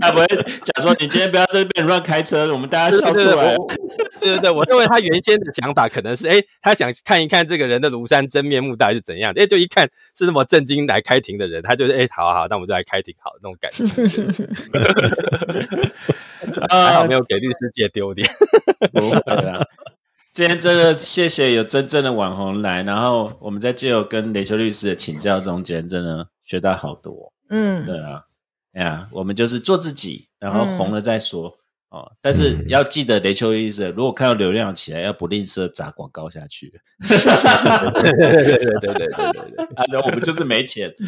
[0.00, 3.56] 他不会讲说你今天不要在这边乱开车，我们大家笑出来。
[4.20, 9.32] 对对对，我认为他原先的想法可能是，哎，他想看一看这个人的庐山真面目到底是怎样。
[9.36, 13.84] 哎，就一看是那么正经来开庭的人，他就是，哎，好好，那我们就来开庭，好那种感觉。
[16.70, 18.28] 还好没有给律师界丢脸。
[18.92, 19.60] 不会啦，
[20.38, 27.32] 今天真的谢谢有真正的网红来，然后我们在借由跟雷秋律师的请教中间，真的学到好多。
[27.50, 28.22] 嗯，对啊，
[28.72, 31.57] 哎呀，我们就是做自己，然后红了再说。
[31.90, 36.70] 哦，但是要记得雷秋医生，如果看到流量起来，要不吝啬砸广告下去。
[37.08, 39.06] 对对对对对对对，
[39.74, 40.94] 啊，我们就是没钱。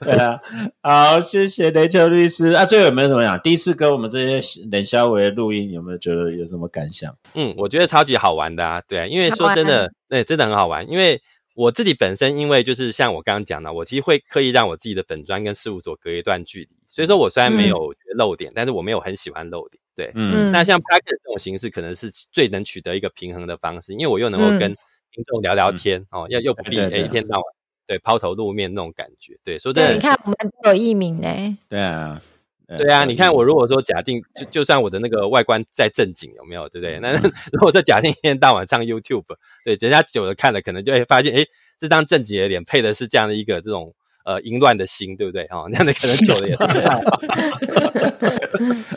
[0.00, 0.40] 对啊，
[0.82, 2.64] 好，谢谢雷秋律师啊。
[2.64, 3.40] 最后有没有什么讲？
[3.40, 7.12] 第一次跟我们这些冷肖维录音，有没有觉得有什么感想？
[7.34, 8.80] 嗯，我觉得超级好玩的啊。
[8.86, 10.88] 对，因为说真的，对，真的很好玩。
[10.88, 11.20] 因为
[11.56, 16.75] 我自己本身，因为就是像我刚刚讲的，我其实会刻意让我自己的粉砖跟事务所隔一段距离。
[16.96, 19.78] 所以说我虽然没有露点，但是我没有很喜欢露点。
[19.94, 24.74] 对，嗯，那像 p a c k e 这种形式，可能是最能取得一个平衡的方式，因为我又能够跟
[25.12, 27.44] 听众聊聊天哦，又又不必一天到晚
[27.86, 29.38] 对抛头露面那种感觉。
[29.44, 31.28] 对，说真的，你看我们有艺名呢。
[31.68, 32.18] 对啊，
[32.66, 36.66] 对啊，你看我如果说假定就就算我的那个外观再正经，有没有？
[36.70, 36.98] 对不对？
[37.00, 37.12] 那
[37.52, 39.36] 如果说假定一天到晚上 YouTube，
[39.66, 41.44] 对，人家久了看了，可能就会发现，哎，
[41.78, 43.94] 这张正经的脸配的是这样的一个这种。
[44.26, 45.44] 呃，淫乱的心，对不对？
[45.50, 46.64] 哦， 那样的可能走了也是。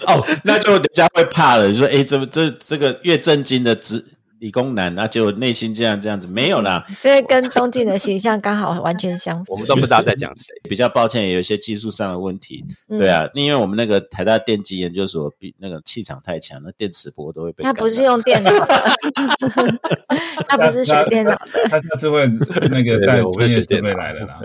[0.07, 4.03] 哦，那就人家会怕了，就说：“哎，这这这个越震惊的直
[4.39, 9.45] 理工男，那就内心这样这样子，没有啦。”这跟东晋的形象刚好完全相反。
[9.53, 10.53] 我们都不知道在讲谁。
[10.69, 12.63] 比较抱歉，有一些技术上的问题。
[12.87, 17.63] 对啊，因为我们那个台大电机研究所比那个气场太强，那电磁波都会被。
[17.63, 18.67] 他不是用电脑的，
[20.47, 21.69] 他不是学电脑的。
[21.69, 22.25] 他下次会
[22.69, 24.39] 那个带专业设备来的啦。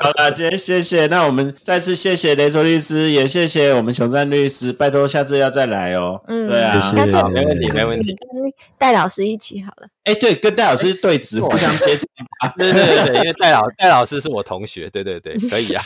[0.00, 1.06] 好了，今天谢谢。
[1.06, 4.72] 那我们再次谢谢雷卓律师，也谢谢我们熊赞律师。
[4.72, 6.20] 拜托，下次要再来哦。
[6.26, 8.14] 嗯，对啊，那就没问题，没问题。
[8.14, 8.28] 跟
[8.76, 9.88] 戴老师一起好了。
[10.04, 12.08] 哎，对，跟戴老师对直，互相接近。
[12.58, 14.90] 对对对，因为戴老戴老师是我同学。
[14.90, 15.82] 对对对，可以啊。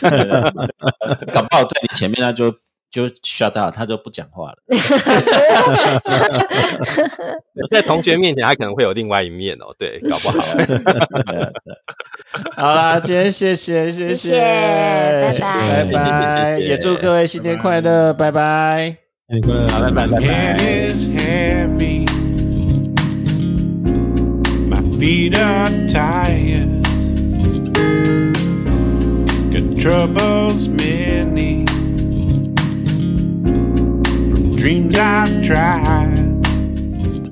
[1.33, 2.55] 搞不好在你前面，他就。
[2.93, 4.57] 就 shut up，他就不讲话了。
[7.71, 9.75] 在同学面前，他可能会有另外一面哦。
[9.79, 10.39] 对，搞不好。
[12.55, 18.95] 好啦，今天谢谢谢谢，拜拜拜拜，也祝各位新年快乐，拜拜，
[19.31, 21.52] 新年快乐，好，拜拜拜拜。
[25.03, 26.81] feet are tired.
[29.51, 31.67] Good troubles many
[34.31, 36.32] from dreams I've tried.